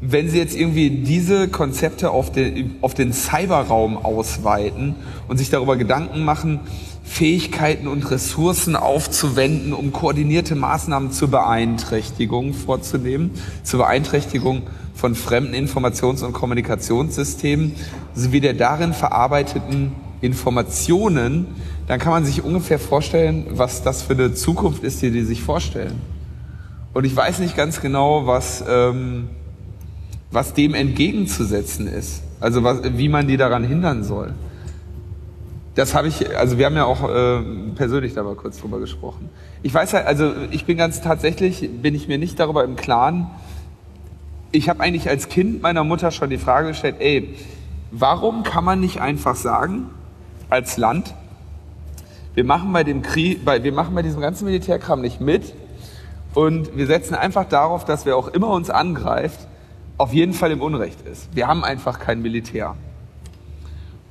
[0.03, 4.95] wenn Sie jetzt irgendwie diese Konzepte auf den, auf den Cyberraum ausweiten
[5.27, 6.61] und sich darüber Gedanken machen,
[7.03, 13.31] Fähigkeiten und Ressourcen aufzuwenden, um koordinierte Maßnahmen zur Beeinträchtigung vorzunehmen,
[13.63, 14.63] zur Beeinträchtigung
[14.93, 17.75] von fremden Informations- und Kommunikationssystemen
[18.13, 21.47] sowie der darin verarbeiteten Informationen,
[21.87, 25.41] dann kann man sich ungefähr vorstellen, was das für eine Zukunft ist, die die sich
[25.41, 25.99] vorstellen.
[26.93, 29.29] Und ich weiß nicht ganz genau, was, ähm,
[30.31, 32.21] was dem entgegenzusetzen ist.
[32.39, 34.33] Also was, wie man die daran hindern soll.
[35.75, 37.41] Das habe ich, also wir haben ja auch äh,
[37.75, 39.29] persönlich da mal kurz drüber gesprochen.
[39.63, 43.27] Ich weiß halt, also ich bin ganz tatsächlich, bin ich mir nicht darüber im Klaren.
[44.51, 47.35] Ich habe eigentlich als Kind meiner Mutter schon die Frage gestellt, ey,
[47.91, 49.89] warum kann man nicht einfach sagen,
[50.49, 51.13] als Land,
[52.33, 55.53] wir machen bei dem Krieg, bei, wir machen bei diesem ganzen Militärkram nicht mit
[56.33, 59.39] und wir setzen einfach darauf, dass wer auch immer uns angreift,
[59.97, 61.29] auf jeden Fall im Unrecht ist.
[61.35, 62.75] Wir haben einfach kein Militär.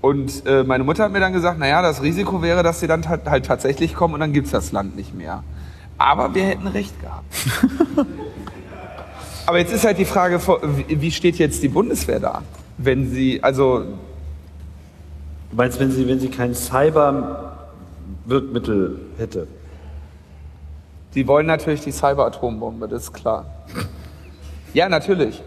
[0.00, 3.06] Und äh, meine Mutter hat mir dann gesagt, naja, das Risiko wäre, dass sie dann
[3.06, 5.42] halt, tatsächlich kommen und dann gibt's das Land nicht mehr.
[5.98, 7.26] Aber wir hätten recht gehabt.
[9.50, 10.38] Aber jetzt ist halt die Frage,
[10.86, 12.42] wie steht jetzt die Bundeswehr da?
[12.78, 13.84] Wenn sie, also
[15.50, 19.48] Du meinst, wenn sie, wenn sie kein Cyber-Wirkmittel hätte?
[21.14, 23.46] Die wollen natürlich die Cyber-Atombombe, das ist klar.
[24.72, 25.42] Ja, natürlich.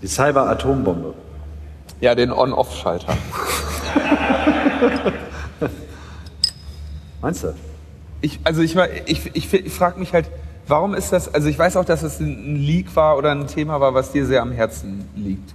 [0.00, 1.12] Die Cyber-Atombombe.
[2.00, 3.18] Ja, den On-Off-Schalter.
[7.20, 7.54] Meinst du?
[8.22, 8.74] Ich, also ich,
[9.04, 10.30] ich, ich, ich frage mich halt,
[10.70, 13.80] warum ist das, also ich weiß auch, dass es ein Leak war oder ein Thema
[13.80, 15.54] war, was dir sehr am Herzen liegt.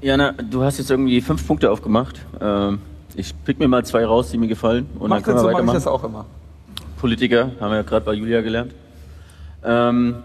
[0.00, 2.20] Jana, du hast jetzt irgendwie fünf Punkte aufgemacht.
[2.40, 2.80] Ähm,
[3.14, 4.86] ich pick mir mal zwei raus, die mir gefallen.
[4.98, 5.74] Und Mach dann können das wir so, mach ich weitermachen.
[5.74, 6.26] das auch immer.
[6.98, 8.72] Politiker, haben wir ja gerade bei Julia gelernt.
[9.64, 10.16] Ähm,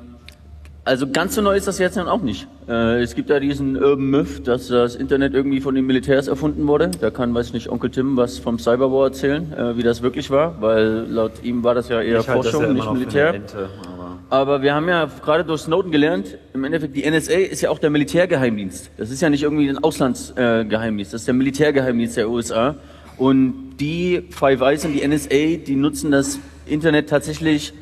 [0.84, 2.48] also ganz so neu ist das jetzt dann auch nicht.
[2.68, 6.68] Äh, es gibt ja diesen Urban Myth, dass das Internet irgendwie von den Militärs erfunden
[6.68, 6.92] wurde.
[7.00, 10.30] Da kann, weiß ich nicht, Onkel Tim was vom Cyberwar erzählen, äh, wie das wirklich
[10.30, 12.94] war, weil laut ihm war das ja eher Ich halte das Forschung, ja immer nicht
[12.94, 13.34] Militär.
[13.34, 17.62] Ente, aber Aber wir haben ja gerade durch Snowden gelernt, im Endeffekt die NSA ist
[17.62, 18.92] ja auch der Militärgeheimdienst.
[18.98, 22.76] Das ist ja nicht irgendwie ein Auslandsgeheimdienst, Geheimdienst, das ist der Militärgeheimdienst der USA.
[23.18, 27.74] Und die Five Eyes und die NSA, die nutzen das Internet tatsächlich,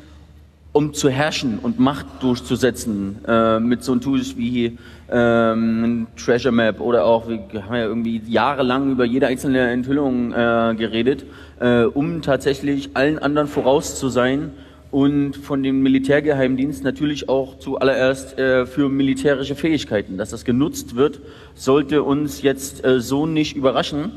[0.76, 4.76] um zu herrschen und Macht durchzusetzen, äh, mit so Tools wie
[5.10, 10.74] ähm, Treasure Map oder auch, wir haben ja irgendwie jahrelang über jede einzelne Enthüllung äh,
[10.76, 11.24] geredet,
[11.60, 14.50] äh, um tatsächlich allen anderen voraus zu sein
[14.90, 20.18] und von dem Militärgeheimdienst natürlich auch zuallererst äh, für militärische Fähigkeiten.
[20.18, 21.20] Dass das genutzt wird,
[21.54, 24.12] sollte uns jetzt äh, so nicht überraschen.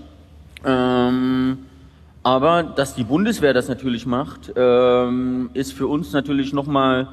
[0.65, 1.60] Ähm,
[2.30, 7.07] aber dass die Bundeswehr das natürlich macht, ähm, ist für uns natürlich nochmal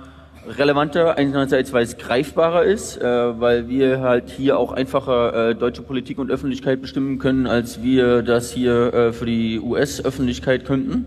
[0.58, 1.16] relevanter.
[1.16, 6.18] Einerseits, weil es greifbarer ist, äh, weil wir halt hier auch einfacher äh, deutsche Politik
[6.18, 11.06] und Öffentlichkeit bestimmen können, als wir das hier äh, für die US-Öffentlichkeit könnten.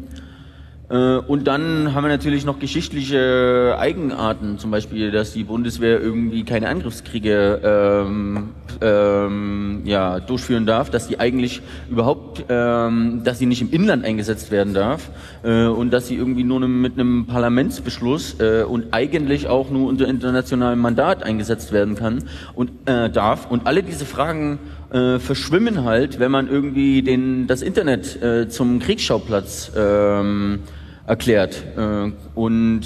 [0.90, 6.44] Äh, Und dann haben wir natürlich noch geschichtliche Eigenarten, zum Beispiel, dass die Bundeswehr irgendwie
[6.44, 8.50] keine Angriffskriege ähm,
[8.82, 14.52] ähm, ja, durchführen darf, dass die eigentlich überhaupt, ähm, dass sie nicht im Inland eingesetzt
[14.52, 15.10] werden darf
[15.44, 20.08] äh, und dass sie irgendwie nur mit einem Parlamentsbeschluss äh, und eigentlich auch nur unter
[20.08, 22.24] internationalem Mandat eingesetzt werden kann
[22.56, 23.50] und äh, darf.
[23.52, 24.58] Und alle diese Fragen
[24.92, 30.62] äh, verschwimmen halt, wenn man irgendwie den, das Internet äh, zum Kriegsschauplatz ähm,
[31.10, 31.64] erklärt.
[31.76, 32.82] Äh, und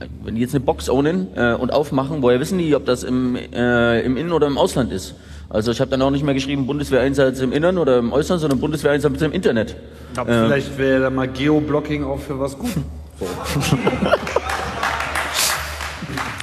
[0.00, 3.04] äh, wenn die jetzt eine Box ownen äh, und aufmachen, woher wissen die, ob das
[3.04, 5.14] im, im Innen- oder im Ausland ist?
[5.48, 8.60] Also ich habe dann auch nicht mehr geschrieben Bundeswehreinsatz im Innern oder im Ausland, sondern
[8.60, 9.76] Bundeswehreinsatz im Internet.
[10.16, 12.70] Aber vielleicht wäre da mal Geoblocking auch für was gut.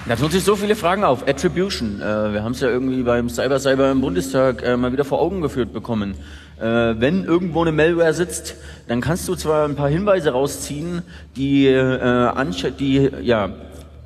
[0.08, 1.28] Da tun sich so viele Fragen auf.
[1.28, 1.98] Attribution.
[1.98, 5.74] Wir haben es ja irgendwie beim Cyber Cyber im Bundestag mal wieder vor Augen geführt
[5.74, 6.14] bekommen.
[6.60, 6.64] Äh,
[7.00, 8.56] wenn irgendwo eine Malware sitzt,
[8.88, 11.02] dann kannst du zwar ein paar Hinweise rausziehen,
[11.36, 13.50] die, äh, die ja,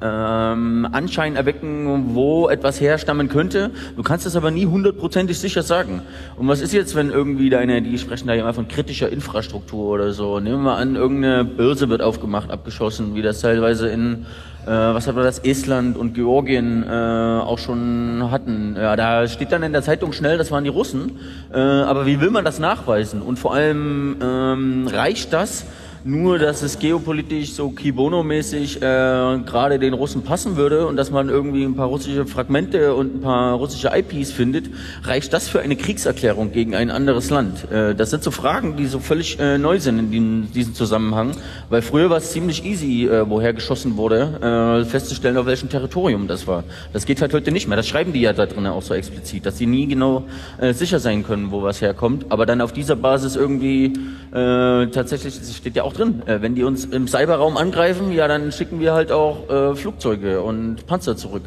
[0.01, 3.71] ähm, Anschein erwecken, wo etwas herstammen könnte.
[3.95, 6.01] Du kannst es aber nie hundertprozentig sicher sagen.
[6.37, 9.89] Und was ist jetzt, wenn irgendwie deine, die sprechen da ja immer von kritischer Infrastruktur
[9.89, 10.39] oder so.
[10.39, 14.25] Nehmen wir mal an, irgendeine Börse wird aufgemacht, abgeschossen, wie das teilweise in
[14.65, 18.75] äh, was hat man das, Estland und Georgien äh, auch schon hatten.
[18.77, 21.19] Ja, da steht dann in der Zeitung schnell, das waren die Russen.
[21.53, 23.21] Äh, aber wie will man das nachweisen?
[23.21, 25.65] Und vor allem ähm, reicht das,
[26.03, 28.79] nur dass es geopolitisch so Kibono-mäßig äh,
[29.45, 33.21] gerade den Russen passen würde und dass man irgendwie ein paar russische Fragmente und ein
[33.21, 34.69] paar russische IPs findet,
[35.03, 37.69] reicht das für eine Kriegserklärung gegen ein anderes Land?
[37.71, 41.31] Äh, das sind so Fragen, die so völlig äh, neu sind in diesem, diesem Zusammenhang,
[41.69, 46.27] weil früher war es ziemlich easy, äh, woher geschossen wurde, äh, festzustellen, auf welchem Territorium
[46.27, 46.63] das war.
[46.93, 47.77] Das geht halt heute nicht mehr.
[47.77, 50.23] Das schreiben die ja da drin auch so explizit, dass sie nie genau
[50.59, 53.93] äh, sicher sein können, wo was herkommt, aber dann auf dieser Basis irgendwie
[54.31, 58.27] äh, tatsächlich, das steht ja auch drin, äh, wenn die uns im Cyberraum angreifen, ja,
[58.27, 61.43] dann schicken wir halt auch äh, Flugzeuge und Panzer zurück.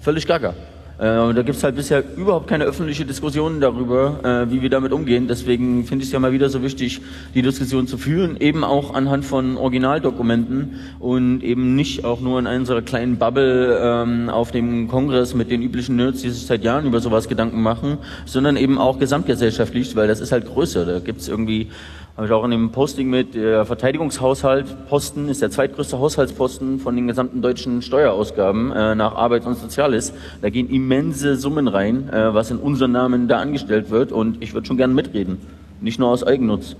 [0.00, 0.54] Völlig gaga.
[0.98, 4.92] Äh, und da gibt's halt bisher überhaupt keine öffentliche Diskussion darüber, äh, wie wir damit
[4.92, 5.26] umgehen.
[5.26, 7.00] Deswegen finde ich es ja mal wieder so wichtig,
[7.34, 12.46] die Diskussion zu führen, eben auch anhand von Originaldokumenten und eben nicht auch nur in
[12.46, 16.86] unserer kleinen Bubble ähm, auf dem Kongress mit den üblichen Nerds, die sich seit Jahren
[16.86, 20.86] über sowas Gedanken machen, sondern eben auch gesamtgesellschaftlich, weil das ist halt größer.
[20.86, 21.70] Da gibt's irgendwie
[22.16, 26.94] habe ich auch in dem Posting mit, der Verteidigungshaushalt Posten ist der zweitgrößte Haushaltsposten von
[26.94, 30.12] den gesamten deutschen Steuerausgaben äh, nach Arbeit und Soziales.
[30.40, 34.54] Da gehen immense Summen rein, äh, was in unserem Namen da angestellt wird und ich
[34.54, 35.38] würde schon gerne mitreden,
[35.80, 36.76] nicht nur aus Eigennutz.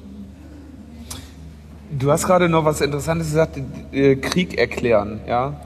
[1.98, 3.58] Du hast gerade noch was Interessantes gesagt,
[3.90, 5.60] äh, Krieg erklären, ja.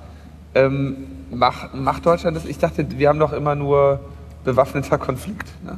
[0.54, 0.96] Ähm,
[1.30, 2.46] mach, macht Deutschland das?
[2.46, 4.00] Ich dachte, wir haben doch immer nur
[4.44, 5.46] bewaffneter Konflikt.
[5.62, 5.76] Ne?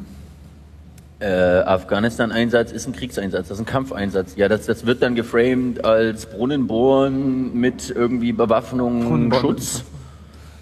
[1.21, 4.37] Äh, Afghanistan-Einsatz ist ein Kriegseinsatz, das ist ein Kampfeinsatz.
[4.37, 9.31] Ja, das, das wird dann geframed als Brunnenbohren mit irgendwie Bewaffnung.
[9.35, 9.85] Schutz,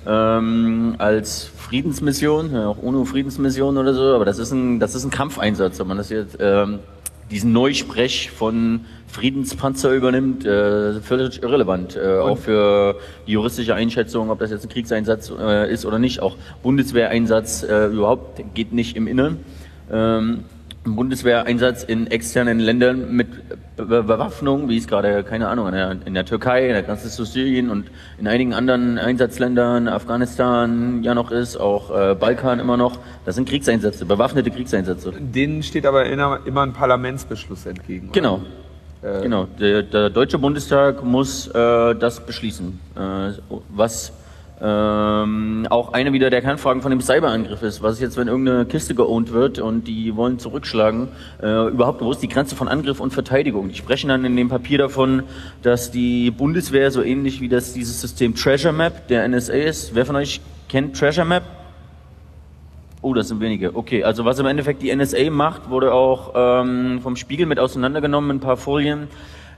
[0.05, 5.11] ähm, als Friedensmission, ja, auch UNO-Friedensmission oder so, aber das ist ein, das ist ein
[5.11, 5.79] Kampfeinsatz.
[5.79, 6.81] Wenn man das jetzt, ähm,
[7.31, 11.97] diesen Neusprech von Friedenspanzer übernimmt, äh, völlig irrelevant.
[11.97, 16.21] Äh, auch für die juristische Einschätzung, ob das jetzt ein Kriegseinsatz äh, ist oder nicht.
[16.21, 19.39] Auch Bundeswehreinsatz äh, überhaupt geht nicht im Innern.
[19.91, 20.45] Ähm,
[20.89, 23.29] ein Bundeswehreinsatz in externen Ländern mit
[23.77, 27.11] Be Bewaffnung, wie es gerade, keine Ahnung, in der, in der Türkei, in der ganzen
[27.11, 27.87] Syrien und
[28.19, 32.99] in einigen anderen Einsatzländern, Afghanistan ja noch ist, auch äh, Balkan immer noch.
[33.25, 35.13] Das sind Kriegseinsätze, bewaffnete Kriegseinsätze.
[35.19, 38.09] Denen steht aber immer, ein Parlamentsbeschluss entgegen.
[38.09, 38.15] oder?
[38.15, 38.41] Genau.
[39.01, 43.31] Genau, der, der Deutsche Bundestag muss äh, das beschließen, äh,
[43.69, 44.13] was
[44.61, 47.83] ähm, auch eine wieder der Kernfragen von dem Cyberangriff ist.
[47.83, 51.09] Was ist jetzt, wenn irgendeine Kiste geowned wird und die wollen zurückschlagen?
[51.41, 53.69] Äh, überhaupt, wo ist die Grenze von Angriff und Verteidigung?
[53.69, 55.23] Die sprechen dann in dem Papier davon,
[55.63, 59.95] dass die Bundeswehr so ähnlich wie das dieses System Treasure Map der NSA ist.
[59.95, 61.45] Wer von euch kennt Treasure Map?
[63.01, 63.77] Oh, das sind wenige.
[63.77, 68.33] Okay, also was im Endeffekt die NSA macht, wurde auch ähm, vom Spiegel mit auseinandergenommen,
[68.33, 69.07] ein paar Folien,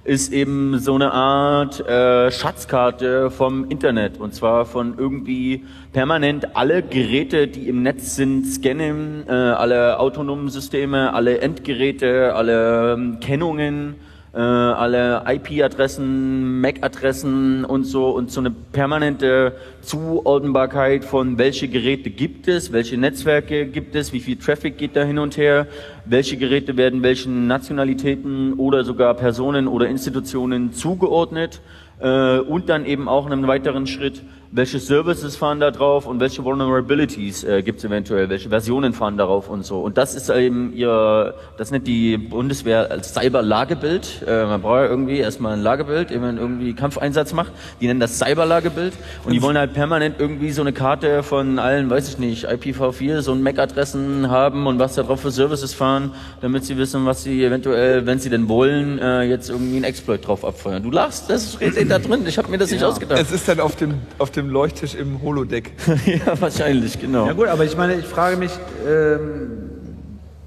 [0.05, 4.19] ist eben so eine Art äh, Schatzkarte vom Internet.
[4.19, 10.49] Und zwar von irgendwie permanent alle Geräte, die im Netz sind, scannen, äh, alle autonomen
[10.49, 13.97] Systeme, alle Endgeräte, alle ähm, Kennungen,
[14.33, 19.53] äh, alle IP-Adressen, MAC-Adressen und so und so eine permanente
[19.83, 25.03] Zuordnbarkeit von welche Geräte gibt es, welche Netzwerke gibt es, wie viel Traffic geht da
[25.03, 25.67] hin und her,
[26.05, 31.61] welche Geräte werden welchen Nationalitäten oder sogar Personen oder Institutionen zugeordnet
[31.99, 34.23] äh, und dann eben auch in einem weiteren Schritt,
[34.53, 39.17] welche Services fahren da drauf und welche Vulnerabilities äh, gibt es eventuell, welche Versionen fahren
[39.17, 39.81] darauf und so.
[39.81, 44.25] Und das ist eben ihr, das nennt die Bundeswehr als Cyber-Lagebild.
[44.27, 47.53] Äh, man braucht ja irgendwie erstmal ein Lagebild, wenn man irgendwie Kampfeinsatz macht.
[47.81, 48.93] Die nennen das Cyber-Lagebild
[49.25, 53.21] und die wollen halt permanent irgendwie so eine Karte von allen, weiß ich nicht, IPv4,
[53.21, 56.11] so ein MAC-Adressen haben und was da drauf für Services fahren,
[56.41, 60.27] damit sie wissen, was sie eventuell, wenn sie denn wollen, äh, jetzt irgendwie einen Exploit
[60.27, 60.83] drauf abfeuern.
[60.83, 62.25] Du lachst, das steht da drin.
[62.27, 63.21] Ich habe mir das nicht ausgedacht.
[63.21, 65.73] Es ist dann auf dem, auf dem Leuchttisch im Holodeck.
[66.07, 67.27] ja, wahrscheinlich, genau.
[67.27, 68.53] Ja gut, aber ich meine, ich frage mich,
[68.89, 69.71] ähm,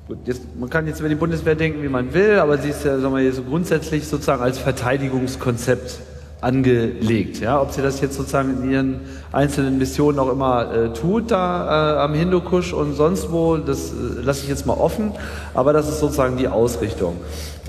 [0.07, 2.83] gut, jetzt, man kann jetzt über die Bundeswehr denken, wie man will, aber sie ist
[2.83, 5.99] ja sagen wir, mal, so grundsätzlich sozusagen als Verteidigungskonzept
[6.43, 7.39] angelegt.
[7.39, 7.61] Ja?
[7.61, 8.99] Ob sie das jetzt sozusagen in ihren
[9.31, 14.21] einzelnen Missionen auch immer äh, tut, da äh, am Hindukusch und sonst wo, das äh,
[14.21, 15.11] lasse ich jetzt mal offen,
[15.53, 17.17] aber das ist sozusagen die Ausrichtung.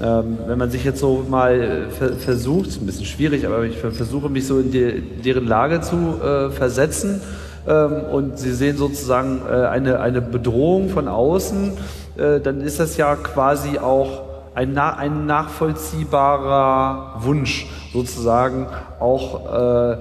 [0.03, 3.77] Ähm, wenn man sich jetzt so mal äh, ver versucht, ein bisschen schwierig, aber ich
[3.79, 7.21] ver- versuche mich so in die, deren Lage zu äh, versetzen.
[7.67, 11.73] Ähm, und sie sehen sozusagen äh, eine, eine Bedrohung von außen,
[12.17, 14.23] äh, dann ist das ja quasi auch
[14.55, 18.67] ein, na ein nachvollziehbarer Wunsch, sozusagen
[19.01, 19.97] auch äh,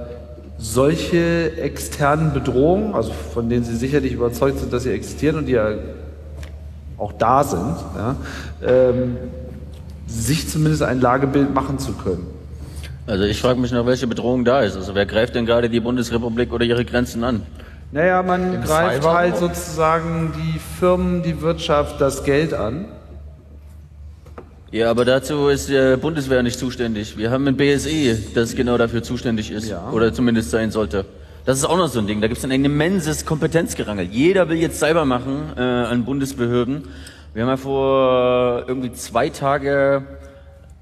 [0.58, 5.54] solche externen Bedrohungen, also von denen Sie sicherlich überzeugt sind, dass sie existieren und die
[5.54, 5.70] ja
[6.98, 8.16] auch da sind, ja,
[8.66, 9.18] ähm,
[10.08, 12.28] sich zumindest ein Lagebild machen zu können.
[13.06, 14.76] Also ich frage mich noch, welche Bedrohung da ist.
[14.76, 17.42] Also wer greift denn gerade die Bundesrepublik oder ihre Grenzen an?
[17.92, 19.18] Naja, man Im greift Cyberraum?
[19.18, 22.86] halt sozusagen die Firmen, die Wirtschaft, das Geld an.
[24.72, 27.16] Ja, aber dazu ist die Bundeswehr nicht zuständig.
[27.18, 29.70] Wir haben ein BSI, das genau dafür zuständig ist.
[29.70, 29.92] Ja.
[29.92, 31.06] Oder zumindest sein sollte.
[31.46, 32.22] Das ist auch noch so ein Ding.
[32.22, 34.06] Da gibt es dann ein immenses Kompetenzgerangel.
[34.06, 36.86] Jeder will jetzt Cyber machen äh, an Bundesbehörden.
[37.34, 40.04] Wir haben ja vor irgendwie zwei Tage,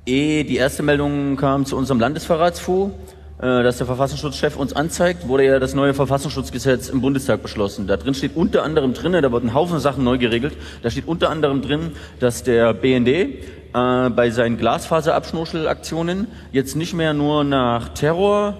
[0.05, 2.93] ehe die erste Meldung kam zu unserem Landesverratsfonds,
[3.37, 7.87] äh, dass der Verfassungsschutzchef uns anzeigt, wurde ja das neue Verfassungsschutzgesetz im Bundestag beschlossen.
[7.87, 11.07] Da drin steht unter anderem drin, da wurden ein Haufen Sachen neu geregelt, da steht
[11.07, 13.37] unter anderem drin, dass der BND äh,
[13.73, 18.57] bei seinen Glasfaserabschnorchelaktionen jetzt nicht mehr nur nach Terror,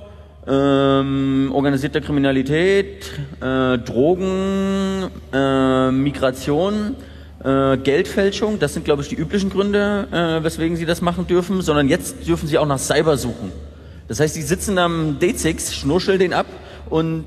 [0.48, 3.12] ähm, organisierter Kriminalität,
[3.42, 6.96] äh, Drogen, äh, Migration,
[7.44, 11.62] äh, Geldfälschung, das sind, glaube ich, die üblichen Gründe, äh, weswegen sie das machen dürfen,
[11.62, 13.52] sondern jetzt dürfen sie auch nach Cyber suchen.
[14.08, 16.48] Das heißt, sie sitzen am D6, schnurscheln den ab
[16.90, 17.26] und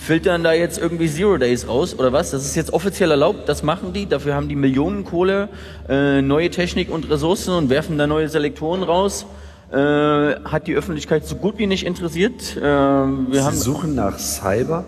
[0.00, 2.30] filtern da jetzt irgendwie Zero Days raus oder was?
[2.30, 5.48] Das ist jetzt offiziell erlaubt, das machen die, dafür haben die Millionen Kohle,
[5.88, 9.26] äh, neue Technik und Ressourcen und werfen da neue Selektoren raus.
[9.70, 12.56] Äh, hat die Öffentlichkeit so gut wie nicht interessiert.
[12.56, 14.84] Äh, wir Sie haben suchen nach Cyber.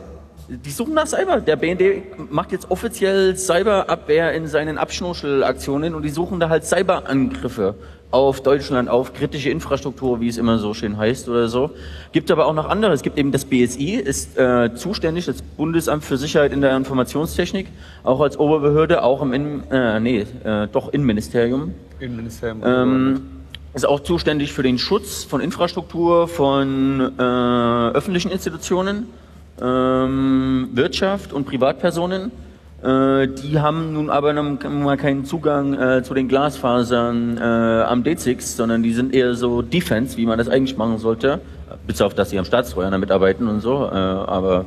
[0.49, 1.41] Die suchen nach Cyber.
[1.41, 7.75] Der BND macht jetzt offiziell Cyberabwehr in seinen Abschnorchelaktionen und die suchen da halt Cyberangriffe
[8.13, 11.71] auf Deutschland, auf kritische Infrastruktur, wie es immer so schön heißt oder so.
[12.13, 12.93] Gibt aber auch noch andere.
[12.93, 17.67] Es gibt eben das BSI, ist äh, zuständig, das Bundesamt für Sicherheit in der Informationstechnik,
[18.05, 21.75] auch als Oberbehörde, auch im Innen, äh, nee, äh, doch Innenministerium.
[21.99, 22.63] Innenministerium.
[22.65, 23.21] Ähm,
[23.75, 29.09] ist auch zuständig für den Schutz von Infrastruktur, von äh, öffentlichen Institutionen,
[29.59, 32.31] Wirtschaft und Privatpersonen.
[32.83, 38.57] Äh, die haben nun aber mal keinen Zugang äh, zu den Glasfasern äh, am D6,
[38.57, 41.41] sondern die sind eher so Defense, wie man das eigentlich machen sollte.
[41.87, 44.67] Bis auf, dass sie am Staatssteuern mitarbeiten und so, aber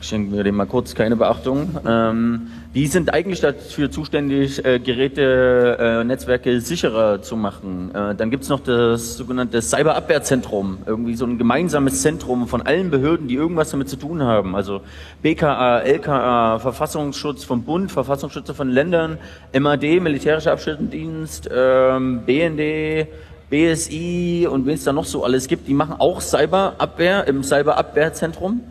[0.00, 1.76] schenken wir dem mal kurz keine Beachtung.
[1.86, 7.90] Ähm, die sind eigentlich dafür zuständig, äh, Geräte, äh, Netzwerke sicherer zu machen.
[7.94, 13.28] Äh, dann gibt's noch das sogenannte Cyberabwehrzentrum, irgendwie so ein gemeinsames Zentrum von allen Behörden,
[13.28, 14.54] die irgendwas damit zu tun haben.
[14.54, 14.80] Also
[15.22, 19.18] BKA, LKA, Verfassungsschutz vom Bund, Verfassungsschützer von Ländern,
[19.58, 23.08] MAD, Militärischer Abschnittendienst, ähm, BND,
[23.50, 28.62] BSI und wen es da noch so alles gibt, die machen auch Cyberabwehr im Cyberabwehrzentrum.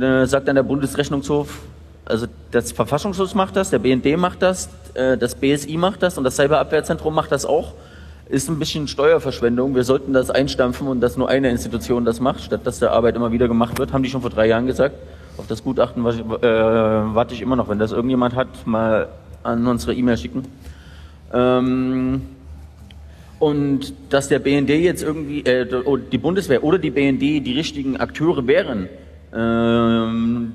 [0.00, 1.60] Äh, sagt dann der Bundesrechnungshof,
[2.04, 6.24] also das Verfassungsschutz macht das, der BND macht das, äh, das BSI macht das und
[6.24, 7.72] das Cyberabwehrzentrum macht das auch.
[8.28, 9.74] Ist ein bisschen Steuerverschwendung.
[9.74, 13.16] Wir sollten das einstampfen und dass nur eine Institution das macht, statt dass der Arbeit
[13.16, 13.92] immer wieder gemacht wird.
[13.92, 14.96] Haben die schon vor drei Jahren gesagt.
[15.38, 17.68] Auf das Gutachten äh, warte ich immer noch.
[17.68, 19.08] Wenn das irgendjemand hat, mal
[19.44, 20.44] an unsere E-Mail schicken.
[21.32, 22.22] Ähm,
[23.38, 25.66] und dass der BND jetzt irgendwie, äh,
[26.10, 28.88] die Bundeswehr oder die BND die richtigen Akteure wären,
[29.36, 30.54] ähm,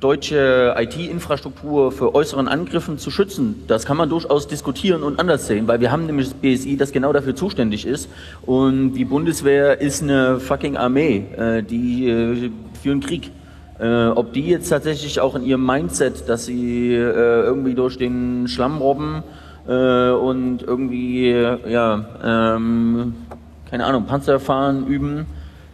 [0.00, 5.66] deutsche IT-Infrastruktur vor äußeren Angriffen zu schützen, das kann man durchaus diskutieren und anders sehen,
[5.66, 8.08] weil wir haben nämlich das BSI, das genau dafür zuständig ist
[8.42, 12.50] und die Bundeswehr ist eine fucking Armee, äh, die äh,
[12.80, 13.30] führen Krieg.
[13.80, 18.48] Äh, ob die jetzt tatsächlich auch in ihrem Mindset, dass sie äh, irgendwie durch den
[18.48, 19.22] Schlamm robben
[19.68, 22.04] äh, und irgendwie, ja,
[22.56, 23.14] ähm,
[23.70, 25.26] keine Ahnung, Panzer fahren, üben,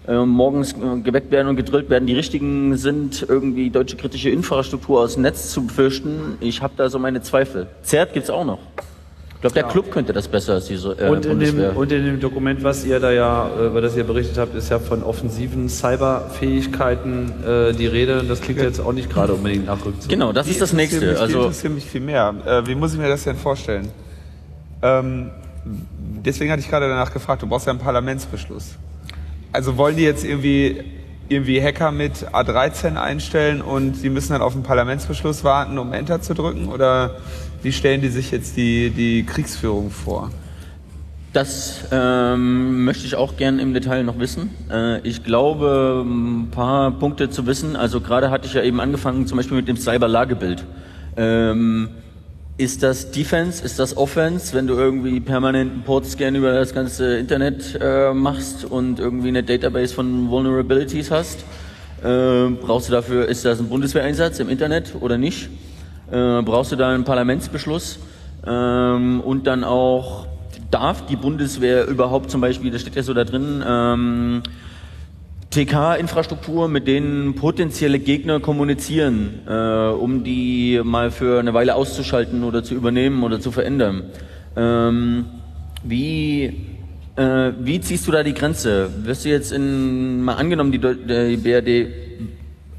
[0.06, 5.14] morgens äh, geweckt werden und gedrillt werden, die richtigen sind, irgendwie deutsche kritische Infrastruktur aus
[5.14, 6.36] dem Netz zu befürchten.
[6.40, 7.66] Ich habe da so meine Zweifel.
[7.82, 8.59] ZERT gibt's auch noch.
[9.36, 11.76] Ich glaube, der Club könnte das besser als diese äh, Und in, dem, Bundeswehr.
[11.76, 14.70] und in dem Dokument, was ihr da ja, äh, über das ihr berichtet habt, ist
[14.70, 18.24] ja von offensiven Cyberfähigkeiten äh, die Rede.
[18.26, 20.09] Das klingt jetzt auch nicht gerade unbedingt nach Rückzug.
[20.09, 21.01] genau, das ist das Die nächste.
[21.01, 22.35] Mich, die Also interessieren mich viel mehr.
[22.47, 23.89] Äh, wie muss ich mir das denn vorstellen?
[24.82, 25.31] Ähm,
[26.24, 28.76] deswegen hatte ich gerade danach gefragt, du brauchst ja einen Parlamentsbeschluss.
[29.55, 30.82] Also wollen die jetzt irgendwie,
[31.28, 36.20] irgendwie Hacker mit A13 einstellen und sie müssen dann auf einen Parlamentsbeschluss warten, um Enter
[36.20, 36.66] zu drücken?
[36.66, 37.18] Oder
[37.62, 40.32] wie stellen die sich jetzt die, die Kriegsführung vor?
[41.32, 44.51] Das ähm, möchte ich auch gern im Detail noch wissen.
[44.72, 47.76] Äh, ich glaube, ein paar Punkte zu wissen.
[47.76, 50.64] Also gerade hatte ich ja eben angefangen, zum Beispiel mit dem Cyber-Lagebild.
[51.16, 51.90] Ähm,
[52.56, 57.76] ist das Defense, ist das Offense, wenn du irgendwie permanenten Portscan über das ganze Internet
[57.81, 61.40] äh, machst und irgendwie eine Database von Vulnerabilities hast?
[62.02, 65.48] Äh, brauchst du dafür, ist das ein Bundeswehreinsatz im Internet oder nicht?
[66.12, 67.98] Äh, brauchst du da einen Parlamentsbeschluss?
[68.47, 70.28] Ähm, und dann auch,
[70.70, 74.43] darf die Bundeswehr überhaupt zum Beispiel, das steht ja so da drin, ähm,
[75.55, 82.64] TK-Infrastruktur, mit denen potenzielle Gegner kommunizieren, äh, um die mal für eine Weile auszuschalten oder
[82.64, 84.10] zu übernehmen oder zu verändern.
[84.56, 85.26] Ähm,
[85.85, 86.44] wie,
[87.16, 88.90] äh, wie ziehst du da die Grenze?
[89.05, 92.03] Wirst du jetzt in, mal angenommen, die, die BRD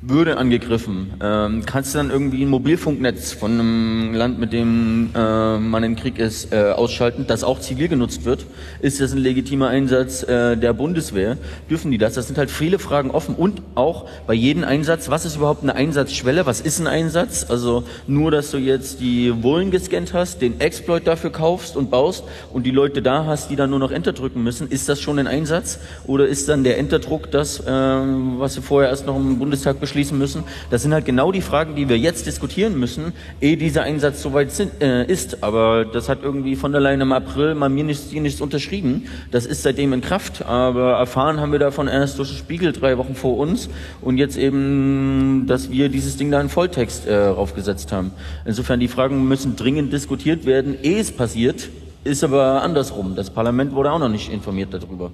[0.07, 1.13] würde angegriffen.
[1.21, 5.95] Ähm, kannst du dann irgendwie ein Mobilfunknetz von einem Land, mit dem äh, man im
[5.95, 8.45] Krieg ist, äh, ausschalten, das auch zivil genutzt wird?
[8.81, 11.37] Ist das ein legitimer Einsatz äh, der Bundeswehr?
[11.69, 12.13] Dürfen die das?
[12.13, 15.75] Das sind halt viele Fragen offen und auch bei jedem Einsatz, was ist überhaupt eine
[15.75, 16.45] Einsatzschwelle?
[16.45, 17.45] Was ist ein Einsatz?
[17.49, 22.23] Also nur, dass du jetzt die Vuln gescannt hast, den Exploit dafür kaufst und baust
[22.53, 24.69] und die Leute da hast, die dann nur noch Enter drücken müssen.
[24.69, 25.79] Ist das schon ein Einsatz?
[26.05, 30.17] Oder ist dann der Enterdruck das, ähm, was wir vorher erst noch im Bundestag beschließen
[30.17, 30.43] müssen?
[30.69, 34.51] Das sind halt genau die Fragen, die wir jetzt diskutieren müssen, ehe dieser Einsatz soweit
[34.51, 35.41] sind, äh, ist.
[35.41, 39.07] Aber das hat irgendwie von der Leyen im April mal mir nichts, nichts unterschrieben.
[39.31, 40.45] Das ist seitdem in Kraft.
[40.45, 43.69] Aber erfahren haben wir davon erst durch den Spiegel drei Wochen vor uns.
[44.01, 48.11] Und jetzt eben, dass wir dieses Ding da in Volltext äh, raufgesetzt haben.
[48.43, 51.69] Insofern, die Fragen müssen dringend diskutiert werden, ehe es passiert.
[52.03, 53.15] Ist aber andersrum.
[53.15, 55.11] Das Parlament wurde auch noch nicht informiert darüber.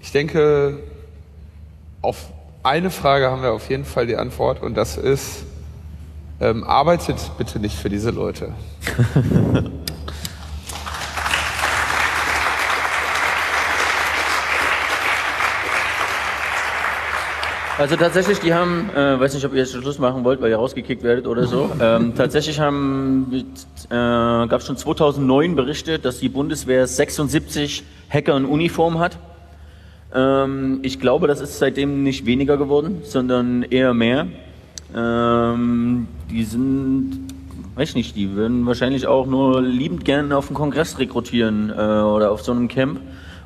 [0.00, 0.80] Ich denke,
[2.02, 2.32] auf
[2.64, 5.44] eine Frage haben wir auf jeden Fall die Antwort und das ist,
[6.40, 8.52] ähm, arbeitet bitte nicht für diese Leute.
[17.76, 20.56] Also tatsächlich, die haben, äh, weiß nicht, ob ihr jetzt Schluss machen wollt, weil ihr
[20.56, 21.72] rausgekickt werdet oder so.
[21.80, 28.44] ähm, tatsächlich haben, äh, gab es schon 2009 Berichte, dass die Bundeswehr 76 Hacker in
[28.44, 29.18] Uniform hat.
[30.14, 34.28] Ähm, ich glaube, das ist seitdem nicht weniger geworden, sondern eher mehr.
[34.94, 37.20] Ähm, die sind,
[37.74, 41.72] weiß ich nicht, die würden wahrscheinlich auch nur liebend gern auf einen Kongress rekrutieren äh,
[41.72, 43.00] oder auf so einem Camp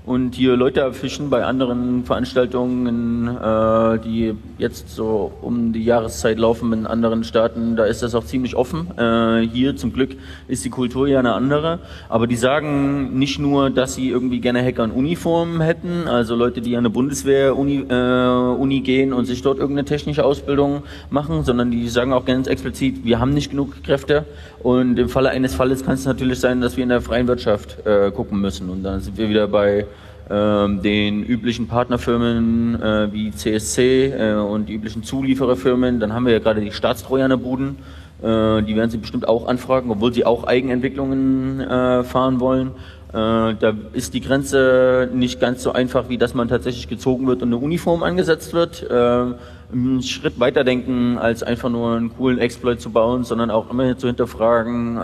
[0.08, 6.72] und hier Leute erfischen bei anderen Veranstaltungen, äh, die jetzt so um die Jahreszeit laufen
[6.72, 7.76] in anderen Staaten.
[7.76, 8.88] Da ist das auch ziemlich offen.
[8.96, 10.16] Äh, hier zum Glück
[10.48, 11.80] ist die Kultur ja eine andere.
[12.08, 16.62] Aber die sagen nicht nur, dass sie irgendwie gerne Hacker in Uniform hätten, also Leute,
[16.62, 21.70] die an eine Bundeswehr-Uni äh, Uni gehen und sich dort irgendeine technische Ausbildung machen, sondern
[21.70, 24.24] die sagen auch ganz explizit, wir haben nicht genug Kräfte.
[24.62, 27.86] Und im Falle eines Falles kann es natürlich sein, dass wir in der freien Wirtschaft
[27.86, 28.68] äh, gucken müssen.
[28.70, 29.86] Und dann sind wir wieder bei
[30.30, 36.00] ähm, den üblichen Partnerfirmen äh, wie CSC äh, und die üblichen Zuliefererfirmen.
[36.00, 37.76] Dann haben wir ja gerade die Staatstrojanerbuden.
[38.20, 42.72] Äh, die werden sie bestimmt auch anfragen, obwohl sie auch Eigenentwicklungen äh, fahren wollen.
[43.10, 47.42] Äh, da ist die Grenze nicht ganz so einfach, wie dass man tatsächlich gezogen wird
[47.42, 48.82] und eine Uniform angesetzt wird.
[48.82, 49.34] Äh,
[49.72, 54.06] einen Schritt weiterdenken, als einfach nur einen coolen Exploit zu bauen, sondern auch immer zu
[54.06, 55.00] hinterfragen, äh,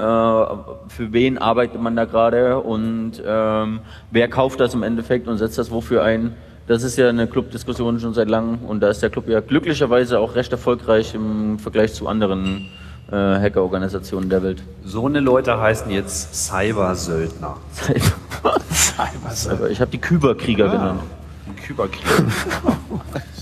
[0.89, 3.81] für wen arbeitet man da gerade und ähm,
[4.11, 6.35] wer kauft das im Endeffekt und setzt das wofür ein.
[6.67, 10.19] Das ist ja eine Clubdiskussion schon seit langem und da ist der Club ja glücklicherweise
[10.19, 12.71] auch recht erfolgreich im Vergleich zu anderen
[13.13, 14.63] äh, Hackerorganisationen der Welt.
[14.83, 17.59] So eine Leute heißen jetzt Cybersöldner.
[19.51, 21.01] Aber ich habe die Kyberkrieger genannt.
[21.47, 22.03] Die Kyberkrieg.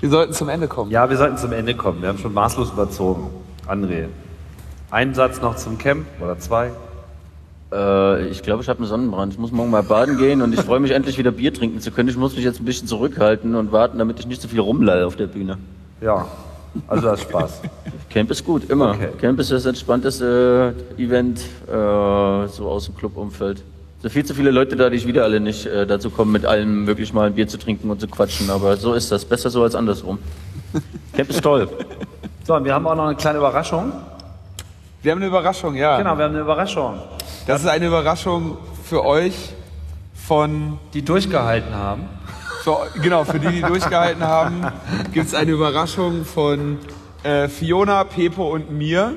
[0.00, 0.90] Wir sollten zum Ende kommen.
[0.90, 2.00] Ja, wir sollten zum Ende kommen.
[2.00, 3.28] Wir haben schon maßlos überzogen.
[3.68, 4.06] André,
[4.90, 6.70] einen Satz noch zum Camp oder zwei?
[7.70, 9.34] Äh, ich glaube, ich habe einen Sonnenbrand.
[9.34, 11.90] Ich muss morgen mal baden gehen und ich freue mich endlich wieder Bier trinken zu
[11.90, 12.08] können.
[12.08, 15.06] Ich muss mich jetzt ein bisschen zurückhalten und warten, damit ich nicht so viel rumlalle
[15.06, 15.58] auf der Bühne.
[16.00, 16.26] Ja,
[16.88, 17.60] also das Spaß.
[18.08, 18.92] Camp ist gut, immer.
[18.92, 19.10] Okay.
[19.20, 21.72] Camp ist das entspannteste Event äh,
[22.48, 23.62] so aus dem Clubumfeld.
[24.00, 26.32] Es sind viel zu viele Leute da, die ich wieder alle nicht äh, dazu kommen,
[26.32, 28.48] mit allen wirklich mal ein Bier zu trinken und zu quatschen.
[28.48, 29.26] Aber so ist das.
[29.26, 30.18] Besser so als andersrum.
[31.12, 31.68] Camp ist toll.
[32.46, 33.92] So, und wir haben auch noch eine kleine Überraschung.
[35.02, 35.98] Wir haben eine Überraschung, ja.
[35.98, 36.94] Genau, wir haben eine Überraschung.
[37.46, 39.34] Das ist eine Überraschung für euch
[40.14, 42.08] von, Die durchgehalten haben.
[42.64, 44.66] für, genau, für die, die durchgehalten haben,
[45.12, 46.78] gibt es eine Überraschung von
[47.22, 49.12] äh, Fiona, Pepo und mir.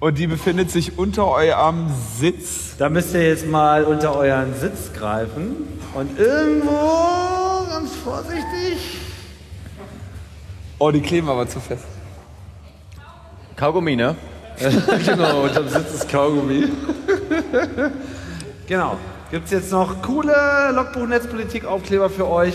[0.00, 1.88] Und die befindet sich unter eurem
[2.18, 2.76] Sitz.
[2.78, 9.00] Da müsst ihr jetzt mal unter euren Sitz greifen und irgendwo ganz vorsichtig.
[10.78, 11.84] Oh, die kleben aber zu fest.
[13.56, 14.14] Kaugummi, ne?
[15.04, 16.68] genau, unterm Sitz ist Kaugummi.
[18.68, 18.96] genau.
[19.32, 22.54] Gibt es jetzt noch coole Logbuch-Netzpolitik-Aufkleber für euch?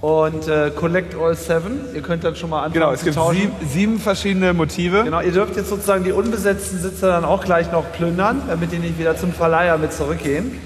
[0.00, 1.80] Und äh, Collect All Seven.
[1.94, 3.36] Ihr könnt dann schon mal anfangen Genau, es zu gibt tauschen.
[3.38, 5.04] sieben, sieben verschiedene Motive.
[5.04, 8.78] Genau, ihr dürft jetzt sozusagen die unbesetzten Sitze dann auch gleich noch plündern, damit die
[8.78, 10.58] nicht wieder zum Verleiher mit zurückgehen.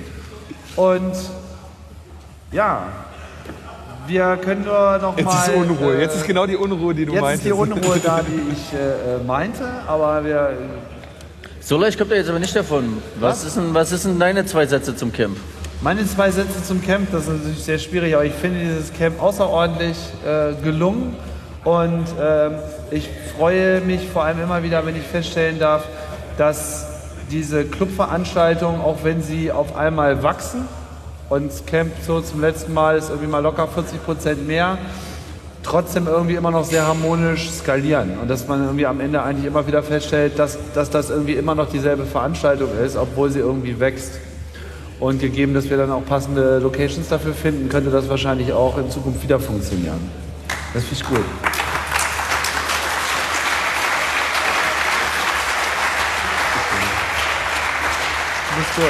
[0.77, 1.12] Und
[2.52, 2.85] ja,
[4.06, 5.48] wir können nur noch Jetzt mal...
[5.48, 5.94] ist Unruhe.
[5.97, 7.47] äh, Jetzt ist genau die Unruhe, die du Jetzt meintest.
[7.47, 10.52] ist die Unruhe da, die ich äh, äh, meinte, aber wir...
[11.61, 12.98] So leicht kommt er jetzt aber nicht davon.
[13.19, 15.36] Was ist denn, was ist denn deine zwei Sätze zum Camp?
[15.85, 19.23] Meine zwei Sätze zum Camp, das ist natürlich sehr schwierig, aber ich finde dieses Camp
[19.23, 21.15] außerordentlich äh, gelungen
[21.62, 22.52] und ähm,
[22.90, 25.85] ich freue mich vor allem immer wieder, wenn ich feststellen darf,
[26.39, 26.86] dass
[27.31, 30.66] diese Clubveranstaltungen, auch wenn sie auf einmal wachsen
[31.28, 34.78] und das Camp so zum letzten Mal ist irgendwie mal locker 40 Prozent mehr,
[35.62, 39.66] trotzdem irgendwie immer noch sehr harmonisch skalieren und dass man irgendwie am Ende eigentlich immer
[39.66, 44.12] wieder feststellt, dass, dass das irgendwie immer noch dieselbe Veranstaltung ist, obwohl sie irgendwie wächst.
[45.01, 48.91] Und gegeben, dass wir dann auch passende Locations dafür finden, könnte das wahrscheinlich auch in
[48.91, 50.01] Zukunft wieder funktionieren.
[50.73, 51.25] Das finde ich gut.
[58.77, 58.89] Durch.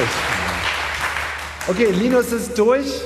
[1.67, 3.01] Okay, Linus ist durch.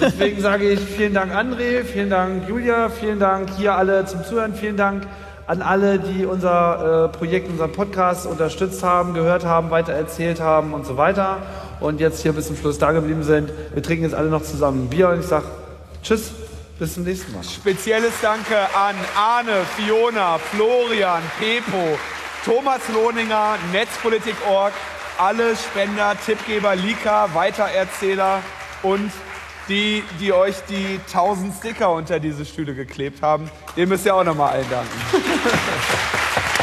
[0.00, 4.54] Deswegen sage ich vielen Dank André, vielen Dank Julia, vielen Dank hier alle zum Zuhören,
[4.54, 5.02] vielen Dank
[5.48, 10.86] an alle, die unser äh, Projekt, unseren Podcast unterstützt haben, gehört haben, weitererzählt haben und
[10.86, 11.38] so weiter.
[11.80, 13.50] Und jetzt hier bis zum Schluss da geblieben sind.
[13.74, 15.46] Wir trinken jetzt alle noch zusammen ein Bier und ich sage
[16.02, 16.32] Tschüss,
[16.78, 17.44] bis zum nächsten Mal.
[17.44, 21.98] Spezielles Danke an Arne, Fiona, Florian, Pepo,
[22.44, 24.72] Thomas Lohninger, Netzpolitik.org,
[25.18, 28.40] alle Spender, Tippgeber, Lika, Weitererzähler
[28.82, 29.12] und
[29.68, 33.48] die, die euch die 1000 Sticker unter diese Stühle geklebt haben.
[33.76, 34.90] Dem müsst ihr auch nochmal allen danken.